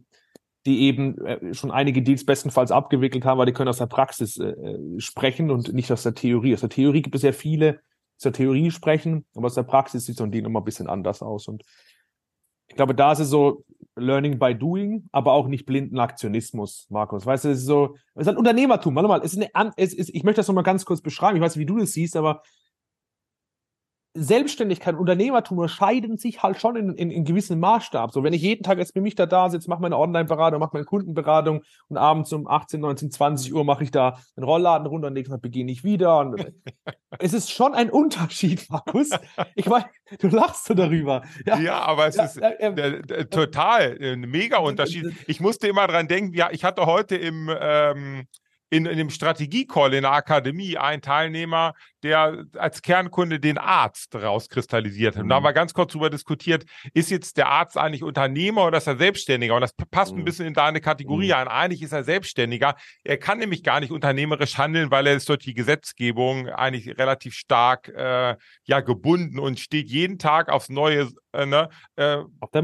die 0.66 0.80
eben 0.80 1.16
äh, 1.24 1.54
schon 1.54 1.70
einige 1.70 2.02
Deals 2.02 2.26
bestenfalls 2.26 2.72
abgewickelt 2.72 3.24
haben, 3.24 3.38
weil 3.38 3.46
die 3.46 3.52
können 3.52 3.68
aus 3.68 3.78
der 3.78 3.86
Praxis 3.86 4.36
äh, 4.38 4.54
sprechen 4.98 5.52
und 5.52 5.72
nicht 5.72 5.92
aus 5.92 6.02
der 6.02 6.14
Theorie. 6.14 6.54
Aus 6.54 6.60
der 6.60 6.68
Theorie 6.68 7.02
gibt 7.02 7.14
es 7.14 7.22
ja 7.22 7.30
viele 7.30 7.78
zur 8.18 8.32
Theorie 8.32 8.70
sprechen, 8.70 9.24
aber 9.34 9.46
aus 9.46 9.54
der 9.54 9.62
Praxis 9.62 10.04
sieht 10.04 10.16
so 10.16 10.24
ein 10.24 10.32
Ding 10.32 10.44
immer 10.44 10.60
ein 10.60 10.64
bisschen 10.64 10.88
anders 10.88 11.22
aus. 11.22 11.48
Und 11.48 11.64
ich 12.66 12.76
glaube, 12.76 12.94
da 12.94 13.12
ist 13.12 13.20
es 13.20 13.30
so 13.30 13.64
Learning 13.96 14.38
by 14.38 14.54
Doing, 14.54 15.08
aber 15.12 15.32
auch 15.32 15.48
nicht 15.48 15.64
blinden 15.64 15.98
Aktionismus, 15.98 16.86
Markus. 16.90 17.24
Weißt 17.24 17.44
du, 17.44 17.48
es 17.48 17.60
ist 17.60 17.66
so, 17.66 17.96
es 18.14 18.22
ist 18.22 18.28
ein 18.28 18.36
Unternehmertum. 18.36 18.94
Warte 18.94 19.08
mal, 19.08 19.20
es 19.22 19.32
ist 19.32 19.48
eine, 19.54 19.72
es 19.76 19.94
ist, 19.94 20.10
ich 20.14 20.22
möchte 20.24 20.40
das 20.40 20.48
nochmal 20.48 20.64
ganz 20.64 20.84
kurz 20.84 21.00
beschreiben. 21.00 21.36
Ich 21.36 21.42
weiß 21.42 21.56
nicht, 21.56 21.62
wie 21.62 21.66
du 21.66 21.78
das 21.78 21.92
siehst, 21.92 22.16
aber 22.16 22.42
Selbstständigkeit 24.20 24.94
und 24.94 25.00
Unternehmertum 25.00 25.58
unterscheiden 25.58 26.16
sich 26.16 26.42
halt 26.42 26.60
schon 26.60 26.76
in, 26.76 26.94
in, 26.94 27.10
in 27.10 27.24
gewissem 27.24 27.60
Maßstab. 27.60 28.12
So, 28.12 28.22
wenn 28.22 28.32
ich 28.32 28.42
jeden 28.42 28.62
Tag 28.62 28.78
jetzt 28.78 28.92
für 28.92 29.00
mich 29.00 29.14
da 29.14 29.26
da 29.26 29.50
sitze, 29.50 29.70
mache 29.70 29.82
meine 29.82 29.96
Online-Beratung, 29.96 30.60
mache 30.60 30.70
meine 30.72 30.84
Kundenberatung 30.84 31.62
und 31.88 31.96
abends 31.96 32.32
um 32.32 32.46
18, 32.46 32.80
19, 32.80 33.10
20 33.10 33.54
Uhr 33.54 33.64
mache 33.64 33.84
ich 33.84 33.90
da 33.90 34.18
einen 34.36 34.44
Rollladen 34.44 34.86
runter 34.86 35.08
und 35.08 35.14
nächsten 35.14 35.32
Tag 35.32 35.42
beginne 35.42 35.70
ich 35.70 35.84
wieder. 35.84 36.18
Und 36.18 36.52
es 37.18 37.32
ist 37.32 37.50
schon 37.50 37.74
ein 37.74 37.90
Unterschied, 37.90 38.68
Markus. 38.70 39.10
Ich 39.54 39.66
meine, 39.66 39.86
du 40.18 40.28
lachst 40.28 40.66
so 40.66 40.74
darüber. 40.74 41.22
Ja, 41.46 41.58
ja 41.58 41.80
aber 41.80 42.08
es 42.08 42.16
ja, 42.16 42.24
ist 42.24 42.36
äh, 42.38 42.68
äh, 42.68 43.24
total 43.26 43.98
ein 44.00 44.20
mega 44.20 44.58
Unterschied. 44.58 45.12
Ich 45.26 45.40
musste 45.40 45.68
immer 45.68 45.86
dran 45.86 46.08
denken, 46.08 46.34
ja, 46.34 46.48
ich 46.50 46.64
hatte 46.64 46.86
heute 46.86 47.16
im 47.16 47.50
ähm, 47.60 48.26
in, 48.70 48.86
in 48.86 48.98
dem 48.98 49.10
Strategie-Call 49.10 49.94
in 49.94 50.02
der 50.02 50.12
Akademie 50.12 50.76
einen 50.76 51.02
Teilnehmer, 51.02 51.74
der 52.02 52.44
als 52.56 52.82
Kernkunde 52.82 53.40
den 53.40 53.58
Arzt 53.58 54.14
rauskristallisiert 54.14 55.16
hat. 55.16 55.22
Und 55.22 55.30
da 55.30 55.36
haben 55.36 55.42
mhm. 55.42 55.48
wir 55.48 55.52
ganz 55.52 55.74
kurz 55.74 55.92
darüber 55.92 56.10
diskutiert, 56.10 56.64
ist 56.92 57.10
jetzt 57.10 57.36
der 57.36 57.48
Arzt 57.48 57.76
eigentlich 57.76 58.02
Unternehmer 58.02 58.66
oder 58.66 58.78
ist 58.78 58.86
er 58.86 58.96
Selbstständiger? 58.96 59.54
Und 59.54 59.62
das 59.62 59.72
passt 59.90 60.12
ein 60.12 60.20
mhm. 60.20 60.24
bisschen 60.24 60.46
in 60.46 60.54
deine 60.54 60.80
Kategorie 60.80 61.28
mhm. 61.28 61.34
ein. 61.34 61.48
Eigentlich 61.48 61.82
ist 61.82 61.92
er 61.92 62.04
Selbstständiger. 62.04 62.76
Er 63.04 63.16
kann 63.16 63.38
nämlich 63.38 63.62
gar 63.62 63.80
nicht 63.80 63.90
unternehmerisch 63.90 64.58
handeln, 64.58 64.90
weil 64.90 65.06
er 65.06 65.14
ist 65.14 65.28
durch 65.28 65.40
die 65.40 65.54
Gesetzgebung 65.54 66.48
eigentlich 66.48 66.98
relativ 66.98 67.34
stark 67.34 67.88
äh, 67.88 68.36
ja 68.64 68.80
gebunden 68.80 69.38
und 69.38 69.58
steht 69.58 69.88
jeden 69.88 70.18
Tag 70.18 70.50
aufs 70.50 70.68
Neue 70.68 71.08
ne, 71.32 71.68
äh, 71.96 72.18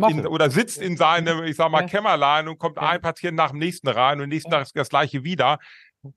in, 0.09 0.27
oder 0.27 0.51
sitzt 0.51 0.81
in 0.81 0.97
seinem, 0.97 1.45
ich 1.45 1.57
sag 1.57 1.71
mal, 1.71 1.87
Kämmerlein 1.87 2.49
und 2.49 2.59
kommt 2.59 2.79
ein 2.79 3.01
Patient 3.01 3.37
nach 3.37 3.51
dem 3.51 3.59
nächsten 3.59 3.89
rein 3.89 4.21
und 4.21 4.29
nächsten 4.29 4.51
Tag 4.51 4.67
das 4.75 4.89
gleiche 4.89 5.25
wieder 5.25 5.59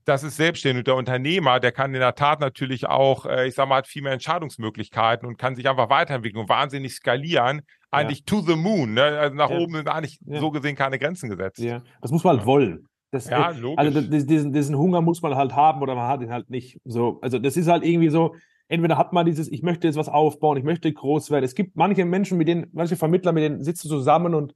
das 0.04 0.22
ist 0.22 0.36
selbstständig. 0.36 0.80
Und 0.80 0.86
der 0.86 0.96
Unternehmer, 0.96 1.60
der 1.60 1.72
kann 1.72 1.94
in 1.94 2.00
der 2.00 2.14
Tat 2.14 2.40
natürlich 2.40 2.86
auch, 2.86 3.26
äh, 3.26 3.48
ich 3.48 3.54
sag 3.54 3.68
mal, 3.68 3.76
hat 3.76 3.86
viel 3.86 4.02
mehr 4.02 4.12
Entscheidungsmöglichkeiten 4.12 5.26
und 5.26 5.38
kann 5.38 5.56
sich 5.56 5.68
einfach 5.68 5.90
weiterentwickeln 5.90 6.42
und 6.42 6.48
wahnsinnig 6.48 6.94
skalieren. 6.94 7.62
Eigentlich 7.90 8.20
ja. 8.20 8.24
to 8.26 8.40
the 8.40 8.56
moon. 8.56 8.94
Ne? 8.94 9.02
Also 9.02 9.34
nach 9.34 9.50
ja. 9.50 9.58
oben 9.58 9.74
sind 9.74 9.88
eigentlich 9.88 10.18
ja. 10.26 10.40
so 10.40 10.50
gesehen 10.50 10.76
keine 10.76 10.98
Grenzen 10.98 11.30
gesetzt. 11.30 11.58
Ja, 11.58 11.82
das 12.02 12.10
muss 12.10 12.24
man 12.24 12.36
halt 12.36 12.46
wollen. 12.46 12.86
Das, 13.10 13.30
ja, 13.30 13.50
äh, 13.50 13.58
logisch. 13.58 13.78
Also 13.78 14.00
diesen, 14.02 14.52
diesen 14.52 14.76
Hunger 14.76 15.00
muss 15.00 15.22
man 15.22 15.34
halt 15.34 15.54
haben 15.54 15.80
oder 15.80 15.94
man 15.94 16.08
hat 16.08 16.20
ihn 16.20 16.30
halt 16.30 16.50
nicht. 16.50 16.78
So, 16.84 17.18
also 17.22 17.38
das 17.38 17.56
ist 17.56 17.68
halt 17.68 17.84
irgendwie 17.84 18.10
so, 18.10 18.34
entweder 18.68 18.96
hat 18.96 19.12
man 19.12 19.26
dieses, 19.26 19.50
ich 19.50 19.62
möchte 19.62 19.86
jetzt 19.86 19.96
was 19.96 20.08
aufbauen, 20.08 20.56
ich 20.56 20.64
möchte 20.64 20.92
groß 20.92 21.30
werden. 21.30 21.44
Es 21.44 21.54
gibt 21.54 21.76
manche 21.76 22.04
Menschen, 22.04 22.38
mit 22.38 22.48
denen, 22.48 22.68
manche 22.72 22.96
Vermittler, 22.96 23.32
mit 23.32 23.42
denen 23.42 23.64
sitzt 23.64 23.84
du 23.84 23.88
zusammen 23.88 24.34
und 24.34 24.54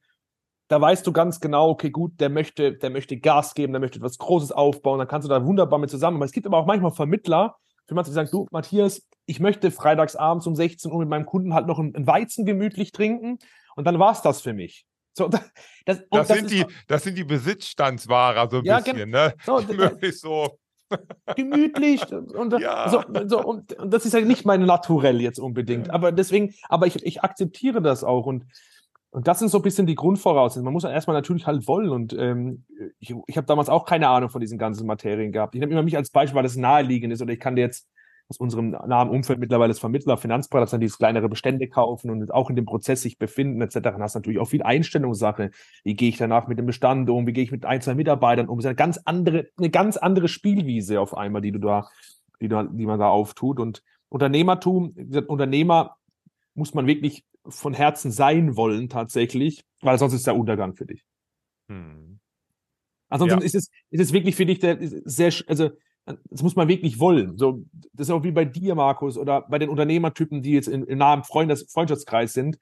da 0.69 0.81
weißt 0.81 1.07
du 1.07 1.13
ganz 1.13 1.41
genau, 1.41 1.71
okay, 1.71 1.91
gut, 1.91 2.21
der 2.21 2.31
möchte, 2.31 2.75
der 2.75 2.91
möchte 2.91 3.19
Gas 3.19 3.55
geben, 3.55 3.73
der 3.73 3.81
möchte 3.81 3.99
etwas 3.99 4.19
Großes 4.19 4.53
aufbauen, 4.53 4.99
dann 4.99 5.09
kannst 5.09 5.27
du 5.27 5.29
da 5.29 5.45
wunderbar 5.45 5.79
mit 5.79 5.91
zusammen. 5.91 6.17
Aber 6.17 6.25
es 6.25 6.33
gibt 6.33 6.47
aber 6.47 6.59
auch 6.59 6.67
manchmal 6.67 6.93
Vermittler, 6.93 7.57
für 7.87 7.95
manche, 7.95 8.11
die 8.11 8.15
sagen, 8.15 8.29
du, 8.31 8.47
Matthias, 8.51 9.07
ich 9.27 9.41
möchte 9.41 9.71
freitags 9.71 10.17
abends 10.17 10.47
um 10.47 10.55
16 10.55 10.91
Uhr 10.91 11.01
mit 11.01 11.09
meinem 11.09 11.27
Kunden 11.27 11.53
halt 11.53 11.67
noch 11.67 11.79
ein, 11.79 12.07
Weizen 12.07 12.47
gemütlich 12.47 12.93
trinken 12.93 13.39
und 13.77 13.87
dann 13.87 13.99
war 13.99 14.13
es 14.13 14.23
das 14.23 14.41
für 14.41 14.53
mich. 14.53 14.87
So, 15.13 15.29
das, 15.29 15.43
das, 15.85 16.03
das 16.11 16.29
sind 16.29 16.51
die, 16.51 16.65
das 16.87 17.03
sind 17.03 17.19
die 17.19 17.25
Besitzstandswahrer 17.25 18.49
so 18.51 18.59
ein 18.59 18.65
ja, 18.65 18.81
bisschen, 18.81 19.11
ne? 19.11 19.35
So, 19.45 19.61
so 20.13 20.59
gemütlich 21.37 22.03
und, 22.13 22.53
ja. 22.61 22.89
so, 22.89 23.03
so, 23.27 23.45
und, 23.45 23.73
und, 23.75 23.93
das 23.93 24.07
ist 24.07 24.15
ja 24.15 24.21
nicht 24.21 24.45
mein 24.45 24.65
Naturell 24.65 25.21
jetzt 25.21 25.39
unbedingt. 25.39 25.89
Ja. 25.89 25.95
Aber 25.95 26.13
deswegen, 26.13 26.55
aber 26.69 26.87
ich, 26.87 27.05
ich 27.05 27.23
akzeptiere 27.23 27.83
das 27.83 28.05
auch 28.05 28.27
und 28.27 28.45
und 29.15 29.29
das 29.29 29.41
sind 29.41 29.51
so 29.51 29.59
ein 29.59 29.63
bisschen 29.63 29.87
die 29.87 29.95
Grundvoraussetzungen. 29.95 30.65
Man 30.65 30.73
muss 30.73 30.85
erstmal 30.85 31.15
natürlich 31.15 31.47
halt 31.47 31.69
wollen. 31.69 31.91
Und 31.91 32.15
ähm, 32.19 32.65
ich, 32.99 33.15
ich 33.27 33.37
habe 33.37 33.47
damals 33.47 33.69
auch 33.69 33.85
keine 33.85 34.09
Ahnung 34.09 34.31
von 34.31 34.41
diesen 34.41 34.57
ganzen 34.57 34.87
Materien 34.87 35.33
gehabt. 35.33 35.55
Ich 35.55 35.61
nehme 35.61 35.73
immer 35.73 35.83
mich 35.83 35.99
als 35.99 36.09
Beispiel, 36.09 36.37
weil 36.37 36.45
das 36.45 36.57
naheliegend 36.57 37.13
ist. 37.13 37.21
Oder 37.21 37.35
ich 37.35 37.39
kann 37.39 37.55
dir 37.55 37.61
jetzt 37.61 37.87
aus 38.33 38.39
unserem 38.39 38.71
nahen 38.71 39.11
Umfeld 39.11 39.39
mittlerweile 39.39 39.73
als 39.73 39.79
Vermittler, 39.79 40.17
Finanzberater, 40.17 40.71
dann 40.71 40.81
dieses 40.81 40.97
kleinere 40.97 41.29
Bestände 41.29 41.69
kaufen 41.69 42.11
und 42.11 42.33
auch 42.33 42.49
in 42.49 42.57
dem 42.57 42.65
Prozess 42.65 43.03
sich 43.03 43.19
befinden, 43.19 43.61
etc. 43.61 43.81
Dann 43.81 44.03
hast 44.03 44.15
du 44.15 44.21
natürlich 44.21 44.41
auch 44.41 44.49
viel 44.49 44.63
Einstellungssache. 44.63 45.51
Wie 45.85 45.95
gehe 45.95 46.09
ich 46.09 46.17
danach 46.17 46.49
mit 46.49 46.59
dem 46.59 46.65
Bestand 46.65 47.11
um? 47.11 47.27
Wie 47.27 47.35
gehe 47.35 47.45
ich 47.45 47.53
mit 47.53 47.67
ein, 47.67 47.83
zwei 47.83 47.95
Mitarbeitern 47.95 48.49
um? 48.49 48.59
Das 48.59 48.65
ist 48.65 48.69
eine 48.69 48.77
ganz 48.77 48.99
andere, 49.05 49.49
eine 49.59 49.69
ganz 49.69 49.99
andere 49.99 50.29
Spielwiese 50.29 50.99
auf 50.99 51.15
einmal, 51.15 51.43
die 51.43 51.53
du 51.53 51.59
da, 51.59 51.89
die, 52.41 52.49
da, 52.49 52.63
die 52.63 52.87
man 52.87 52.99
da 52.99 53.09
auftut. 53.09 53.61
Und 53.61 53.83
Unternehmertum, 54.09 54.95
Unternehmer 55.27 55.97
muss 56.55 56.73
man 56.73 56.87
wirklich 56.87 57.25
von 57.47 57.75
Herzen 57.75 58.11
sein 58.11 58.57
wollen 58.57 58.89
tatsächlich, 58.89 59.65
weil 59.83 59.99
sonst 59.99 60.15
ist 60.15 60.27
der 60.27 60.37
Untergang 60.37 60.75
für 60.75 60.87
dich. 60.87 61.05
Hm. 61.69 62.19
Ansonsten 63.11 63.41
ja. 63.41 63.45
ist, 63.45 63.55
es, 63.55 63.69
ist 63.91 64.01
es 64.01 64.13
wirklich 64.15 64.37
für 64.37 64.47
dich 64.47 64.59
der, 64.59 64.79
sehr, 64.81 65.35
also 65.47 65.73
das 66.05 66.43
muss 66.43 66.57
man 66.57 66.69
wirklich 66.69 66.99
wollen. 66.99 67.39
So, 67.39 67.65
das 67.93 68.09
ist 68.09 68.11
auch 68.11 68.25
wie 68.25 68.33
bei 68.33 68.45
dir, 68.45 68.75
Markus, 68.75 69.17
oder 69.17 69.43
bei 69.43 69.59
den 69.59 69.69
Unternehmertypen, 69.69 70.43
die 70.43 70.53
jetzt 70.53 70.69
in, 70.69 70.85
im 70.85 70.99
nahen 70.99 71.25
Freundes, 71.25 71.71
Freundschaftskreis 71.71 72.33
sind. 72.33 72.59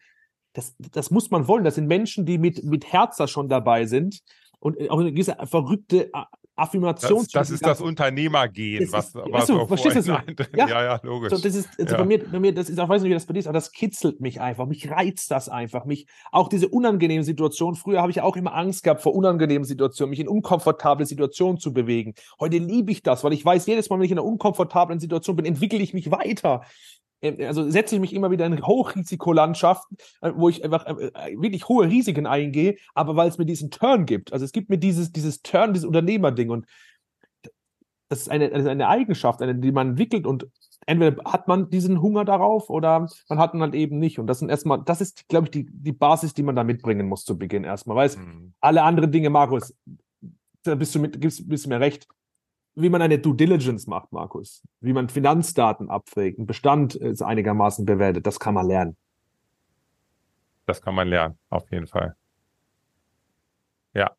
Das, 0.52 0.74
das 0.78 1.10
muss 1.10 1.30
man 1.30 1.48
wollen. 1.48 1.64
Das 1.64 1.76
sind 1.76 1.86
Menschen, 1.86 2.26
die 2.26 2.38
mit, 2.38 2.64
mit 2.64 2.92
Herz 2.92 3.16
da 3.16 3.26
schon 3.26 3.48
dabei 3.48 3.86
sind 3.86 4.20
und 4.58 4.90
auch 4.90 5.00
eine 5.00 5.12
gewisse 5.12 5.36
verrückte 5.44 6.10
Affirmation. 6.56 7.20
Das, 7.20 7.32
das 7.32 7.50
ist 7.50 7.64
das 7.64 7.80
Unternehmergehen, 7.80 8.90
was, 8.92 9.08
ist, 9.08 9.14
was 9.14 9.46
du, 9.46 9.66
verstehst 9.66 10.08
du? 10.08 10.12
Ja, 10.56 10.68
ja, 10.68 10.84
ja, 10.84 11.00
logisch. 11.02 11.30
So, 11.30 11.38
das 11.38 11.54
ist, 11.54 11.68
also 11.78 11.94
ja. 11.94 11.98
bei, 11.98 12.04
mir, 12.04 12.18
bei 12.18 12.38
mir, 12.38 12.54
das 12.54 12.68
ist, 12.68 12.78
ich 12.78 12.88
weiß 12.88 13.02
nicht, 13.02 13.10
wie 13.10 13.14
das 13.14 13.26
bei 13.26 13.32
dir 13.32 13.40
ist, 13.40 13.46
aber 13.46 13.54
das 13.54 13.72
kitzelt 13.72 14.20
mich 14.20 14.40
einfach. 14.40 14.66
Mich 14.66 14.90
reizt 14.90 15.30
das 15.30 15.48
einfach. 15.48 15.84
Mich, 15.84 16.06
auch 16.30 16.48
diese 16.48 16.68
unangenehmen 16.68 17.24
Situationen. 17.24 17.76
Früher 17.76 18.00
habe 18.00 18.10
ich 18.10 18.20
auch 18.20 18.36
immer 18.36 18.54
Angst 18.54 18.82
gehabt 18.82 19.00
vor 19.00 19.14
unangenehmen 19.14 19.64
Situationen, 19.64 20.10
mich 20.10 20.20
in 20.20 20.28
unkomfortable 20.28 21.06
Situationen 21.06 21.58
zu 21.58 21.72
bewegen. 21.72 22.14
Heute 22.38 22.58
liebe 22.58 22.92
ich 22.92 23.02
das, 23.02 23.24
weil 23.24 23.32
ich 23.32 23.44
weiß, 23.44 23.66
jedes 23.66 23.88
Mal, 23.88 23.98
wenn 23.98 24.04
ich 24.04 24.12
in 24.12 24.18
einer 24.18 24.26
unkomfortablen 24.26 25.00
Situation 25.00 25.36
bin, 25.36 25.46
entwickle 25.46 25.78
ich 25.78 25.94
mich 25.94 26.10
weiter. 26.10 26.62
Äh, 27.20 27.46
also 27.46 27.68
setze 27.70 27.94
ich 27.94 28.00
mich 28.00 28.14
immer 28.14 28.30
wieder 28.30 28.46
in 28.46 28.66
Hochrisikolandschaften, 28.66 29.96
äh, 30.22 30.32
wo 30.34 30.48
ich 30.48 30.64
einfach 30.64 30.86
wirklich 30.86 31.68
hohe 31.68 31.86
Risiken 31.88 32.26
eingehe, 32.26 32.76
aber 32.94 33.16
weil 33.16 33.28
es 33.28 33.38
mir 33.38 33.46
diesen 33.46 33.70
Turn 33.70 34.06
gibt. 34.06 34.32
Also 34.32 34.44
es 34.44 34.52
gibt 34.52 34.70
mir 34.70 34.78
dieses, 34.78 35.12
dieses 35.12 35.42
Turn, 35.42 35.72
dieses 35.72 35.86
Unternehmerding 35.86 36.50
und 36.50 36.66
das 38.08 38.22
ist 38.22 38.28
eine, 38.28 38.50
das 38.50 38.62
ist 38.62 38.68
eine 38.68 38.88
Eigenschaft, 38.88 39.40
eine, 39.40 39.54
die 39.54 39.70
man 39.70 39.90
entwickelt 39.90 40.26
und 40.26 40.48
entweder 40.86 41.22
hat 41.24 41.46
man 41.48 41.70
diesen 41.70 42.02
Hunger 42.02 42.24
darauf 42.24 42.70
oder 42.70 43.06
man 43.28 43.38
hat 43.38 43.54
ihn 43.54 43.60
halt 43.60 43.74
eben 43.74 43.98
nicht. 43.98 44.18
Und 44.18 44.26
das 44.26 44.40
sind 44.40 44.48
erstmal, 44.48 44.82
das 44.82 45.00
ist, 45.00 45.28
glaube 45.28 45.46
ich, 45.46 45.50
die, 45.50 45.66
die 45.70 45.92
Basis, 45.92 46.34
die 46.34 46.42
man 46.42 46.56
da 46.56 46.64
mitbringen 46.64 47.06
muss 47.06 47.24
zu 47.24 47.38
Beginn 47.38 47.64
erstmal. 47.64 47.96
Weil 47.96 48.10
mhm. 48.10 48.52
alle 48.60 48.82
anderen 48.82 49.12
Dinge, 49.12 49.30
Markus, 49.30 49.74
da 50.64 50.74
bist 50.74 50.94
du 50.94 50.98
mit, 50.98 51.20
gibst, 51.20 51.48
bist 51.48 51.66
du 51.66 51.68
mir 51.68 51.80
recht, 51.80 52.08
wie 52.82 52.88
man 52.88 53.02
eine 53.02 53.18
Due 53.18 53.34
Diligence 53.34 53.86
macht, 53.86 54.12
Markus, 54.12 54.62
wie 54.80 54.92
man 54.92 55.08
Finanzdaten 55.08 55.90
abfragt, 55.90 56.38
einen 56.38 56.46
Bestand 56.46 56.94
ist 56.94 57.22
einigermaßen 57.22 57.84
bewertet, 57.84 58.26
das 58.26 58.40
kann 58.40 58.54
man 58.54 58.66
lernen. 58.66 58.96
Das 60.66 60.80
kann 60.80 60.94
man 60.94 61.08
lernen, 61.08 61.38
auf 61.48 61.70
jeden 61.70 61.86
Fall. 61.86 62.14
Ja. 63.94 64.14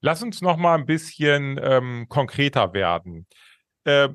Lass 0.00 0.22
uns 0.22 0.42
noch 0.42 0.56
mal 0.56 0.74
ein 0.74 0.86
bisschen 0.86 1.58
ähm, 1.62 2.06
konkreter 2.08 2.72
werden. 2.74 3.26
Äh, 3.84 4.10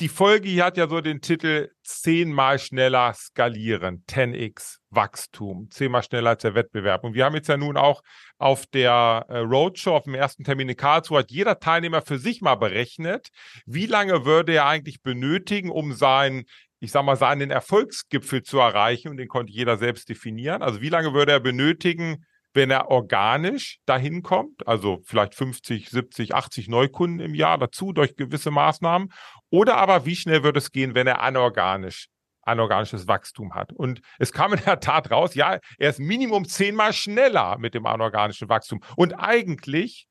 die 0.00 0.08
Folge 0.08 0.48
hier 0.48 0.64
hat 0.64 0.76
ja 0.76 0.88
so 0.88 1.00
den 1.00 1.20
Titel 1.20 1.70
zehnmal 1.82 2.58
schneller 2.58 3.14
skalieren, 3.14 4.04
10x 4.08 4.78
Wachstum, 4.90 5.68
zehnmal 5.70 6.02
schneller 6.02 6.30
als 6.30 6.42
der 6.42 6.54
Wettbewerb. 6.54 7.04
Und 7.04 7.14
wir 7.14 7.24
haben 7.24 7.34
jetzt 7.34 7.48
ja 7.48 7.56
nun 7.56 7.76
auch 7.76 8.02
auf 8.38 8.66
der 8.66 9.26
äh, 9.28 9.38
Roadshow, 9.38 9.94
auf 9.94 10.04
dem 10.04 10.14
ersten 10.14 10.42
Termin 10.42 10.68
in 10.68 10.76
Karlsruhe, 10.76 11.20
hat 11.20 11.30
jeder 11.30 11.60
Teilnehmer 11.60 12.02
für 12.02 12.18
sich 12.18 12.40
mal 12.40 12.56
berechnet, 12.56 13.28
wie 13.66 13.86
lange 13.86 14.24
würde 14.24 14.54
er 14.54 14.66
eigentlich 14.66 15.02
benötigen, 15.02 15.70
um 15.70 15.92
seinen 15.92 16.44
ich 16.80 16.92
sag 16.92 17.02
mal, 17.02 17.16
seinen 17.16 17.50
Erfolgsgipfel 17.50 18.42
zu 18.42 18.58
erreichen 18.58 19.08
und 19.08 19.16
den 19.16 19.28
konnte 19.28 19.50
jeder 19.50 19.78
selbst 19.78 20.10
definieren. 20.10 20.60
Also 20.60 20.82
wie 20.82 20.90
lange 20.90 21.14
würde 21.14 21.32
er 21.32 21.40
benötigen, 21.40 22.26
wenn 22.54 22.70
er 22.70 22.88
organisch 22.88 23.78
dahin 23.84 24.22
kommt, 24.22 24.66
also 24.66 25.00
vielleicht 25.04 25.34
50, 25.34 25.90
70, 25.90 26.34
80 26.34 26.68
Neukunden 26.68 27.20
im 27.20 27.34
Jahr 27.34 27.58
dazu 27.58 27.92
durch 27.92 28.16
gewisse 28.16 28.50
Maßnahmen, 28.50 29.12
oder 29.50 29.76
aber 29.76 30.06
wie 30.06 30.16
schnell 30.16 30.42
würde 30.42 30.58
es 30.58 30.70
gehen, 30.70 30.94
wenn 30.94 31.06
er 31.06 31.20
anorganisch 31.20 32.06
anorganisches 32.46 33.08
Wachstum 33.08 33.54
hat. 33.54 33.72
Und 33.72 34.02
es 34.18 34.30
kam 34.30 34.52
in 34.52 34.60
der 34.64 34.78
Tat 34.78 35.10
raus, 35.10 35.34
ja, 35.34 35.58
er 35.78 35.90
ist 35.90 35.98
Minimum 35.98 36.46
zehnmal 36.46 36.92
schneller 36.92 37.56
mit 37.58 37.72
dem 37.72 37.86
anorganischen 37.86 38.50
Wachstum. 38.50 38.82
Und 38.96 39.14
eigentlich 39.14 40.06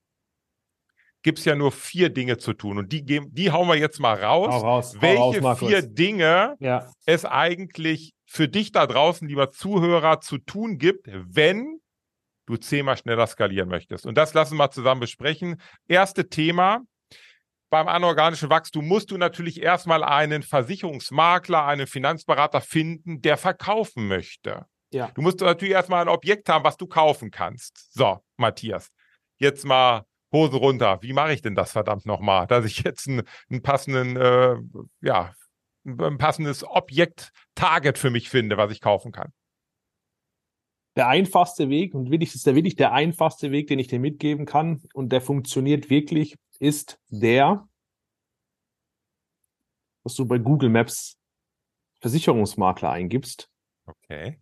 gibt 1.21 1.39
es 1.39 1.45
ja 1.45 1.56
nur 1.56 1.71
vier 1.71 2.10
Dinge 2.10 2.38
zu 2.38 2.53
tun. 2.53 2.77
Und 2.77 2.91
die, 2.91 3.03
die 3.06 3.51
hauen 3.51 3.67
wir 3.67 3.75
jetzt 3.75 3.99
mal 3.99 4.21
raus. 4.21 4.53
Hau 4.53 4.60
raus 4.60 4.97
welche 4.99 5.41
raus, 5.41 5.60
vier 5.60 5.82
Dinge 5.82 6.56
ja. 6.60 6.91
es 7.06 7.23
eigentlich 7.23 8.13
für 8.25 8.47
dich 8.47 8.71
da 8.71 8.88
draußen, 8.88 9.27
lieber 9.27 9.51
Zuhörer, 9.51 10.19
zu 10.19 10.38
tun 10.38 10.77
gibt, 10.77 11.08
wenn 11.08 11.79
du 12.45 12.58
zehnmal 12.58 12.97
schneller 12.97 13.27
skalieren 13.27 13.69
möchtest. 13.69 14.06
Und 14.06 14.17
das 14.17 14.34
lassen 14.34 14.58
wir 14.58 14.71
zusammen 14.71 15.01
besprechen. 15.01 15.62
Erste 15.88 16.29
Thema. 16.29 16.82
Beim 17.69 17.88
anorganischen 17.88 18.49
Wachstum 18.49 18.88
musst 18.88 19.10
du 19.10 19.17
natürlich 19.17 19.62
erstmal 19.62 20.03
einen 20.03 20.43
Versicherungsmakler, 20.43 21.65
einen 21.65 21.88
Finanzberater 21.88 22.62
finden, 22.62 23.21
der 23.21 23.36
verkaufen 23.36 24.08
möchte. 24.08 24.67
Ja. 24.91 25.10
Du 25.15 25.23
musst 25.23 25.41
natürlich 25.41 25.73
erstmal 25.73 26.03
ein 26.03 26.08
Objekt 26.08 26.49
haben, 26.49 26.63
was 26.63 26.77
du 26.77 26.86
kaufen 26.86 27.32
kannst. 27.32 27.91
So, 27.93 28.19
Matthias, 28.38 28.89
jetzt 29.38 29.65
mal 29.65 30.06
Hose 30.32 30.58
runter. 30.58 30.99
Wie 31.01 31.13
mache 31.13 31.34
ich 31.34 31.41
denn 31.41 31.56
das 31.56 31.71
verdammt 31.71 32.06
nochmal, 32.06 32.45
dass 32.45 32.65
ich 32.65 32.79
jetzt 32.84 33.08
einen, 33.08 33.23
einen 33.49 33.63
passenden, 33.63 34.17
äh, 34.17 34.56
ja, 35.01 35.34
ein 35.86 36.17
passendes 36.17 36.63
Objekt, 36.63 37.32
Target 37.56 37.97
für 37.97 38.10
mich 38.10 38.29
finde, 38.29 38.58
was 38.58 38.71
ich 38.71 38.82
kaufen 38.82 39.12
kann? 39.12 39.32
Der 40.95 41.08
einfachste 41.08 41.69
Weg, 41.69 41.95
und 41.95 42.12
wirklich, 42.12 42.36
ist 42.36 42.45
der 42.45 42.56
wirklich 42.56 42.75
der 42.75 42.93
einfachste 42.93 43.51
Weg, 43.51 43.67
den 43.67 43.79
ich 43.79 43.88
dir 43.88 43.99
mitgeben 43.99 44.45
kann, 44.45 44.82
und 44.93 45.12
der 45.12 45.21
funktioniert 45.21 45.89
wirklich, 45.89 46.36
ist 46.60 46.99
der, 47.10 47.67
dass 50.03 50.15
du 50.15 50.25
bei 50.25 50.38
Google 50.38 50.69
Maps 50.69 51.17
Versicherungsmakler 52.01 52.91
eingibst. 52.91 53.49
Okay. 53.86 54.39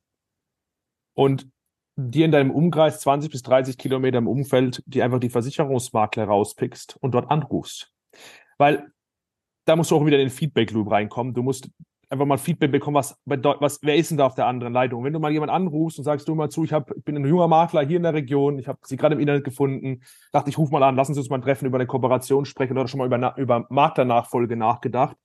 Und 1.13 1.47
dir 1.95 2.25
in 2.25 2.31
deinem 2.31 2.51
Umkreis 2.51 2.99
20 3.01 3.31
bis 3.31 3.43
30 3.43 3.77
Kilometer 3.77 4.17
im 4.17 4.27
Umfeld, 4.27 4.81
die 4.87 5.03
einfach 5.03 5.19
die 5.19 5.29
Versicherungsmakler 5.29 6.25
rauspickst 6.25 6.97
und 7.01 7.11
dort 7.11 7.29
anrufst. 7.29 7.93
Weil 8.57 8.91
da 9.65 9.75
musst 9.75 9.91
du 9.91 9.95
auch 9.95 10.05
wieder 10.05 10.17
in 10.17 10.25
den 10.25 10.31
Feedback 10.31 10.71
Loop 10.71 10.89
reinkommen. 10.89 11.33
Du 11.33 11.43
musst 11.43 11.69
einfach 12.11 12.25
mal 12.25 12.37
Feedback 12.37 12.71
bekommen, 12.71 12.95
was, 12.95 13.17
was, 13.25 13.79
wer 13.81 13.95
ist 13.95 14.11
denn 14.11 14.17
da 14.17 14.25
auf 14.25 14.35
der 14.35 14.45
anderen 14.45 14.73
Leitung? 14.73 15.03
Wenn 15.03 15.13
du 15.13 15.19
mal 15.19 15.31
jemanden 15.31 15.55
anrufst 15.55 15.97
und 15.97 16.03
sagst, 16.03 16.27
du 16.27 16.35
mal 16.35 16.49
zu, 16.49 16.63
ich, 16.63 16.73
hab, 16.73 16.91
ich 16.95 17.03
bin 17.03 17.15
ein 17.15 17.25
junger 17.25 17.47
Makler 17.47 17.85
hier 17.85 17.97
in 17.97 18.03
der 18.03 18.13
Region, 18.13 18.59
ich 18.59 18.67
habe 18.67 18.79
sie 18.83 18.97
gerade 18.97 19.15
im 19.15 19.21
Internet 19.21 19.45
gefunden, 19.45 20.01
dachte 20.31 20.49
ich, 20.49 20.57
ruf 20.57 20.71
mal 20.71 20.83
an, 20.83 20.95
lassen 20.95 21.13
Sie 21.13 21.19
uns 21.19 21.29
mal 21.29 21.39
treffen, 21.39 21.65
über 21.65 21.77
eine 21.77 21.87
Kooperation 21.87 22.45
sprechen 22.45 22.77
oder 22.77 22.87
schon 22.87 22.97
mal 22.97 23.07
über, 23.07 23.37
über 23.37 23.65
Maklernachfolge 23.69 24.57
nachgedacht, 24.57 25.15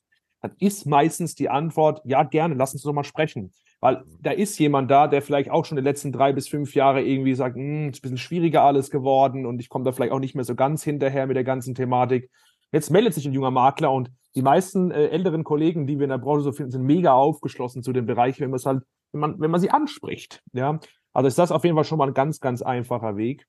dann 0.42 0.52
ist 0.58 0.86
meistens 0.86 1.34
die 1.34 1.48
Antwort, 1.48 2.02
ja, 2.04 2.22
gerne, 2.22 2.54
lass 2.54 2.72
uns 2.72 2.82
doch 2.82 2.92
mal 2.92 3.04
sprechen. 3.04 3.52
Weil 3.80 4.04
da 4.20 4.30
ist 4.30 4.58
jemand 4.58 4.90
da, 4.90 5.06
der 5.06 5.22
vielleicht 5.22 5.50
auch 5.50 5.64
schon 5.64 5.76
die 5.76 5.82
letzten 5.82 6.12
drei 6.12 6.32
bis 6.32 6.48
fünf 6.48 6.74
Jahre 6.74 7.02
irgendwie 7.02 7.34
sagt, 7.34 7.56
hm, 7.56 7.90
ist 7.90 7.98
ein 7.98 8.02
bisschen 8.02 8.18
schwieriger 8.18 8.62
alles 8.62 8.90
geworden 8.90 9.44
und 9.44 9.60
ich 9.60 9.68
komme 9.68 9.84
da 9.84 9.92
vielleicht 9.92 10.12
auch 10.12 10.18
nicht 10.18 10.34
mehr 10.34 10.44
so 10.44 10.54
ganz 10.54 10.82
hinterher 10.82 11.26
mit 11.26 11.36
der 11.36 11.44
ganzen 11.44 11.74
Thematik. 11.74 12.30
Jetzt 12.76 12.90
meldet 12.90 13.14
sich 13.14 13.24
ein 13.24 13.32
junger 13.32 13.50
Makler 13.50 13.90
und 13.90 14.10
die 14.34 14.42
meisten 14.42 14.90
äh, 14.90 15.06
älteren 15.06 15.44
Kollegen, 15.44 15.86
die 15.86 15.98
wir 15.98 16.04
in 16.04 16.10
der 16.10 16.18
Branche 16.18 16.42
so 16.42 16.52
finden, 16.52 16.72
sind 16.72 16.82
mega 16.82 17.14
aufgeschlossen 17.14 17.82
zu 17.82 17.94
dem 17.94 18.04
Bereich, 18.04 18.38
wenn 18.38 18.52
halt, 18.52 18.82
wenn 19.12 19.20
man, 19.20 19.40
wenn 19.40 19.50
man 19.50 19.62
sie 19.62 19.70
anspricht. 19.70 20.42
Ja, 20.52 20.78
also 21.14 21.26
ist 21.26 21.38
das 21.38 21.52
auf 21.52 21.64
jeden 21.64 21.74
Fall 21.74 21.84
schon 21.84 21.96
mal 21.96 22.08
ein 22.08 22.12
ganz, 22.12 22.38
ganz 22.38 22.60
einfacher 22.60 23.16
Weg. 23.16 23.46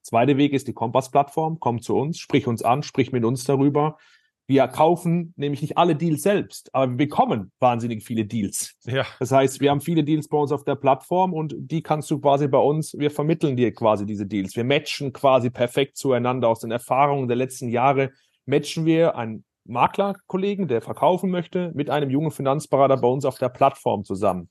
Zweiter 0.00 0.36
Weg 0.36 0.52
ist 0.52 0.68
die 0.68 0.74
Kompass-Plattform. 0.74 1.58
Komm 1.58 1.82
zu 1.82 1.96
uns, 1.96 2.20
sprich 2.20 2.46
uns 2.46 2.62
an, 2.62 2.84
sprich 2.84 3.10
mit 3.10 3.24
uns 3.24 3.42
darüber. 3.42 3.98
Wir 4.46 4.68
kaufen 4.68 5.32
nämlich 5.36 5.62
nicht 5.62 5.78
alle 5.78 5.96
Deals 5.96 6.22
selbst, 6.22 6.68
aber 6.74 6.90
wir 6.90 6.96
bekommen 6.98 7.50
wahnsinnig 7.60 8.04
viele 8.04 8.26
Deals. 8.26 8.74
Ja. 8.84 9.06
Das 9.18 9.32
heißt, 9.32 9.60
wir 9.60 9.70
haben 9.70 9.80
viele 9.80 10.04
Deals 10.04 10.28
bei 10.28 10.36
uns 10.36 10.52
auf 10.52 10.64
der 10.64 10.74
Plattform 10.74 11.32
und 11.32 11.54
die 11.56 11.82
kannst 11.82 12.10
du 12.10 12.18
quasi 12.18 12.46
bei 12.46 12.58
uns, 12.58 12.94
wir 12.98 13.10
vermitteln 13.10 13.56
dir 13.56 13.72
quasi 13.72 14.04
diese 14.04 14.26
Deals. 14.26 14.54
Wir 14.54 14.64
matchen 14.64 15.12
quasi 15.14 15.48
perfekt 15.48 15.96
zueinander 15.96 16.48
aus 16.48 16.60
den 16.60 16.70
Erfahrungen 16.70 17.26
der 17.26 17.38
letzten 17.38 17.68
Jahre. 17.68 18.10
Matchen 18.44 18.84
wir 18.84 19.16
einen 19.16 19.44
Maklerkollegen, 19.64 20.68
der 20.68 20.82
verkaufen 20.82 21.30
möchte, 21.30 21.72
mit 21.74 21.88
einem 21.88 22.10
jungen 22.10 22.30
Finanzberater 22.30 22.98
bei 22.98 23.08
uns 23.08 23.24
auf 23.24 23.38
der 23.38 23.48
Plattform 23.48 24.04
zusammen. 24.04 24.50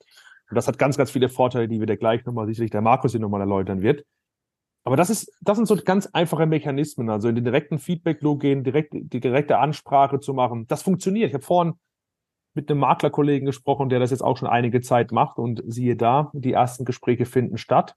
Und 0.50 0.56
das 0.56 0.68
hat 0.68 0.80
ganz, 0.80 0.98
ganz 0.98 1.12
viele 1.12 1.30
Vorteile, 1.30 1.68
die 1.68 1.80
wir 1.80 1.88
da 1.88 1.96
gleich 1.96 2.26
nochmal, 2.26 2.48
sicherlich 2.48 2.72
der 2.72 2.82
Markus 2.82 3.12
hier 3.12 3.22
nochmal 3.22 3.42
erläutern 3.42 3.82
wird. 3.82 4.06
Aber 4.84 4.98
das 4.98 5.10
ist, 5.10 5.32
das 5.42 5.58
sind 5.58 5.66
so 5.66 5.76
ganz 5.78 6.08
einfache 6.08 6.46
Mechanismen, 6.46 7.10
also 7.10 7.30
in 7.30 7.36
den 7.36 7.46
direkten 7.46 7.80
Feedback-Loop 7.80 8.42
gehen, 8.42 8.64
direkt, 8.64 8.94
die 8.94 9.20
direkte 9.20 9.60
Ansprache 9.60 10.20
zu 10.20 10.34
machen. 10.34 10.68
Das 10.68 10.82
funktioniert. 10.82 11.30
Ich 11.30 11.34
habe 11.34 11.44
vorhin 11.44 11.74
mit 12.54 12.70
einem 12.70 12.82
Maklerkollegen 12.82 13.46
gesprochen, 13.46 13.90
der 13.90 14.00
das 14.00 14.12
jetzt 14.12 14.22
auch 14.22 14.38
schon 14.38 14.50
einige 14.50 14.82
Zeit 14.82 15.12
macht 15.12 15.38
und 15.38 15.64
siehe 15.66 15.96
da, 15.96 16.32
die 16.34 16.54
ersten 16.54 16.86
Gespräche 16.86 17.26
finden 17.26 17.58
statt. 17.58 17.96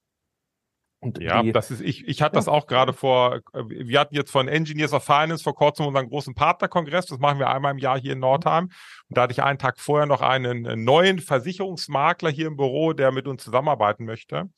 Und 1.00 1.20
ja, 1.20 1.42
die, 1.42 1.52
das 1.52 1.70
ist, 1.70 1.82
ich, 1.82 2.08
ich 2.08 2.22
hatte 2.22 2.34
ja. 2.34 2.38
das 2.38 2.48
auch 2.48 2.66
gerade 2.66 2.92
vor, 2.92 3.40
wir 3.52 4.00
hatten 4.00 4.14
jetzt 4.14 4.30
von 4.30 4.48
Engineers 4.48 4.94
of 4.94 5.04
Finance 5.04 5.42
vor 5.44 5.54
kurzem 5.54 5.86
unseren 5.86 6.08
großen 6.08 6.34
Partnerkongress, 6.34 7.06
das 7.06 7.18
machen 7.18 7.38
wir 7.38 7.50
einmal 7.50 7.72
im 7.72 7.78
Jahr 7.78 8.00
hier 8.00 8.14
in 8.14 8.20
Nordheim. 8.20 8.64
Und 8.64 9.16
da 9.16 9.22
hatte 9.22 9.32
ich 9.32 9.42
einen 9.42 9.58
Tag 9.58 9.78
vorher 9.78 10.06
noch 10.06 10.22
einen 10.22 10.84
neuen 10.84 11.18
Versicherungsmakler 11.18 12.30
hier 12.30 12.46
im 12.46 12.56
Büro, 12.56 12.92
der 12.94 13.12
mit 13.12 13.28
uns 13.28 13.44
zusammenarbeiten 13.44 14.04
möchte. 14.06 14.48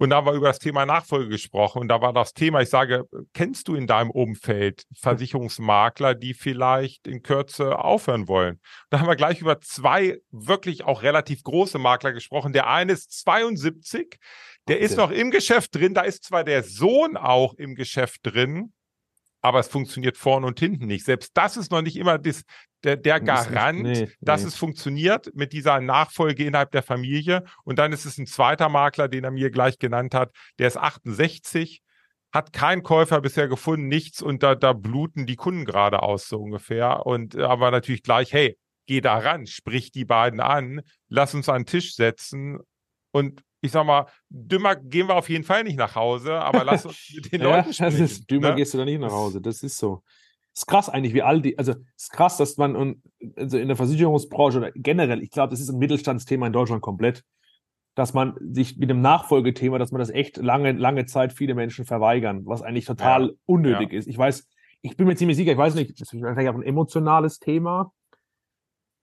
Und 0.00 0.10
da 0.10 0.16
haben 0.16 0.26
wir 0.26 0.32
über 0.32 0.46
das 0.46 0.60
Thema 0.60 0.86
Nachfolge 0.86 1.28
gesprochen. 1.28 1.80
Und 1.80 1.88
da 1.88 2.00
war 2.00 2.12
das 2.12 2.32
Thema, 2.32 2.60
ich 2.60 2.70
sage, 2.70 3.08
kennst 3.34 3.66
du 3.66 3.74
in 3.74 3.88
deinem 3.88 4.10
Umfeld 4.10 4.84
Versicherungsmakler, 4.94 6.14
die 6.14 6.34
vielleicht 6.34 7.08
in 7.08 7.22
Kürze 7.22 7.78
aufhören 7.78 8.28
wollen? 8.28 8.60
Da 8.90 9.00
haben 9.00 9.08
wir 9.08 9.16
gleich 9.16 9.40
über 9.40 9.60
zwei 9.60 10.20
wirklich 10.30 10.84
auch 10.84 11.02
relativ 11.02 11.42
große 11.42 11.78
Makler 11.78 12.12
gesprochen. 12.12 12.52
Der 12.52 12.68
eine 12.68 12.92
ist 12.92 13.10
72, 13.20 14.18
der 14.68 14.76
okay. 14.76 14.84
ist 14.84 14.96
noch 14.96 15.10
im 15.10 15.32
Geschäft 15.32 15.74
drin. 15.74 15.94
Da 15.94 16.02
ist 16.02 16.24
zwar 16.24 16.44
der 16.44 16.62
Sohn 16.62 17.16
auch 17.16 17.54
im 17.54 17.74
Geschäft 17.74 18.20
drin, 18.22 18.72
aber 19.40 19.58
es 19.58 19.68
funktioniert 19.68 20.16
vorne 20.16 20.46
und 20.46 20.60
hinten 20.60 20.86
nicht. 20.86 21.04
Selbst 21.04 21.32
das 21.34 21.56
ist 21.56 21.72
noch 21.72 21.82
nicht 21.82 21.96
immer 21.96 22.18
das, 22.18 22.42
der, 22.84 22.96
der 22.96 23.20
Garant, 23.20 23.82
nicht, 23.82 24.00
nee, 24.00 24.10
dass 24.20 24.42
nee. 24.42 24.48
es 24.48 24.56
funktioniert 24.56 25.30
mit 25.34 25.52
dieser 25.52 25.80
Nachfolge 25.80 26.44
innerhalb 26.44 26.70
der 26.70 26.82
Familie. 26.82 27.44
Und 27.64 27.78
dann 27.78 27.92
ist 27.92 28.04
es 28.04 28.18
ein 28.18 28.26
zweiter 28.26 28.68
Makler, 28.68 29.08
den 29.08 29.24
er 29.24 29.30
mir 29.30 29.50
gleich 29.50 29.78
genannt 29.78 30.14
hat, 30.14 30.32
der 30.58 30.68
ist 30.68 30.76
68, 30.76 31.82
hat 32.32 32.52
keinen 32.52 32.82
Käufer 32.82 33.20
bisher 33.20 33.48
gefunden, 33.48 33.88
nichts 33.88 34.22
und 34.22 34.42
da, 34.42 34.54
da 34.54 34.72
bluten 34.72 35.26
die 35.26 35.36
Kunden 35.36 35.64
gerade 35.64 36.02
aus, 36.02 36.28
so 36.28 36.38
ungefähr. 36.38 37.06
Und 37.06 37.36
aber 37.36 37.70
natürlich 37.70 38.02
gleich, 38.02 38.32
hey, 38.32 38.56
geh 38.86 39.00
da 39.00 39.18
ran, 39.18 39.46
sprich 39.46 39.90
die 39.92 40.04
beiden 40.04 40.40
an, 40.40 40.82
lass 41.08 41.34
uns 41.34 41.48
an 41.48 41.62
den 41.62 41.66
Tisch 41.66 41.94
setzen 41.94 42.58
und 43.12 43.42
ich 43.60 43.72
sag 43.72 43.84
mal, 43.84 44.06
dümmer 44.28 44.76
gehen 44.76 45.08
wir 45.08 45.16
auf 45.16 45.28
jeden 45.28 45.44
Fall 45.44 45.64
nicht 45.64 45.78
nach 45.78 45.94
Hause, 45.94 46.34
aber 46.34 46.64
lass 46.64 46.86
uns 46.86 47.10
mit 47.14 47.32
den 47.32 47.40
ja, 47.40 47.56
Leuten 47.56 47.72
sprechen. 47.72 48.04
Ist, 48.04 48.30
dümmer 48.30 48.50
ne? 48.50 48.56
gehst 48.56 48.74
du 48.74 48.78
da 48.78 48.84
nicht 48.84 49.00
nach 49.00 49.10
Hause, 49.10 49.40
das 49.40 49.62
ist 49.62 49.78
so. 49.78 50.02
Ist 50.54 50.66
krass 50.66 50.88
eigentlich, 50.88 51.14
wie 51.14 51.22
all 51.22 51.40
die, 51.40 51.58
also 51.58 51.74
ist 51.96 52.12
krass, 52.12 52.36
dass 52.36 52.56
man 52.56 53.02
also 53.36 53.58
in 53.58 53.68
der 53.68 53.76
Versicherungsbranche 53.76 54.58
oder 54.58 54.72
generell, 54.72 55.22
ich 55.22 55.30
glaube, 55.30 55.50
das 55.50 55.60
ist 55.60 55.68
ein 55.68 55.78
Mittelstandsthema 55.78 56.46
in 56.46 56.52
Deutschland 56.52 56.82
komplett, 56.82 57.24
dass 57.98 58.14
man 58.14 58.36
sich 58.40 58.78
mit 58.78 58.90
dem 58.90 59.00
Nachfolgethema, 59.00 59.78
dass 59.78 59.90
man 59.90 59.98
das 59.98 60.10
echt 60.10 60.36
lange, 60.36 60.72
lange 60.72 61.06
Zeit 61.06 61.32
viele 61.32 61.54
Menschen 61.54 61.84
verweigern, 61.84 62.46
was 62.46 62.62
eigentlich 62.62 62.84
total 62.84 63.26
ja, 63.26 63.32
unnötig 63.46 63.92
ja. 63.92 63.98
ist. 63.98 64.06
Ich 64.06 64.16
weiß, 64.16 64.48
ich 64.82 64.96
bin 64.96 65.08
mir 65.08 65.16
ziemlich 65.16 65.36
sicher, 65.36 65.50
ich 65.50 65.58
weiß 65.58 65.74
nicht, 65.74 66.00
das 66.00 66.12
ist 66.12 66.20
vielleicht 66.20 66.48
auch 66.48 66.54
ein 66.54 66.62
emotionales 66.62 67.40
Thema. 67.40 67.92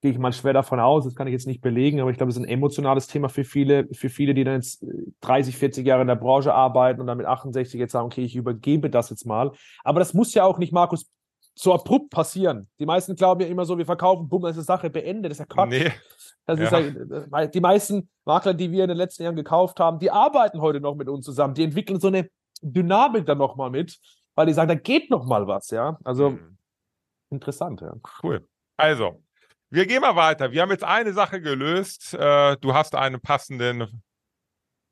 Gehe 0.01 0.11
ich 0.11 0.17
mal 0.17 0.31
schwer 0.31 0.53
davon 0.53 0.79
aus, 0.79 1.03
das 1.03 1.15
kann 1.15 1.27
ich 1.27 1.33
jetzt 1.33 1.47
nicht 1.47 1.61
belegen, 1.61 1.99
aber 1.99 2.09
ich 2.11 2.17
glaube, 2.17 2.29
es 2.29 2.37
ist 2.37 2.43
ein 2.43 2.49
emotionales 2.49 3.07
Thema 3.07 3.27
für 3.27 3.43
viele, 3.43 3.87
für 3.93 4.09
viele, 4.09 4.33
die 4.33 4.45
dann 4.45 4.55
jetzt 4.55 4.85
30, 5.21 5.57
40 5.57 5.85
Jahre 5.85 6.01
in 6.01 6.07
der 6.07 6.15
Branche 6.15 6.53
arbeiten 6.53 7.01
und 7.01 7.07
dann 7.07 7.17
mit 7.17 7.25
68 7.25 7.77
jetzt 7.77 7.91
sagen, 7.91 8.05
okay, 8.05 8.23
ich 8.23 8.35
übergebe 8.35 8.89
das 8.89 9.09
jetzt 9.09 9.25
mal. 9.25 9.51
Aber 9.83 9.99
das 9.99 10.13
muss 10.13 10.33
ja 10.33 10.45
auch 10.45 10.57
nicht, 10.57 10.71
Markus, 10.71 11.11
so 11.57 11.73
abrupt 11.73 12.09
passieren. 12.09 12.69
Die 12.79 12.85
meisten 12.85 13.15
glauben 13.15 13.41
ja 13.41 13.47
immer 13.47 13.65
so, 13.65 13.77
wir 13.77 13.85
verkaufen, 13.85 14.27
bumm, 14.27 14.45
ist 14.45 14.57
Sache 14.57 14.89
beendet. 14.89 15.31
Das 15.31 15.39
ist 15.39 15.39
ja 15.39 15.45
Quatsch. 15.45 15.69
Nee. 15.69 15.91
Das 16.45 16.59
ja. 16.59 16.77
ist 16.77 16.95
ja, 17.31 17.47
die 17.47 17.61
meisten 17.61 18.09
Makler, 18.25 18.53
die 18.53 18.71
wir 18.71 18.83
in 18.83 18.89
den 18.89 18.97
letzten 18.97 19.23
Jahren 19.23 19.35
gekauft 19.35 19.79
haben, 19.79 19.97
die 19.97 20.11
arbeiten 20.11 20.61
heute 20.61 20.79
noch 20.79 20.95
mit 20.95 21.07
uns 21.07 21.25
zusammen. 21.25 21.55
Die 21.55 21.63
entwickeln 21.63 21.99
so 21.99 22.07
eine 22.07 22.29
Dynamik 22.61 23.25
dann 23.25 23.37
nochmal 23.37 23.71
mit, 23.71 23.97
weil 24.35 24.45
die 24.45 24.53
sagen, 24.53 24.67
da 24.67 24.75
geht 24.75 25.09
noch 25.09 25.25
mal 25.25 25.47
was, 25.47 25.71
ja. 25.71 25.97
Also 26.03 26.31
mhm. 26.31 26.57
interessant, 27.31 27.81
ja. 27.81 27.93
Cool. 28.21 28.47
Also, 28.77 29.23
wir 29.69 29.87
gehen 29.87 30.01
mal 30.01 30.15
weiter. 30.15 30.51
Wir 30.51 30.61
haben 30.61 30.71
jetzt 30.71 30.83
eine 30.83 31.13
Sache 31.13 31.41
gelöst. 31.41 32.13
Äh, 32.13 32.57
du 32.57 32.73
hast 32.73 32.95
einen 32.95 33.21
passenden 33.21 34.03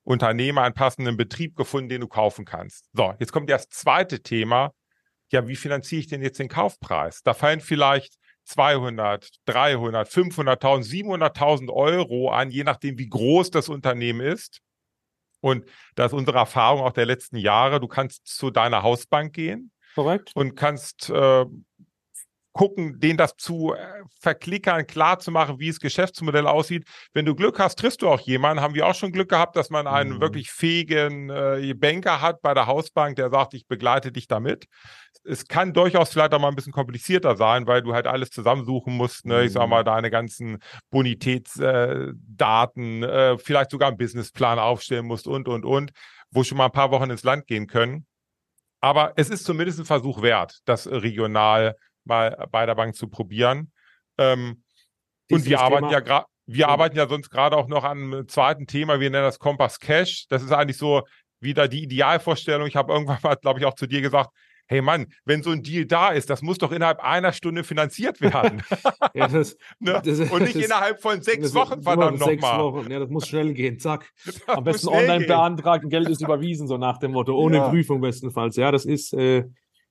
Unternehmer, 0.04 0.64
einen 0.64 0.74
passenden 0.74 1.18
Betrieb 1.18 1.56
gefunden, 1.56 1.90
den 1.90 2.02
du 2.02 2.08
kaufen 2.08 2.46
kannst. 2.46 2.90
So, 2.94 3.14
jetzt 3.20 3.32
kommt 3.32 3.50
das 3.50 3.70
zweite 3.70 4.22
Thema 4.22 4.72
ja, 5.34 5.48
wie 5.48 5.56
finanziere 5.56 6.00
ich 6.00 6.08
denn 6.08 6.22
jetzt 6.22 6.40
den 6.40 6.48
Kaufpreis? 6.48 7.24
Da 7.24 7.34
fallen 7.34 7.60
vielleicht 7.60 8.16
200, 8.46 9.30
300, 9.46 10.08
500.000, 10.08 10.84
700.000 10.84 11.72
Euro 11.72 12.30
an, 12.30 12.52
je 12.52 12.64
nachdem, 12.64 12.98
wie 12.98 13.10
groß 13.10 13.52
das 13.52 13.70
Unternehmen 13.70 14.22
ist. 14.22 14.62
Und 15.42 15.66
das 15.96 16.12
ist 16.12 16.18
unsere 16.18 16.38
Erfahrung 16.38 16.82
auch 16.82 16.94
der 16.94 17.06
letzten 17.06 17.38
Jahre. 17.38 17.80
Du 17.80 17.88
kannst 17.88 18.28
zu 18.28 18.50
deiner 18.50 18.84
Hausbank 18.84 19.34
gehen. 19.34 19.72
Korrekt. 19.96 20.32
Und 20.36 20.56
kannst 20.56 21.10
äh, 21.10 21.46
gucken, 22.54 23.00
denen 23.00 23.18
das 23.18 23.36
zu 23.36 23.74
äh, 23.74 24.04
verklickern, 24.20 24.88
klar 24.88 25.20
zu 25.20 25.32
machen, 25.32 25.60
wie 25.60 25.68
das 25.68 25.80
Geschäftsmodell 25.80 26.48
aussieht. 26.48 26.86
Wenn 27.14 27.26
du 27.26 27.36
Glück 27.36 27.60
hast, 27.60 27.80
triffst 27.80 28.04
du 28.04 28.10
auch 28.10 28.22
jemanden. 28.22 28.62
Haben 28.62 28.76
wir 28.76 28.88
auch 28.88 28.96
schon 28.96 29.12
Glück 29.12 29.28
gehabt, 29.30 29.56
dass 29.56 29.70
man 29.70 29.88
einen 29.88 30.18
mhm. 30.18 30.22
wirklich 30.22 30.52
fähigen 30.52 31.30
äh, 31.30 31.74
Banker 31.76 32.22
hat 32.22 32.42
bei 32.42 32.54
der 32.54 32.68
Hausbank, 32.68 33.18
der 33.18 33.32
sagt, 33.32 33.56
ich 33.56 33.68
begleite 33.68 34.12
dich 34.12 34.28
damit. 34.28 34.66
Es 35.26 35.48
kann 35.48 35.72
durchaus 35.74 36.12
vielleicht 36.12 36.34
auch 36.34 36.40
mal 36.40 36.50
ein 36.50 36.56
bisschen 36.56 36.74
komplizierter 36.74 37.36
sein, 37.36 37.66
weil 37.66 37.82
du 37.82 37.94
halt 37.94 38.08
alles 38.08 38.30
zusammensuchen 38.30 38.96
musst. 38.96 39.26
Ne? 39.26 39.40
Mhm. 39.40 39.46
Ich 39.46 39.54
sag 39.54 39.68
mal, 39.68 39.82
mhm. 39.82 39.86
deine 39.86 40.12
ganzen 40.12 40.60
Bonitätsdaten, 40.92 43.04
äh, 43.04 43.32
äh, 43.32 43.38
vielleicht 43.38 43.72
sogar 43.72 43.88
einen 43.90 43.98
Businessplan 43.98 44.60
aufstellen 44.60 45.08
musst 45.08 45.28
und, 45.28 45.48
und, 45.48 45.66
und, 45.66 45.92
wo 46.30 46.44
schon 46.44 46.60
mal 46.60 46.66
ein 46.66 46.72
paar 46.72 46.92
Wochen 46.92 47.10
ins 47.10 47.24
Land 47.24 47.48
gehen 47.48 47.66
können. 47.68 48.06
Aber 48.80 49.14
es 49.16 49.30
ist 49.30 49.46
zumindest 49.46 49.80
ein 49.80 49.86
Versuch 49.86 50.22
wert, 50.22 50.60
das 50.66 50.88
regional 50.88 51.76
mal 52.06 52.48
bei 52.52 52.66
der 52.66 52.76
Bank 52.76 52.96
zu 52.96 53.08
probieren. 53.08 53.72
Ähm, 54.18 54.64
und 55.32 55.46
wir 55.46 55.60
arbeiten 55.60 55.88
Thema. 55.88 55.92
ja 55.92 56.00
gerade, 56.02 56.26
wir 56.46 56.60
ja. 56.62 56.68
arbeiten 56.68 56.98
ja 56.98 57.08
sonst 57.08 57.30
gerade 57.30 57.58
auch 57.58 57.68
noch 57.68 57.84
an 57.84 57.98
einem 57.98 58.28
zweiten 58.28 58.68
Thema. 58.68 59.00
Wir 59.00 59.10
nennen 59.10 59.24
das 59.24 59.40
Kompass 59.40 59.80
Cash. 59.80 60.26
Das 60.30 60.44
ist 60.44 60.52
eigentlich 60.52 60.78
so 60.78 61.04
wieder 61.40 61.68
die 61.68 61.84
Idealvorstellung. 61.84 62.68
Ich 62.68 62.76
habe 62.76 62.94
irgendwann 62.94 63.20
mal, 63.24 63.36
glaube 63.36 63.60
ich, 63.60 63.66
auch 63.66 63.76
zu 63.76 63.88
dir 63.88 64.02
gesagt, 64.02 64.30
hey 64.68 64.82
Mann, 64.82 65.08
wenn 65.26 65.44
so 65.44 65.52
ein 65.52 65.62
Deal 65.62 65.86
da 65.86 66.10
ist, 66.10 66.30
das 66.30 66.42
muss 66.42 66.58
doch 66.58 66.72
innerhalb 66.72 67.00
einer 67.00 67.34
Stunde 67.34 67.64
finanziert 67.64 68.22
werden. 68.22 68.64
ja, 69.14 69.28
das, 69.28 69.58
ne? 69.80 70.02
das, 70.04 70.20
Und 70.32 70.42
nicht 70.42 70.56
das, 70.56 70.66
innerhalb 70.66 71.02
von 71.02 71.22
sechs 71.22 71.54
Wochen, 71.54 71.82
verdammt 71.82 72.20
nochmal. 72.20 72.92
Ja, 72.92 73.00
das 73.00 73.10
muss 73.10 73.28
schnell 73.28 73.54
gehen, 73.54 73.80
zack. 73.80 74.12
Am 74.48 74.64
besten 74.64 74.88
online 74.88 75.20
gehen. 75.20 75.28
beantragen, 75.28 75.90
Geld 75.90 76.10
ist 76.10 76.22
überwiesen, 76.22 76.68
so 76.68 76.78
nach 76.78 76.98
dem 76.98 77.12
Motto, 77.12 77.36
ohne 77.36 77.58
ja. 77.58 77.70
Prüfung 77.70 78.02
bestenfalls. 78.02 78.56
Ja, 78.56 78.72
das 78.72 78.86
ist, 78.86 79.14
äh, 79.14 79.46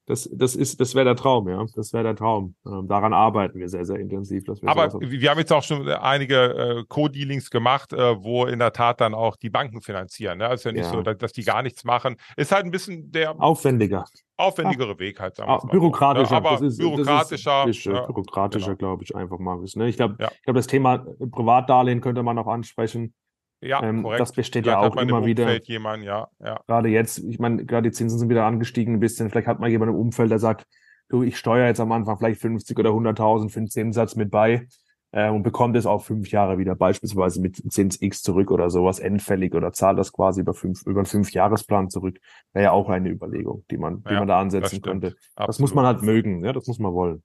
das, 0.06 0.28
das 0.32 0.56
ist, 0.56 0.80
das 0.80 0.96
wäre 0.96 1.04
der 1.04 1.16
Traum, 1.16 1.48
ja. 1.48 1.64
Das 1.76 1.92
wäre 1.92 2.02
der 2.02 2.16
Traum. 2.16 2.56
Ähm, 2.66 2.88
daran 2.88 3.12
arbeiten 3.12 3.58
wir 3.58 3.68
sehr, 3.68 3.84
sehr 3.84 4.00
intensiv. 4.00 4.44
Wir 4.46 4.68
Aber 4.68 4.92
wir 5.00 5.30
haben 5.30 5.38
jetzt 5.38 5.52
auch 5.52 5.62
schon 5.62 5.88
einige 5.88 6.36
äh, 6.80 6.84
Co-Dealings 6.88 7.50
gemacht, 7.50 7.92
äh, 7.92 8.20
wo 8.20 8.46
in 8.46 8.58
der 8.58 8.72
Tat 8.72 9.00
dann 9.00 9.14
auch 9.14 9.36
die 9.36 9.50
Banken 9.50 9.80
finanzieren. 9.80 10.38
Ne? 10.38 10.48
Also 10.48 10.70
ja 10.70 10.72
nicht 10.72 10.84
ja. 10.84 10.90
so, 10.90 11.02
dass, 11.02 11.18
dass, 11.18 11.32
die 11.32 11.44
gar 11.44 11.62
nichts 11.62 11.84
machen. 11.84 12.16
Ist 12.36 12.50
halt 12.50 12.64
ein 12.64 12.72
bisschen 12.72 13.12
der 13.12 13.40
aufwendiger, 13.40 14.04
aufwendigere 14.36 14.94
Ach, 14.94 14.98
Weg 14.98 15.20
halt. 15.20 15.36
Sagen 15.36 15.50
ah, 15.50 15.58
bürokratischer, 15.70 16.26
so. 16.26 16.34
Ne? 16.34 16.48
aber 16.48 16.62
ist, 16.66 16.78
bürokratischer, 16.78 17.66
ist, 17.68 17.84
ja, 17.84 18.04
bürokratischer, 18.04 18.66
genau. 18.74 18.78
glaube 18.78 19.04
ich 19.04 19.14
einfach 19.14 19.38
mal. 19.38 19.64
Ne? 19.74 19.88
Ich 19.88 19.96
glaube, 19.96 20.16
ich 20.18 20.42
glaube, 20.42 20.58
das 20.58 20.66
Thema 20.66 20.98
Privatdarlehen 20.98 22.00
könnte 22.00 22.24
man 22.24 22.34
noch 22.34 22.48
ansprechen. 22.48 23.14
Ja, 23.62 23.82
ähm, 23.82 24.02
korrekt. 24.02 24.20
Das 24.20 24.32
besteht 24.32 24.64
vielleicht 24.64 24.82
ja 24.82 24.88
auch 24.88 24.96
immer 24.96 25.24
wieder. 25.24 25.62
Jemand, 25.62 26.02
ja, 26.02 26.28
ja. 26.40 26.60
Gerade 26.66 26.88
jetzt, 26.88 27.18
ich 27.18 27.38
meine, 27.38 27.64
gerade 27.64 27.88
die 27.88 27.94
Zinsen 27.94 28.18
sind 28.18 28.28
wieder 28.28 28.44
angestiegen 28.44 28.94
ein 28.94 29.00
bisschen. 29.00 29.30
Vielleicht 29.30 29.46
hat 29.46 29.60
man 29.60 29.70
jemand 29.70 29.90
im 29.90 29.96
Umfeld, 29.96 30.30
der 30.30 30.40
sagt, 30.40 30.66
du, 31.08 31.22
ich 31.22 31.38
steuere 31.38 31.68
jetzt 31.68 31.80
am 31.80 31.92
Anfang 31.92 32.18
vielleicht 32.18 32.40
50 32.40 32.76
oder 32.78 32.90
100.000 32.90 33.50
für 33.50 33.60
den 33.60 33.68
Zinssatz 33.68 34.16
mit 34.16 34.32
bei 34.32 34.66
äh, 35.12 35.30
und 35.30 35.44
bekommt 35.44 35.76
es 35.76 35.86
auch 35.86 36.02
fünf 36.02 36.30
Jahre 36.30 36.58
wieder 36.58 36.74
beispielsweise 36.74 37.40
mit 37.40 37.62
Zins 37.72 38.02
X 38.02 38.22
zurück 38.22 38.50
oder 38.50 38.68
sowas 38.68 38.98
endfällig 38.98 39.54
oder 39.54 39.72
zahlt 39.72 39.98
das 39.98 40.12
quasi 40.12 40.40
über 40.40 40.54
fünf 40.54 40.82
über 40.84 41.00
einen 41.00 41.06
Fünfjahresplan 41.06 41.88
zurück. 41.88 42.18
Wäre 42.52 42.64
ja 42.64 42.72
auch 42.72 42.88
eine 42.88 43.10
Überlegung, 43.10 43.64
die 43.70 43.76
man, 43.76 44.02
die 44.02 44.12
ja, 44.12 44.18
man 44.18 44.28
da 44.28 44.40
ansetzen 44.40 44.80
das 44.80 44.82
könnte. 44.82 45.06
Absolut. 45.34 45.48
Das 45.48 45.58
muss 45.60 45.74
man 45.74 45.86
halt 45.86 46.02
mögen, 46.02 46.44
ja, 46.44 46.52
das 46.52 46.66
muss 46.66 46.80
man 46.80 46.92
wollen. 46.92 47.22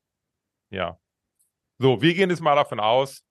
Ja. 0.69 0.97
So, 1.80 2.02
wir 2.02 2.13
gehen 2.13 2.30
jetzt 2.30 2.41
mal 2.41 2.56
davon 2.56 2.80
aus, 2.80 3.23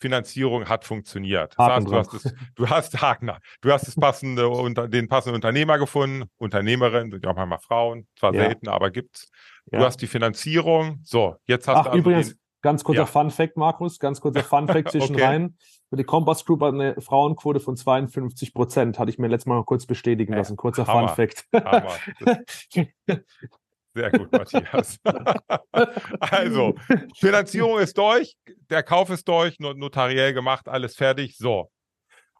Finanzierung 0.00 0.68
hat 0.68 0.84
funktioniert. 0.84 1.54
Das 1.56 1.66
heißt, 1.66 1.88
du 1.88 1.94
hast, 1.94 2.14
es, 2.14 2.34
du 2.54 2.68
hast 2.68 3.00
Hagner, 3.02 3.38
du 3.60 3.72
hast 3.72 3.86
das 3.86 3.96
passende, 3.96 4.48
unter, 4.48 4.88
den 4.88 5.08
passenden 5.08 5.36
Unternehmer 5.36 5.78
gefunden, 5.78 6.24
Unternehmerin, 6.38 7.10
sind 7.10 7.24
ja 7.24 7.30
auch 7.30 7.36
manchmal 7.36 7.58
Frauen, 7.58 8.06
zwar 8.18 8.34
ja. 8.34 8.44
selten, 8.44 8.68
aber 8.68 8.90
gibt's. 8.90 9.30
Du 9.66 9.78
ja. 9.78 9.84
hast 9.84 10.00
die 10.00 10.06
Finanzierung. 10.06 11.00
So, 11.04 11.36
jetzt 11.44 11.68
hast 11.68 11.76
Ach, 11.76 11.82
du 11.84 11.90
also 11.90 11.98
übrigens, 11.98 12.28
den, 12.30 12.38
ganz 12.62 12.84
kurzer 12.84 13.00
ja. 13.00 13.06
Fun 13.06 13.30
Fact, 13.30 13.56
Markus, 13.56 13.98
ganz 13.98 14.20
kurzer 14.20 14.42
Fun 14.42 14.66
Fact 14.66 14.90
zwischen 14.92 15.14
okay. 15.14 15.24
rein. 15.24 15.56
Die 15.90 16.04
Compass 16.04 16.44
Group 16.44 16.60
hat 16.60 16.74
eine 16.74 17.00
Frauenquote 17.00 17.60
von 17.60 17.74
52 17.74 18.52
Prozent, 18.52 18.98
hatte 18.98 19.10
ich 19.10 19.18
mir 19.18 19.28
letztes 19.28 19.46
Mal 19.46 19.56
noch 19.56 19.64
kurz 19.64 19.86
bestätigen 19.86 20.34
lassen. 20.34 20.56
Kurzer 20.56 20.86
Hammer. 20.86 21.08
Fun 21.08 21.16
Fact. 21.16 21.46
Hammer. 21.54 21.96
Sehr 23.98 24.10
gut, 24.12 24.30
Matthias. 24.30 24.98
also, 26.20 26.76
Finanzierung 27.18 27.80
ist 27.80 27.98
durch, 27.98 28.36
der 28.70 28.84
Kauf 28.84 29.10
ist 29.10 29.26
durch, 29.26 29.58
notariell 29.58 30.32
gemacht, 30.32 30.68
alles 30.68 30.94
fertig. 30.94 31.36
So. 31.36 31.68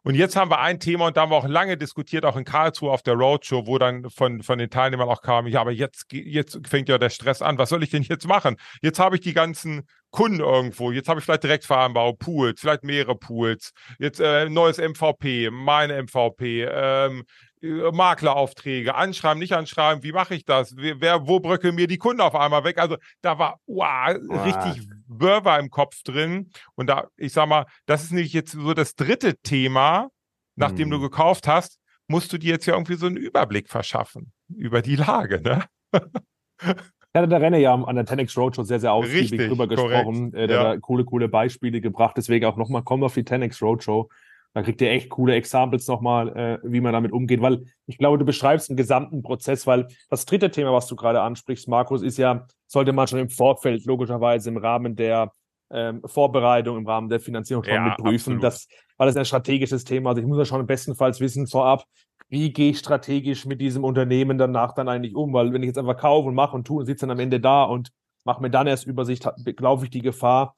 Und 0.03 0.15
jetzt 0.15 0.37
haben 0.37 0.49
wir 0.49 0.59
ein 0.59 0.79
Thema 0.79 1.07
und 1.07 1.17
da 1.17 1.21
haben 1.21 1.31
wir 1.31 1.35
auch 1.35 1.47
lange 1.47 1.75
diskutiert, 1.75 2.23
auch 2.23 2.37
in 2.37 2.45
Karlsruhe 2.45 2.91
auf 2.91 3.01
der 3.01 3.15
Roadshow, 3.15 3.67
wo 3.67 3.77
dann 3.77 4.09
von, 4.09 4.41
von 4.41 4.57
den 4.57 4.69
Teilnehmern 4.69 5.09
auch 5.09 5.21
kam, 5.21 5.45
ja, 5.47 5.59
aber 5.59 5.71
jetzt, 5.71 6.05
jetzt 6.13 6.65
fängt 6.65 6.87
ja 6.87 6.97
der 6.97 7.09
Stress 7.09 7.41
an. 7.41 7.57
Was 7.57 7.69
soll 7.69 7.83
ich 7.83 7.89
denn 7.89 8.03
jetzt 8.03 8.25
machen? 8.25 8.55
Jetzt 8.81 8.99
habe 8.99 9.15
ich 9.17 9.21
die 9.21 9.33
ganzen 9.33 9.85
Kunden 10.11 10.39
irgendwo. 10.39 10.91
Jetzt 10.91 11.09
habe 11.09 11.19
ich 11.19 11.25
vielleicht 11.25 11.43
Direktfahrenbau, 11.43 12.13
Pools, 12.13 12.61
vielleicht 12.61 12.83
mehrere 12.83 13.15
Pools. 13.15 13.71
Jetzt 13.99 14.21
äh, 14.21 14.49
neues 14.49 14.77
MVP, 14.77 15.49
meine 15.51 16.01
MVP, 16.01 16.63
ähm, 16.63 17.19
äh, 17.19 17.23
Makleraufträge, 17.61 18.95
anschreiben, 18.95 19.39
nicht 19.39 19.53
anschreiben, 19.53 20.03
wie 20.03 20.11
mache 20.11 20.35
ich 20.35 20.45
das? 20.45 20.75
Wer, 20.77 21.27
wo 21.27 21.39
bröckeln 21.39 21.75
mir 21.75 21.87
die 21.87 21.97
Kunden 21.97 22.21
auf 22.21 22.35
einmal 22.35 22.63
weg? 22.63 22.77
Also 22.77 22.97
da 23.21 23.37
war 23.37 23.59
wow, 23.67 24.15
wow. 24.27 24.45
richtig 24.45 24.87
Wörter 25.07 25.59
im 25.59 25.69
Kopf 25.69 26.01
drin. 26.03 26.51
Und 26.75 26.87
da, 26.87 27.07
ich 27.17 27.33
sag 27.33 27.49
mal, 27.49 27.65
das 27.85 28.03
ist 28.03 28.11
nämlich 28.11 28.33
jetzt 28.33 28.53
so 28.53 28.73
das 28.73 28.95
dritte 28.95 29.35
Thema, 29.37 30.09
nachdem 30.55 30.85
hm. 30.85 30.91
du 30.91 30.99
gekauft 31.01 31.47
hast, 31.47 31.79
musst 32.07 32.31
du 32.31 32.37
dir 32.37 32.53
jetzt 32.53 32.65
ja 32.65 32.73
irgendwie 32.73 32.95
so 32.95 33.07
einen 33.07 33.17
Überblick 33.17 33.69
verschaffen 33.69 34.31
über 34.55 34.81
die 34.81 34.95
Lage, 34.95 35.41
ne? 35.41 35.65
Ja, 37.15 37.25
der 37.25 37.41
Renner 37.41 37.57
ja 37.57 37.73
an 37.73 37.95
der 37.95 38.05
Tenex 38.05 38.37
Roadshow 38.37 38.61
sehr, 38.61 38.79
sehr 38.79 38.93
ausgiebig 38.93 39.31
Richtig, 39.31 39.47
drüber 39.47 39.67
gesprochen. 39.67 40.31
Äh, 40.35 40.45
der 40.45 40.61
ja. 40.61 40.69
hat 40.69 40.81
coole, 40.81 41.05
coole 41.05 41.27
Beispiele 41.27 41.81
gebracht. 41.81 42.15
Deswegen 42.15 42.45
auch 42.45 42.55
nochmal, 42.55 42.83
komm 42.83 43.03
auf 43.03 43.15
die 43.15 43.23
Tenex 43.23 43.63
Roadshow. 43.63 44.09
Da 44.53 44.63
kriegt 44.63 44.81
ihr 44.81 44.89
echt 44.89 45.09
coole 45.09 45.35
Examples 45.35 45.87
nochmal, 45.87 46.29
äh, 46.35 46.57
wie 46.63 46.81
man 46.81 46.93
damit 46.93 47.11
umgeht, 47.11 47.41
weil 47.41 47.65
ich 47.85 47.97
glaube, 47.97 48.17
du 48.17 48.25
beschreibst 48.25 48.69
einen 48.69 48.77
gesamten 48.77 49.21
Prozess, 49.21 49.67
weil 49.67 49.87
das 50.09 50.25
dritte 50.25 50.49
Thema, 50.49 50.73
was 50.73 50.87
du 50.87 50.95
gerade 50.95 51.21
ansprichst, 51.21 51.67
Markus, 51.67 52.01
ist 52.01 52.17
ja, 52.17 52.47
sollte 52.65 52.91
man 52.91 53.07
schon 53.07 53.19
im 53.19 53.29
Vorfeld 53.29 53.85
logischerweise 53.85 54.49
im 54.49 54.57
Rahmen 54.57 54.95
der 54.95 55.31
ähm, 55.71 56.01
Vorbereitung, 56.05 56.77
im 56.77 56.87
Rahmen 56.87 57.09
der 57.09 57.19
Finanzierung 57.19 57.63
schon 57.63 57.73
ja, 57.73 57.85
mit 57.85 57.97
prüfen, 57.97 58.39
das, 58.39 58.67
weil 58.97 59.07
das 59.07 59.17
ein 59.17 59.25
strategisches 59.25 59.83
Thema. 59.83 60.09
Also 60.09 60.21
ich 60.21 60.27
muss 60.27 60.37
ja 60.39 60.45
schon 60.45 60.65
bestenfalls 60.65 61.19
wissen 61.19 61.45
vorab, 61.45 61.85
wie 62.27 62.51
gehe 62.51 62.71
ich 62.71 62.79
strategisch 62.79 63.45
mit 63.45 63.61
diesem 63.61 63.83
Unternehmen 63.83 64.37
danach 64.37 64.73
dann 64.73 64.87
eigentlich 64.87 65.15
um, 65.15 65.33
weil 65.33 65.53
wenn 65.53 65.63
ich 65.63 65.67
jetzt 65.67 65.77
einfach 65.77 65.97
kaufe 65.97 66.27
und 66.27 66.35
mache 66.35 66.55
und 66.55 66.65
tue 66.65 66.79
und 66.79 66.85
sitze 66.85 67.05
dann 67.05 67.17
am 67.17 67.19
Ende 67.19 67.39
da 67.39 67.63
und 67.63 67.91
mache 68.23 68.41
mir 68.41 68.49
dann 68.49 68.67
erst 68.67 68.85
Übersicht, 68.85 69.27
laufe 69.59 69.85
ich 69.85 69.91
die 69.91 70.01
Gefahr, 70.01 70.55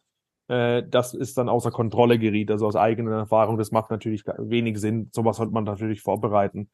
äh, 0.52 0.84
das 0.88 1.14
ist 1.14 1.38
dann 1.38 1.48
außer 1.48 1.72
Kontrolle 1.72 2.20
geriet. 2.20 2.52
Also 2.52 2.68
aus 2.68 2.76
eigener 2.76 3.12
Erfahrung, 3.12 3.58
das 3.58 3.72
macht 3.72 3.90
natürlich 3.90 4.24
wenig 4.38 4.80
Sinn. 4.80 5.10
Sowas 5.14 5.38
sollte 5.38 5.54
man 5.54 5.64
natürlich 5.64 6.02
vorbereiten. 6.02 6.70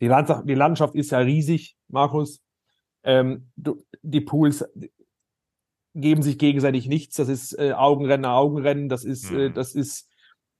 Die 0.00 0.08
Landschaft, 0.08 0.46
die 0.46 0.54
Landschaft 0.54 0.94
ist 0.94 1.10
ja 1.10 1.18
riesig, 1.18 1.76
Markus. 1.88 2.42
Ähm, 3.02 3.48
du, 3.56 3.82
die 4.02 4.20
Pools, 4.20 4.64
geben 5.94 6.22
sich 6.22 6.38
gegenseitig 6.38 6.86
nichts. 6.88 7.16
Das 7.16 7.28
ist 7.28 7.58
äh, 7.58 7.72
Augenrennen, 7.72 8.26
Augenrennen. 8.26 8.88
Das 8.88 9.04
ist, 9.04 9.30
äh, 9.30 9.48
Mhm. 9.48 9.54
das 9.54 9.74
ist, 9.74 10.10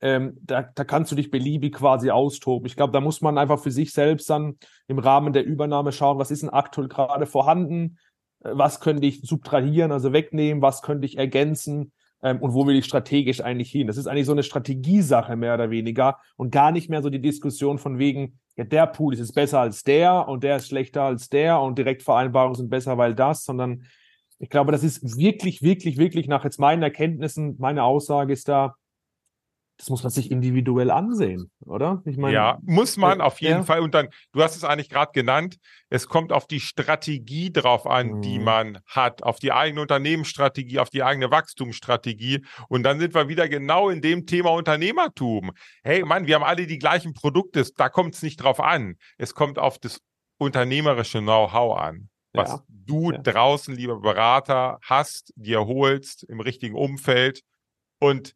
ähm, 0.00 0.38
da, 0.40 0.62
da 0.62 0.84
kannst 0.84 1.12
du 1.12 1.16
dich 1.16 1.30
beliebig 1.30 1.74
quasi 1.74 2.10
austoben. 2.10 2.66
Ich 2.66 2.76
glaube, 2.76 2.92
da 2.92 3.00
muss 3.00 3.20
man 3.20 3.36
einfach 3.36 3.58
für 3.58 3.72
sich 3.72 3.92
selbst 3.92 4.30
dann 4.30 4.58
im 4.86 4.98
Rahmen 4.98 5.32
der 5.32 5.44
Übernahme 5.44 5.92
schauen, 5.92 6.18
was 6.18 6.30
ist 6.30 6.42
denn 6.42 6.50
aktuell 6.50 6.88
gerade 6.88 7.26
vorhanden, 7.26 7.98
äh, 8.44 8.52
was 8.52 8.80
könnte 8.80 9.06
ich 9.06 9.20
subtrahieren, 9.22 9.92
also 9.92 10.12
wegnehmen, 10.12 10.62
was 10.62 10.80
könnte 10.80 11.04
ich 11.04 11.18
ergänzen 11.18 11.92
ähm, 12.24 12.38
und 12.40 12.54
wo 12.54 12.66
will 12.66 12.76
ich 12.76 12.86
strategisch 12.86 13.40
eigentlich 13.40 13.70
hin. 13.70 13.86
Das 13.86 13.98
ist 13.98 14.08
eigentlich 14.08 14.26
so 14.26 14.32
eine 14.32 14.42
Strategiesache 14.42 15.36
mehr 15.36 15.54
oder 15.54 15.70
weniger 15.70 16.18
und 16.36 16.50
gar 16.50 16.72
nicht 16.72 16.88
mehr 16.88 17.02
so 17.02 17.10
die 17.10 17.20
Diskussion 17.20 17.78
von 17.78 17.98
wegen, 17.98 18.40
ja, 18.56 18.64
der 18.64 18.86
Pool 18.86 19.12
ist 19.12 19.20
jetzt 19.20 19.34
besser 19.34 19.60
als 19.60 19.84
der 19.84 20.26
und 20.26 20.42
der 20.42 20.56
ist 20.56 20.68
schlechter 20.68 21.02
als 21.02 21.28
der 21.28 21.60
und 21.60 21.78
Direktvereinbarungen 21.78 22.56
sind 22.56 22.70
besser, 22.70 22.98
weil 22.98 23.14
das, 23.14 23.44
sondern 23.44 23.84
ich 24.38 24.48
glaube, 24.48 24.72
das 24.72 24.82
ist 24.82 25.16
wirklich, 25.18 25.62
wirklich, 25.62 25.98
wirklich 25.98 26.26
nach 26.26 26.44
jetzt 26.44 26.58
meinen 26.58 26.82
Erkenntnissen, 26.82 27.56
meine 27.58 27.84
Aussage 27.84 28.32
ist 28.32 28.48
da, 28.48 28.74
das 29.76 29.90
muss 29.90 30.04
man 30.04 30.10
sich 30.10 30.30
individuell 30.30 30.90
ansehen, 30.90 31.50
oder? 31.60 32.00
Ich 32.04 32.16
meine, 32.16 32.34
ja, 32.34 32.58
muss 32.62 32.96
man 32.96 33.18
äh, 33.18 33.22
auf 33.24 33.40
jeden 33.40 33.58
ja. 33.58 33.62
Fall. 33.64 33.80
Und 33.80 33.92
dann, 33.94 34.08
du 34.32 34.42
hast 34.42 34.54
es 34.54 34.62
eigentlich 34.62 34.88
gerade 34.88 35.10
genannt, 35.12 35.56
es 35.90 36.06
kommt 36.06 36.32
auf 36.32 36.46
die 36.46 36.60
Strategie 36.60 37.52
drauf 37.52 37.84
an, 37.86 38.20
die 38.22 38.38
Mhm. 38.38 38.44
man 38.44 38.78
hat, 38.86 39.22
auf 39.24 39.40
die 39.40 39.50
eigene 39.52 39.80
Unternehmensstrategie, 39.80 40.78
auf 40.78 40.90
die 40.90 41.02
eigene 41.02 41.30
Wachstumsstrategie. 41.30 42.44
Und 42.68 42.84
dann 42.84 43.00
sind 43.00 43.14
wir 43.14 43.28
wieder 43.28 43.48
genau 43.48 43.88
in 43.88 44.00
dem 44.00 44.26
Thema 44.26 44.50
Unternehmertum. 44.52 45.50
Hey, 45.82 46.04
Mann, 46.04 46.26
wir 46.26 46.36
haben 46.36 46.44
alle 46.44 46.66
die 46.66 46.78
gleichen 46.78 47.12
Produkte, 47.12 47.64
da 47.76 47.88
kommt 47.88 48.14
es 48.14 48.22
nicht 48.22 48.36
drauf 48.36 48.60
an. 48.60 48.94
Es 49.18 49.34
kommt 49.34 49.58
auf 49.58 49.78
das 49.78 50.00
unternehmerische 50.38 51.18
Know-how 51.20 51.78
an. 51.78 52.08
Was 52.32 52.50
Ja. 52.50 52.62
du 52.68 53.10
Ja. 53.12 53.18
draußen, 53.18 53.74
lieber 53.74 54.00
Berater, 54.00 54.78
hast, 54.82 55.32
dir 55.36 55.66
holst 55.66 56.24
im 56.24 56.40
richtigen 56.40 56.74
Umfeld. 56.76 57.40
Und 58.00 58.34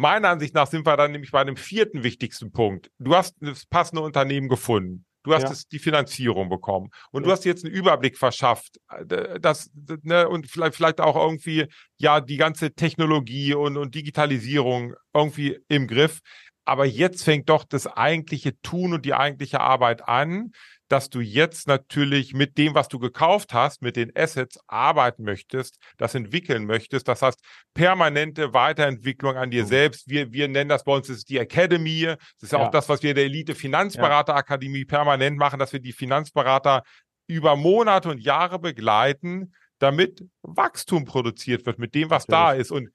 Meiner 0.00 0.30
Ansicht 0.30 0.54
nach 0.54 0.66
sind 0.66 0.86
wir 0.86 0.96
dann 0.96 1.12
nämlich 1.12 1.30
bei 1.30 1.44
dem 1.44 1.56
vierten 1.58 2.02
wichtigsten 2.02 2.52
Punkt. 2.52 2.90
Du 2.98 3.14
hast 3.14 3.36
das 3.40 3.66
passende 3.66 4.00
Unternehmen 4.00 4.48
gefunden. 4.48 5.04
Du 5.24 5.34
hast 5.34 5.42
Ja. 5.42 5.50
es, 5.50 5.68
die 5.68 5.78
Finanzierung 5.78 6.48
bekommen. 6.48 6.88
Und 7.10 7.24
du 7.24 7.28
Ja. 7.28 7.34
hast 7.36 7.44
jetzt 7.44 7.66
einen 7.66 7.74
Überblick 7.74 8.16
verschafft. 8.16 8.78
äh, 8.88 9.38
Das, 9.38 9.70
ne, 10.02 10.26
und 10.26 10.46
vielleicht, 10.46 10.74
vielleicht 10.74 11.02
auch 11.02 11.16
irgendwie, 11.16 11.66
ja, 11.98 12.22
die 12.22 12.38
ganze 12.38 12.72
Technologie 12.72 13.52
und, 13.52 13.76
und 13.76 13.94
Digitalisierung 13.94 14.94
irgendwie 15.12 15.60
im 15.68 15.86
Griff. 15.86 16.20
Aber 16.64 16.86
jetzt 16.86 17.22
fängt 17.22 17.50
doch 17.50 17.64
das 17.64 17.86
eigentliche 17.86 18.58
Tun 18.62 18.94
und 18.94 19.04
die 19.04 19.12
eigentliche 19.12 19.60
Arbeit 19.60 20.08
an, 20.08 20.52
dass 20.90 21.08
du 21.08 21.20
jetzt 21.20 21.68
natürlich 21.68 22.34
mit 22.34 22.58
dem, 22.58 22.74
was 22.74 22.88
du 22.88 22.98
gekauft 22.98 23.54
hast, 23.54 23.80
mit 23.80 23.94
den 23.94 24.10
Assets 24.16 24.58
arbeiten 24.66 25.22
möchtest, 25.22 25.78
das 25.98 26.16
entwickeln 26.16 26.66
möchtest. 26.66 27.06
Das 27.06 27.22
heißt, 27.22 27.38
permanente 27.74 28.52
Weiterentwicklung 28.52 29.36
an 29.36 29.52
dir 29.52 29.62
Mhm. 29.62 29.68
selbst. 29.68 30.10
Wir, 30.10 30.32
wir 30.32 30.48
nennen 30.48 30.68
das 30.68 30.82
bei 30.82 30.92
uns, 30.92 31.06
das 31.06 31.18
ist 31.18 31.28
die 31.28 31.38
Academy. 31.38 32.06
Das 32.06 32.18
ist 32.40 32.52
ja 32.52 32.58
auch 32.58 32.72
das, 32.72 32.88
was 32.88 33.04
wir 33.04 33.10
in 33.10 33.16
der 33.16 33.26
Elite 33.26 33.54
Finanzberater-Akademie 33.54 34.84
permanent 34.84 35.38
machen, 35.38 35.60
dass 35.60 35.72
wir 35.72 35.78
die 35.78 35.92
Finanzberater 35.92 36.82
über 37.28 37.54
Monate 37.54 38.08
und 38.08 38.18
Jahre 38.18 38.58
begleiten, 38.58 39.54
damit 39.78 40.24
Wachstum 40.42 41.04
produziert 41.04 41.66
wird 41.66 41.78
mit 41.78 41.94
dem, 41.94 42.10
was 42.10 42.26
da 42.26 42.46
Natürlich. 42.46 42.60
ist. 42.62 42.70
Und 42.72 42.88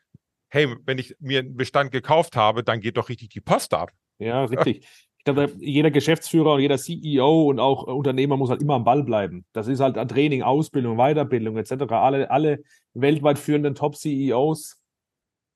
hey, 0.50 0.76
wenn 0.86 0.98
ich 0.98 1.16
mir 1.20 1.40
einen 1.40 1.56
Bestand 1.56 1.92
gekauft 1.94 2.36
habe, 2.36 2.62
dann 2.62 2.82
geht 2.82 2.98
doch 2.98 3.08
richtig 3.08 3.30
die 3.30 3.42
Post 3.42 3.74
ab. 3.74 3.92
Ja, 4.20 4.44
richtig. 4.44 4.86
Ich 5.28 5.34
glaube, 5.34 5.52
jeder 5.60 5.90
Geschäftsführer 5.90 6.54
und 6.54 6.60
jeder 6.62 6.78
CEO 6.78 7.50
und 7.50 7.60
auch 7.60 7.82
Unternehmer 7.88 8.38
muss 8.38 8.52
halt 8.52 8.62
immer 8.62 8.76
am 8.76 8.84
Ball 8.84 9.02
bleiben. 9.02 9.44
Das 9.54 9.68
ist 9.68 9.80
halt 9.80 9.96
Training, 10.08 10.44
Ausbildung, 10.44 10.98
Weiterbildung 10.98 11.58
etc. 11.58 11.92
Alle, 11.94 12.30
alle 12.30 12.60
weltweit 12.94 13.40
führenden 13.40 13.74
Top-CEOs. 13.74 14.78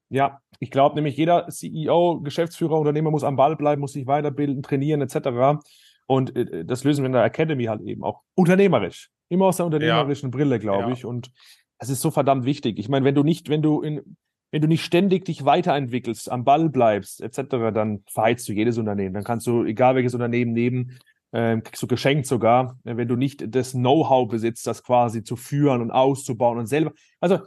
Ja, 0.10 0.42
ich 0.60 0.72
glaube 0.72 0.96
nämlich, 0.96 1.16
jeder 1.18 1.48
CEO, 1.50 2.20
Geschäftsführer, 2.22 2.80
Unternehmer 2.80 3.12
muss 3.12 3.24
am 3.24 3.36
Ball 3.36 3.56
bleiben, 3.56 3.80
muss 3.82 3.94
sich 3.94 4.08
weiterbilden, 4.08 4.64
trainieren 4.64 5.02
etc. 5.02 5.62
Und 6.08 6.36
äh, 6.36 6.66
das 6.66 6.84
lösen 6.84 7.04
wir 7.04 7.06
in 7.06 7.14
der 7.14 7.24
Academy 7.24 7.66
halt 7.66 7.82
eben 7.82 8.04
auch 8.04 8.22
unternehmerisch. 8.34 9.12
Immer 9.30 9.46
aus 9.46 9.58
der 9.58 9.68
unternehmerischen 9.68 10.32
Brille, 10.32 10.58
glaube 10.58 10.86
Ja. 10.86 10.92
ich. 10.92 11.06
Und 11.06 11.30
das 11.78 11.90
ist 11.90 12.02
so 12.02 12.10
verdammt 12.10 12.46
wichtig. 12.46 12.80
Ich 12.80 12.90
meine, 12.90 13.06
wenn 13.06 13.14
du 13.14 13.22
nicht, 13.22 13.50
wenn 13.50 13.62
du 13.62 13.82
in, 13.84 14.18
wenn 14.52 14.62
du 14.62 14.68
nicht 14.68 14.84
ständig 14.84 15.26
dich 15.26 15.46
weiterentwickelst, 15.46 16.32
am 16.32 16.44
Ball 16.44 16.70
bleibst, 16.70 17.22
etc., 17.22 17.72
dann 17.74 18.04
verheizt 18.08 18.48
du 18.50 18.54
jedes 18.54 18.78
Unternehmen. 18.78 19.14
Dann 19.14 19.24
kannst 19.24 19.48
du, 19.48 19.64
egal 19.64 19.96
welches 19.96 20.14
Unternehmen 20.14 20.54
nehmen, 20.54 21.00
ähm, 21.32 21.62
kriegst 21.64 21.84
du 21.84 21.88
geschenkt 21.88 22.26
sogar, 22.26 22.78
äh, 22.86 22.98
wenn 22.98 23.08
du 23.08 23.16
nicht 23.16 23.54
das 23.54 23.74
Know-how 23.74 24.28
besitzt, 24.28 24.66
das 24.66 24.84
quasi 24.84 25.24
zu 25.24 25.36
führen 25.36 25.82
und 25.82 25.92
auszubauen 25.92 26.58
und 26.58 26.66
selber. 26.66 26.94
Also, 27.20 27.40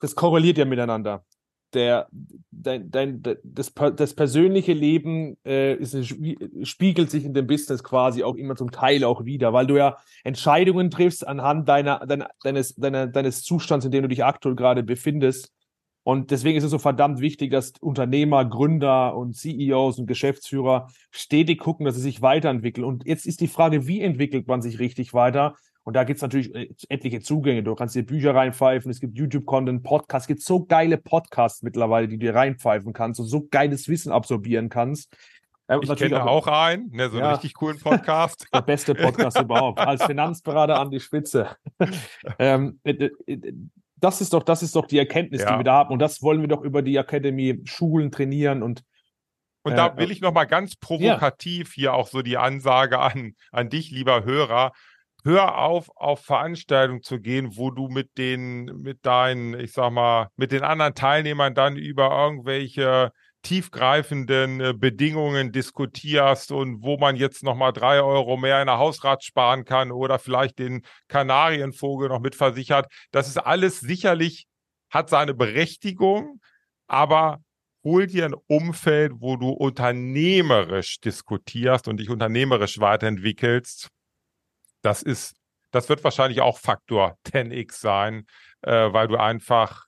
das 0.00 0.14
korreliert 0.14 0.58
ja 0.58 0.64
miteinander. 0.64 1.24
Der, 1.72 2.08
dein, 2.50 2.90
dein, 2.90 3.22
das, 3.44 3.72
das 3.94 4.14
persönliche 4.14 4.72
Leben 4.72 5.36
äh, 5.46 5.74
ist, 5.74 5.94
Spie- 5.94 6.36
spiegelt 6.64 7.10
sich 7.10 7.24
in 7.24 7.32
dem 7.32 7.46
Business 7.46 7.84
quasi 7.84 8.24
auch 8.24 8.34
immer 8.34 8.56
zum 8.56 8.72
Teil 8.72 9.04
auch 9.04 9.24
wieder, 9.24 9.52
weil 9.52 9.68
du 9.68 9.76
ja 9.76 9.96
Entscheidungen 10.24 10.90
triffst 10.90 11.24
anhand 11.26 11.68
deiner, 11.68 12.04
deiner, 12.04 12.28
deines, 12.42 12.74
deiner, 12.74 13.06
deines 13.06 13.42
Zustands, 13.44 13.86
in 13.86 13.92
dem 13.92 14.02
du 14.02 14.08
dich 14.08 14.24
aktuell 14.24 14.56
gerade 14.56 14.82
befindest. 14.82 15.52
Und 16.10 16.32
deswegen 16.32 16.58
ist 16.58 16.64
es 16.64 16.72
so 16.72 16.80
verdammt 16.80 17.20
wichtig, 17.20 17.52
dass 17.52 17.72
Unternehmer, 17.80 18.44
Gründer 18.44 19.16
und 19.16 19.36
CEOs 19.36 20.00
und 20.00 20.08
Geschäftsführer 20.08 20.88
stetig 21.12 21.60
gucken, 21.60 21.86
dass 21.86 21.94
sie 21.94 22.00
sich 22.00 22.20
weiterentwickeln. 22.20 22.84
Und 22.84 23.06
jetzt 23.06 23.26
ist 23.26 23.40
die 23.40 23.46
Frage, 23.46 23.86
wie 23.86 24.00
entwickelt 24.00 24.48
man 24.48 24.60
sich 24.60 24.80
richtig 24.80 25.14
weiter? 25.14 25.54
Und 25.84 25.94
da 25.94 26.02
gibt's 26.02 26.20
natürlich 26.20 26.52
äh, 26.52 26.68
etliche 26.88 27.20
Zugänge. 27.20 27.62
Du 27.62 27.76
kannst 27.76 27.94
dir 27.94 28.04
Bücher 28.04 28.34
reinpfeifen, 28.34 28.90
es 28.90 28.98
gibt 28.98 29.16
YouTube-Content, 29.16 29.84
Podcasts, 29.84 30.24
es 30.24 30.26
gibt 30.26 30.42
so 30.42 30.64
geile 30.64 30.98
Podcasts 30.98 31.62
mittlerweile, 31.62 32.08
die 32.08 32.18
du 32.18 32.26
dir 32.26 32.34
reinpfeifen 32.34 32.92
kannst 32.92 33.20
und 33.20 33.26
so 33.26 33.46
geiles 33.48 33.86
Wissen 33.86 34.10
absorbieren 34.10 34.68
kannst. 34.68 35.16
Äh, 35.68 35.76
und 35.76 35.84
Ich 35.84 35.88
natürlich 35.90 36.12
kenne 36.12 36.28
auch 36.28 36.48
einen, 36.48 36.90
ne, 36.90 37.08
so 37.08 37.18
einen 37.18 37.26
Ja. 37.26 37.32
richtig 37.34 37.54
coolen 37.54 37.78
Podcast. 37.78 38.48
der 38.52 38.62
beste 38.62 38.96
Podcast 38.96 39.38
überhaupt. 39.38 39.78
Als 39.78 40.02
Finanzberater 40.02 40.80
an 40.80 40.90
die 40.90 40.98
Spitze. 40.98 41.50
ähm, 42.40 42.80
äh, 42.82 43.10
äh, 43.26 43.52
das 44.00 44.20
ist 44.20 44.32
doch, 44.32 44.42
das 44.42 44.62
ist 44.62 44.74
doch 44.76 44.86
die 44.86 44.98
Erkenntnis, 44.98 45.42
Ja. 45.42 45.52
die 45.52 45.58
wir 45.58 45.64
da 45.64 45.74
haben. 45.74 45.92
Und 45.92 45.98
das 45.98 46.22
wollen 46.22 46.40
wir 46.40 46.48
doch 46.48 46.62
über 46.62 46.82
die 46.82 46.98
Akademie 46.98 47.60
schulen, 47.64 48.10
trainieren 48.10 48.62
und 48.62 48.82
Und 49.62 49.72
Äh, 49.72 49.76
da 49.76 49.96
will 49.98 50.10
ich 50.10 50.22
nochmal 50.22 50.46
ganz 50.46 50.74
provokativ 50.76 51.74
hier 51.74 51.92
auch 51.92 52.08
so 52.08 52.22
die 52.22 52.38
Ansage 52.38 52.98
an, 52.98 53.34
an 53.52 53.68
dich, 53.68 53.90
lieber 53.90 54.24
Hörer. 54.24 54.72
Hör 55.22 55.58
auf, 55.58 55.90
auf 55.96 56.20
Veranstaltungen 56.24 57.02
zu 57.02 57.20
gehen, 57.20 57.58
wo 57.58 57.70
du 57.70 57.88
mit 57.88 58.16
den, 58.16 58.64
mit 58.80 59.04
deinen, 59.04 59.52
ich 59.60 59.72
sag 59.72 59.92
mal, 59.92 60.28
mit 60.36 60.50
den 60.50 60.62
anderen 60.62 60.94
Teilnehmern 60.94 61.54
dann 61.54 61.76
über 61.76 62.10
irgendwelche 62.10 63.12
tiefgreifenden 63.42 64.60
äh, 64.60 64.74
Bedingungen 64.74 65.52
diskutierst 65.52 66.52
und 66.52 66.82
wo 66.82 66.98
man 66.98 67.16
jetzt 67.16 67.42
nochmal 67.42 67.72
drei 67.72 68.00
Euro 68.00 68.36
mehr 68.36 68.60
in 68.60 68.66
der 68.66 68.78
Hausrat 68.78 69.24
sparen 69.24 69.64
kann 69.64 69.92
oder 69.92 70.18
vielleicht 70.18 70.58
den 70.58 70.84
Kanarienvogel 71.08 72.08
noch 72.08 72.20
mitversichert. 72.20 72.90
Das 73.10 73.28
ist 73.28 73.38
alles 73.38 73.80
sicherlich, 73.80 74.46
hat 74.90 75.08
seine 75.08 75.34
Berechtigung, 75.34 76.40
aber 76.86 77.40
hol 77.82 78.06
dir 78.06 78.26
ein 78.26 78.34
Umfeld, 78.46 79.12
wo 79.16 79.36
du 79.36 79.50
unternehmerisch 79.50 81.00
diskutierst 81.00 81.88
und 81.88 81.98
dich 81.98 82.10
unternehmerisch 82.10 82.78
weiterentwickelst. 82.78 83.88
Das 84.82 85.02
ist, 85.02 85.34
das 85.70 85.88
wird 85.88 86.04
wahrscheinlich 86.04 86.40
auch 86.40 86.58
Faktor 86.58 87.16
10x 87.26 87.80
sein, 87.80 88.26
äh, 88.62 88.92
weil 88.92 89.08
du 89.08 89.16
einfach 89.16 89.86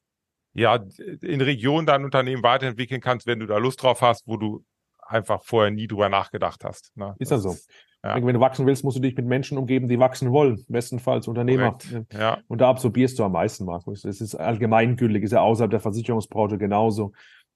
ja 0.55 0.85
in 1.21 1.41
Regionen 1.41 1.87
dein 1.87 2.05
Unternehmen 2.05 2.43
weiterentwickeln 2.43 3.01
kannst, 3.01 3.27
wenn 3.27 3.41
du 3.41 3.47
da 3.47 3.59
Lust 3.59 3.83
drauf 3.83 4.03
hast, 4.03 4.27
wo 4.27 4.37
du 4.37 4.65
einfach 5.01 5.43
vorher 5.43 5.71
nie 5.71 5.87
drüber 5.87 6.09
nachgedacht 6.09 6.65
hast. 6.65 6.97
Ne? 6.97 7.15
ist 7.19 7.31
ja 7.31 7.37
Das 7.37 7.43
so. 7.43 7.57
ja. 8.03 8.15
Wenn 8.17 8.35
du 8.35 8.41
wachsen 8.41 8.67
willst, 8.67 8.85
musst 8.85 8.97
du 8.97 9.01
dich 9.01 9.17
mit 9.17 9.27
Menschen 9.27 9.59
umgeben, 9.59 9.89
die 9.89 9.99
wachsen 9.99 10.33
wollen. 10.33 10.65
Bestenfalls 10.69 11.29
Unternehmer. 11.29 11.73
korrekt. 11.73 12.15
Ja, 12.15 12.39
Und 12.49 12.61
da 12.61 12.69
absorbierst 12.69 13.19
du 13.19 13.25
am 13.25 13.33
meisten, 13.33 13.65
Markus. 13.65 14.03
Das 14.03 14.21
ist 14.21 14.35
allgemeingültig, 14.35 15.23
ist 15.23 15.33
ja 15.33 15.41
außerhalb 15.41 15.71
der 15.71 15.81
Versicherungsbranche 15.81 16.59
genauso. 16.59 17.13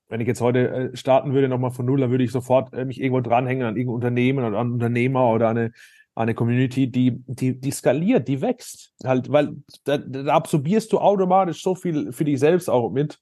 Wenn 0.08 0.20
ich 0.20 0.28
jetzt 0.28 0.40
heute 0.40 0.68
äh, 0.92 0.96
starten 0.96 1.32
würde, 1.32 1.48
nochmal 1.48 1.72
von 1.72 1.84
null, 1.84 2.00
dann 2.00 2.10
würde 2.10 2.22
ich 2.24 2.30
sofort 2.30 2.72
äh, 2.72 2.84
mich 2.84 3.00
irgendwo 3.00 3.20
dranhängen 3.20 3.66
an 3.66 3.76
irgendein 3.76 3.94
Unternehmen 3.96 4.38
oder 4.38 4.46
an 4.48 4.54
einen 4.54 4.72
Unternehmer 4.74 5.30
oder 5.30 5.48
an 5.48 5.58
eine, 5.58 5.72
eine 6.16 6.34
Community, 6.34 6.90
die, 6.90 7.22
die, 7.26 7.60
die 7.60 7.70
skaliert, 7.70 8.26
die 8.26 8.40
wächst. 8.40 8.94
Halt, 9.04 9.30
weil 9.30 9.54
da, 9.84 9.98
da 9.98 10.32
absorbierst 10.32 10.92
du 10.92 10.98
automatisch 10.98 11.62
so 11.62 11.74
viel 11.74 12.10
für 12.10 12.24
dich 12.24 12.40
selbst 12.40 12.68
auch 12.68 12.90
mit. 12.90 13.18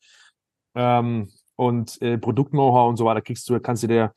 Ähm, 0.77 1.29
und 1.57 2.01
äh, 2.01 2.18
Produkt-Know-how 2.18 2.89
und 2.89 2.97
so 2.97 3.05
weiter 3.05 3.21
kriegst 3.21 3.49
du, 3.49 3.61
kannst 3.61 3.83
du 3.83 3.89
dir, 3.89 4.12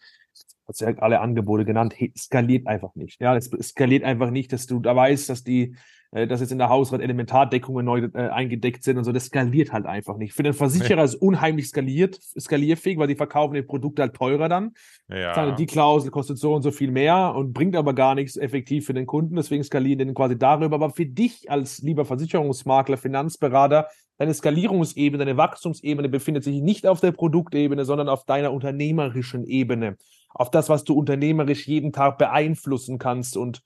hast 0.68 0.82
ja 0.82 0.90
alle 0.98 1.20
Angebote 1.20 1.66
genannt, 1.66 1.96
skaliert 2.18 2.68
einfach 2.68 2.96
nicht. 2.96 3.22
Ja, 3.22 3.36
es 3.36 3.50
skaliert 3.62 4.04
einfach 4.04 4.32
nicht, 4.32 4.52
dass 4.54 4.66
du 4.68 4.80
da 4.80 4.96
weißt, 4.96 5.30
dass 5.30 5.44
die 5.44 5.76
äh, 6.12 6.26
dass 6.26 6.40
jetzt 6.40 6.52
in 6.52 6.58
der 6.58 6.70
Hausrat 6.70 7.02
Elementardeckungen 7.02 7.86
neu 7.86 8.08
äh, 8.14 8.30
eingedeckt 8.30 8.84
sind 8.84 8.98
und 8.98 9.04
so, 9.04 9.12
das 9.12 9.26
skaliert 9.26 9.74
halt 9.74 9.86
einfach 9.86 10.18
nicht. 10.18 10.34
Für 10.34 10.44
den 10.44 10.54
Versicherer 10.54 11.04
ist 11.04 11.16
unheimlich 11.16 11.68
skaliert, 11.68 12.16
skalierfähig, 12.40 12.98
weil 12.98 13.08
die 13.08 13.16
verkaufen 13.16 13.56
die 13.56 13.62
Produkte 13.62 14.04
halt 14.04 14.14
teurer 14.14 14.48
dann. 14.48 14.74
ja. 15.10 15.36
Sagen, 15.36 15.56
die 15.58 15.66
Klausel 15.66 16.10
kostet 16.12 16.38
so 16.38 16.54
und 16.54 16.62
so 16.62 16.72
viel 16.72 16.92
mehr 16.92 17.36
und 17.36 17.54
bringt 17.54 17.76
aber 17.76 17.94
gar 17.94 18.16
nichts 18.16 18.38
effektiv 18.38 18.86
für 18.86 18.94
den 18.94 19.06
Kunden, 19.06 19.36
deswegen 19.36 19.64
skalieren 19.64 20.00
dann 20.00 20.14
quasi 20.14 20.38
darüber. 20.38 20.76
Aber 20.76 20.92
für 20.92 21.06
dich 21.06 21.52
als 21.52 21.80
lieber 21.80 22.06
Versicherungsmakler, 22.06 22.96
Finanzberater, 22.96 23.88
deine 24.18 24.34
Skalierungsebene, 24.34 25.26
deine 25.26 25.38
Wachstumsebene 25.38 26.08
befindet 26.08 26.44
sich 26.44 26.62
nicht 26.62 26.88
auf 26.88 27.02
der 27.02 27.12
Produktebene, 27.12 27.84
sondern 27.84 28.08
auf 28.08 28.24
deiner 28.24 28.54
unternehmerischen 28.54 29.46
Ebene. 29.46 29.98
Auf 30.38 30.52
das, 30.52 30.70
was 30.70 30.84
du 30.84 30.94
unternehmerisch 30.94 31.68
jeden 31.68 31.92
Tag 31.92 32.18
beeinflussen 32.18 32.98
kannst 32.98 33.38
und 33.38 33.64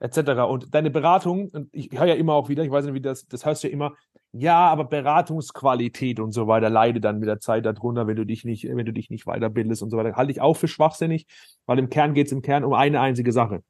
etc. 0.00 0.42
Und 0.48 0.74
deine 0.74 0.90
Beratung, 0.90 1.50
ich 1.72 1.90
höre 1.92 2.06
ja 2.06 2.14
immer 2.14 2.34
auch 2.34 2.48
wieder, 2.48 2.64
ich 2.64 2.70
weiß 2.70 2.84
nicht, 2.84 2.94
wie 2.94 3.00
das, 3.00 3.26
das 3.26 3.46
hörst 3.46 3.62
du 3.62 3.68
ja 3.68 3.72
immer, 3.72 3.94
ja, 4.32 4.66
aber 4.68 4.84
Beratungsqualität 4.84 6.18
und 6.18 6.32
so 6.32 6.46
weiter 6.48 6.70
leidet 6.70 7.04
dann 7.04 7.18
mit 7.18 7.28
der 7.28 7.40
Zeit 7.40 7.66
darunter, 7.66 8.06
wenn 8.06 8.16
du 8.16 8.24
dich 8.24 8.44
nicht, 8.44 8.64
wenn 8.64 8.86
du 8.86 8.92
dich 8.92 9.10
nicht 9.10 9.26
weiterbildest 9.26 9.82
und 9.82 9.90
so 9.90 9.96
weiter. 9.98 10.16
Halte 10.16 10.32
ich 10.32 10.40
auch 10.40 10.54
für 10.54 10.68
schwachsinnig, 10.68 11.26
weil 11.66 11.78
im 11.78 11.90
Kern 11.90 12.14
geht 12.14 12.26
es 12.26 12.32
im 12.32 12.40
Kern 12.40 12.64
um 12.64 12.72
eine 12.72 13.00
einzige 13.00 13.30
Sache. 13.32 13.62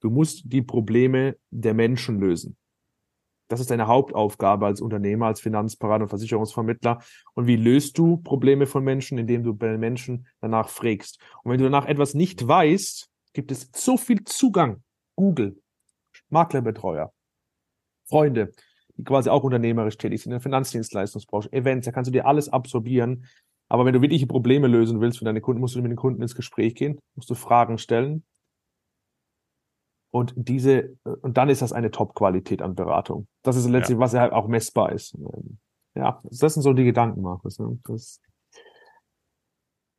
Du 0.00 0.10
musst 0.10 0.42
die 0.44 0.62
Probleme 0.62 1.36
der 1.50 1.74
Menschen 1.74 2.18
lösen. 2.18 2.56
Das 3.52 3.60
ist 3.60 3.70
deine 3.70 3.86
Hauptaufgabe 3.86 4.64
als 4.64 4.80
Unternehmer, 4.80 5.26
als 5.26 5.42
Finanzberater 5.42 6.04
und 6.04 6.08
Versicherungsvermittler. 6.08 7.02
Und 7.34 7.46
wie 7.46 7.56
löst 7.56 7.98
du 7.98 8.16
Probleme 8.16 8.64
von 8.64 8.82
Menschen, 8.82 9.18
indem 9.18 9.44
du 9.44 9.52
bei 9.52 9.68
den 9.68 9.78
Menschen 9.78 10.26
danach 10.40 10.70
frägst? 10.70 11.20
Und 11.44 11.52
wenn 11.52 11.58
du 11.58 11.64
danach 11.64 11.84
etwas 11.84 12.14
nicht 12.14 12.48
weißt, 12.48 13.10
gibt 13.34 13.52
es 13.52 13.68
so 13.74 13.98
viel 13.98 14.24
Zugang. 14.24 14.82
Google, 15.16 15.60
Maklerbetreuer, 16.30 17.12
Freunde, 18.08 18.52
die 18.96 19.04
quasi 19.04 19.28
auch 19.28 19.44
unternehmerisch 19.44 19.98
tätig 19.98 20.22
sind 20.22 20.32
in 20.32 20.36
der 20.36 20.40
Finanzdienstleistungsbranche, 20.40 21.52
Events, 21.52 21.84
da 21.84 21.92
kannst 21.92 22.08
du 22.08 22.12
dir 22.12 22.24
alles 22.24 22.48
absorbieren. 22.48 23.26
Aber 23.68 23.84
wenn 23.84 23.92
du 23.92 24.00
wirkliche 24.00 24.26
Probleme 24.26 24.66
lösen 24.66 25.02
willst 25.02 25.18
für 25.18 25.26
deine 25.26 25.42
Kunden, 25.42 25.60
musst 25.60 25.74
du 25.74 25.82
mit 25.82 25.90
den 25.90 25.96
Kunden 25.96 26.22
ins 26.22 26.34
Gespräch 26.34 26.74
gehen, 26.74 26.98
musst 27.16 27.28
du 27.28 27.34
Fragen 27.34 27.76
stellen. 27.76 28.24
Und 30.12 30.34
diese, 30.36 30.94
und 31.22 31.38
dann 31.38 31.48
ist 31.48 31.62
das 31.62 31.72
eine 31.72 31.90
Top-Qualität 31.90 32.60
an 32.60 32.74
Beratung. 32.74 33.26
Das 33.42 33.56
ist 33.56 33.66
letztlich, 33.66 33.96
ja. 33.96 34.00
was 34.00 34.12
halt 34.12 34.32
auch 34.32 34.46
messbar 34.46 34.92
ist. 34.92 35.16
Ja, 35.94 36.20
das 36.24 36.52
sind 36.52 36.62
so 36.62 36.74
die 36.74 36.84
Gedanken, 36.84 37.22
Markus. 37.22 37.58
Ne? 37.58 37.78
Das 37.84 38.20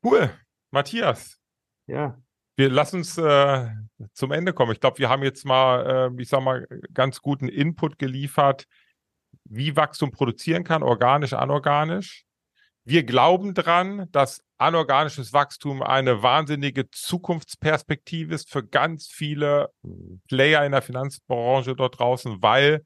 cool. 0.05 0.30
Matthias. 0.70 1.39
Ja. 1.88 2.22
Wir 2.55 2.70
lassen 2.70 2.97
uns 2.97 3.18
äh, 3.18 3.68
zum 4.14 4.32
Ende 4.32 4.53
kommen. 4.53 4.72
Ich 4.74 4.80
glaube, 4.80 4.99
wir 4.99 5.09
haben 5.09 5.24
jetzt 5.24 5.45
mal, 5.45 6.11
äh, 6.16 6.22
ich 6.22 6.30
sag 6.30 6.43
mal, 6.43 6.68
ganz 6.93 7.20
guten 7.22 7.47
Input 7.47 7.97
geliefert, 7.97 8.68
wie 9.45 9.76
Wachstum 9.76 10.11
produzieren 10.11 10.64
kann, 10.64 10.84
organisch, 10.84 11.34
anorganisch. 11.34 12.24
Wir 12.86 13.03
glauben 13.03 13.55
dran, 13.55 14.07
dass 14.11 14.43
anorganisches 14.64 15.34
Wachstum 15.34 15.84
eine 15.84 16.24
wahnsinnige 16.24 16.89
Zukunftsperspektive 16.89 18.34
ist 18.34 18.49
für 18.49 18.66
ganz 18.66 19.07
viele 19.07 19.70
Player 20.30 20.66
in 20.66 20.72
der 20.72 20.82
Finanzbranche 20.82 21.76
dort 21.76 21.99
draußen, 21.99 22.41
weil 22.41 22.86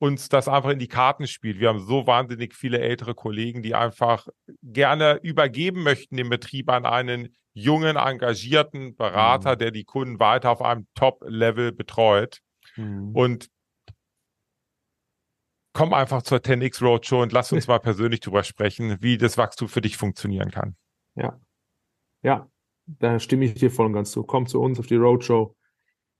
uns 0.00 0.28
das 0.28 0.46
einfach 0.46 0.70
in 0.70 0.78
die 0.78 0.88
Karten 0.88 1.26
spielt. 1.26 1.58
Wir 1.58 1.68
haben 1.68 1.84
so 1.84 2.06
wahnsinnig 2.06 2.54
viele 2.54 2.78
ältere 2.78 3.14
Kollegen, 3.14 3.62
die 3.62 3.74
einfach 3.74 4.28
gerne 4.62 5.18
übergeben 5.22 5.82
möchten 5.82 6.16
den 6.16 6.30
Betrieb 6.30 6.70
an 6.70 6.86
einen 6.86 7.34
jungen, 7.52 7.96
engagierten 7.96 8.94
Berater, 8.94 9.54
mhm. 9.54 9.58
der 9.58 9.70
die 9.72 9.84
Kunden 9.84 10.20
weiter 10.20 10.50
auf 10.50 10.62
einem 10.62 10.86
Top-Level 10.94 11.72
betreut. 11.72 12.38
Mhm. 12.76 13.10
Und 13.16 13.48
komm 15.72 15.92
einfach 15.92 16.22
zur 16.22 16.38
10x 16.38 16.80
Roadshow 16.80 17.22
und 17.22 17.32
lass 17.32 17.52
uns 17.52 17.66
mal 17.68 17.80
persönlich 17.80 18.20
drüber 18.20 18.44
sprechen, 18.44 18.98
wie 19.00 19.18
das 19.18 19.36
Wachstum 19.36 19.68
für 19.68 19.80
dich 19.80 19.96
funktionieren 19.96 20.52
kann. 20.52 20.76
Ja. 21.18 21.40
Ja, 22.22 22.48
da 22.86 23.18
stimme 23.18 23.44
ich 23.44 23.54
dir 23.54 23.70
voll 23.70 23.86
und 23.86 23.92
ganz 23.92 24.10
zu. 24.10 24.22
Komm 24.24 24.46
zu 24.46 24.60
uns 24.60 24.78
auf 24.78 24.86
die 24.86 24.96
Roadshow. 24.96 25.54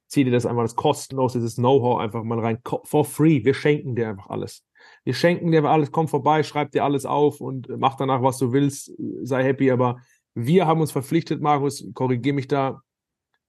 Zieh 0.06 0.24
dir 0.24 0.30
das 0.30 0.46
einfach 0.46 0.62
das 0.62 0.76
kostenlos, 0.76 1.34
dieses 1.34 1.56
Know-how 1.56 1.98
einfach 1.98 2.22
mal 2.22 2.38
rein. 2.38 2.58
For 2.84 3.04
free. 3.04 3.44
Wir 3.44 3.54
schenken 3.54 3.94
dir 3.94 4.08
einfach 4.08 4.28
alles. 4.28 4.64
Wir 5.04 5.14
schenken 5.14 5.50
dir 5.50 5.64
alles. 5.64 5.92
Komm 5.92 6.08
vorbei, 6.08 6.42
schreib 6.42 6.70
dir 6.70 6.84
alles 6.84 7.04
auf 7.04 7.40
und 7.40 7.68
mach 7.78 7.96
danach, 7.96 8.22
was 8.22 8.38
du 8.38 8.52
willst. 8.52 8.92
Sei 9.22 9.44
happy, 9.44 9.70
aber 9.70 10.00
wir 10.34 10.66
haben 10.66 10.80
uns 10.80 10.92
verpflichtet, 10.92 11.42
Markus, 11.42 11.84
korrigiere 11.94 12.34
mich 12.34 12.48
da, 12.48 12.80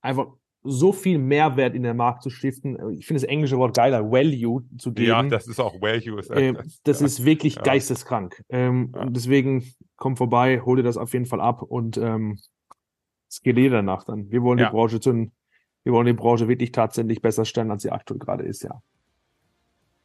einfach 0.01 0.27
so 0.63 0.91
viel 0.91 1.17
Mehrwert 1.17 1.73
in 1.73 1.83
den 1.83 1.95
Markt 1.95 2.23
zu 2.23 2.29
stiften. 2.29 2.77
Ich 2.97 3.05
finde 3.05 3.21
das 3.21 3.29
englische 3.29 3.57
Wort 3.57 3.75
geiler, 3.75 4.11
Value 4.11 4.63
zu 4.77 4.91
geben. 4.91 5.07
Ja, 5.07 5.23
das 5.23 5.47
ist 5.47 5.59
auch 5.59 5.81
Value. 5.81 6.19
Äh, 6.35 6.53
das 6.83 6.99
ja. 6.99 7.05
ist 7.05 7.23
wirklich 7.23 7.55
ja. 7.55 7.61
geisteskrank. 7.61 8.43
Ähm, 8.49 8.91
ja. 8.93 9.05
Deswegen 9.05 9.63
komm 9.95 10.17
vorbei, 10.17 10.61
hol 10.65 10.77
dir 10.77 10.83
das 10.83 10.97
auf 10.97 11.13
jeden 11.13 11.25
Fall 11.25 11.41
ab 11.41 11.61
und 11.61 11.97
ähm, 11.97 12.39
es 13.29 13.41
geht 13.41 13.57
jeder 13.57 13.77
danach 13.77 14.03
dann. 14.03 14.31
Wir 14.31 14.41
wollen 14.41 14.57
die 14.57 14.65
Branche 14.65 14.99
zu, 14.99 15.31
wir 15.83 15.93
wollen 15.93 16.07
die 16.07 16.13
Branche 16.13 16.47
wirklich 16.47 16.71
tatsächlich 16.71 17.21
besser 17.21 17.45
stellen, 17.45 17.71
als 17.71 17.83
sie 17.83 17.91
aktuell 17.91 18.19
gerade 18.19 18.43
ist, 18.43 18.63
ja. 18.63 18.81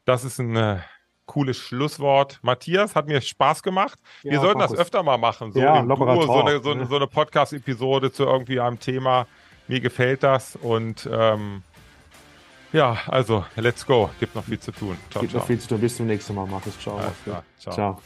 Das 0.05 0.23
ist 0.23 0.39
ein 0.39 0.55
äh, 0.55 0.81
cooles 1.27 1.57
Schlusswort. 1.57 2.39
Matthias, 2.43 2.95
hat 2.95 3.07
mir 3.07 3.21
Spaß 3.21 3.63
gemacht. 3.63 3.99
Ja, 4.23 4.33
Wir 4.33 4.41
sollten 4.41 4.59
das 4.59 4.75
öfter 4.75 5.03
mal 5.03 5.17
machen. 5.17 5.53
So, 5.53 5.61
ja, 5.61 5.83
Duo, 5.83 6.23
so 6.27 6.43
eine, 6.43 6.63
so, 6.63 6.75
ne? 6.75 6.87
so 6.87 6.97
eine 6.97 7.07
Podcast-Episode 7.07 8.13
zu 8.13 8.25
irgendwie 8.25 8.61
einem 8.61 8.79
Thema. 8.79 9.27
Mir 9.67 9.81
gefällt 9.81 10.23
das 10.23 10.57
und 10.57 11.09
ähm, 11.11 11.63
ja, 12.73 12.99
also 13.07 13.45
let's 13.57 13.87
go. 13.87 14.11
Gibt 14.19 14.35
noch 14.35 14.45
viel 14.45 14.59
zu 14.59 14.73
tun. 14.73 14.97
Ciao, 15.11 15.21
Gibt 15.21 15.31
ciao. 15.31 15.41
noch 15.41 15.47
viel 15.47 15.61
zu 15.61 15.69
tun. 15.69 15.81
Bis 15.81 15.97
zum 15.97 16.07
nächsten 16.07 16.35
Mal, 16.35 16.47
Markus. 16.47 16.79
Ciao. 16.81 17.01
Ciao. 17.25 17.75
ciao. 17.75 18.01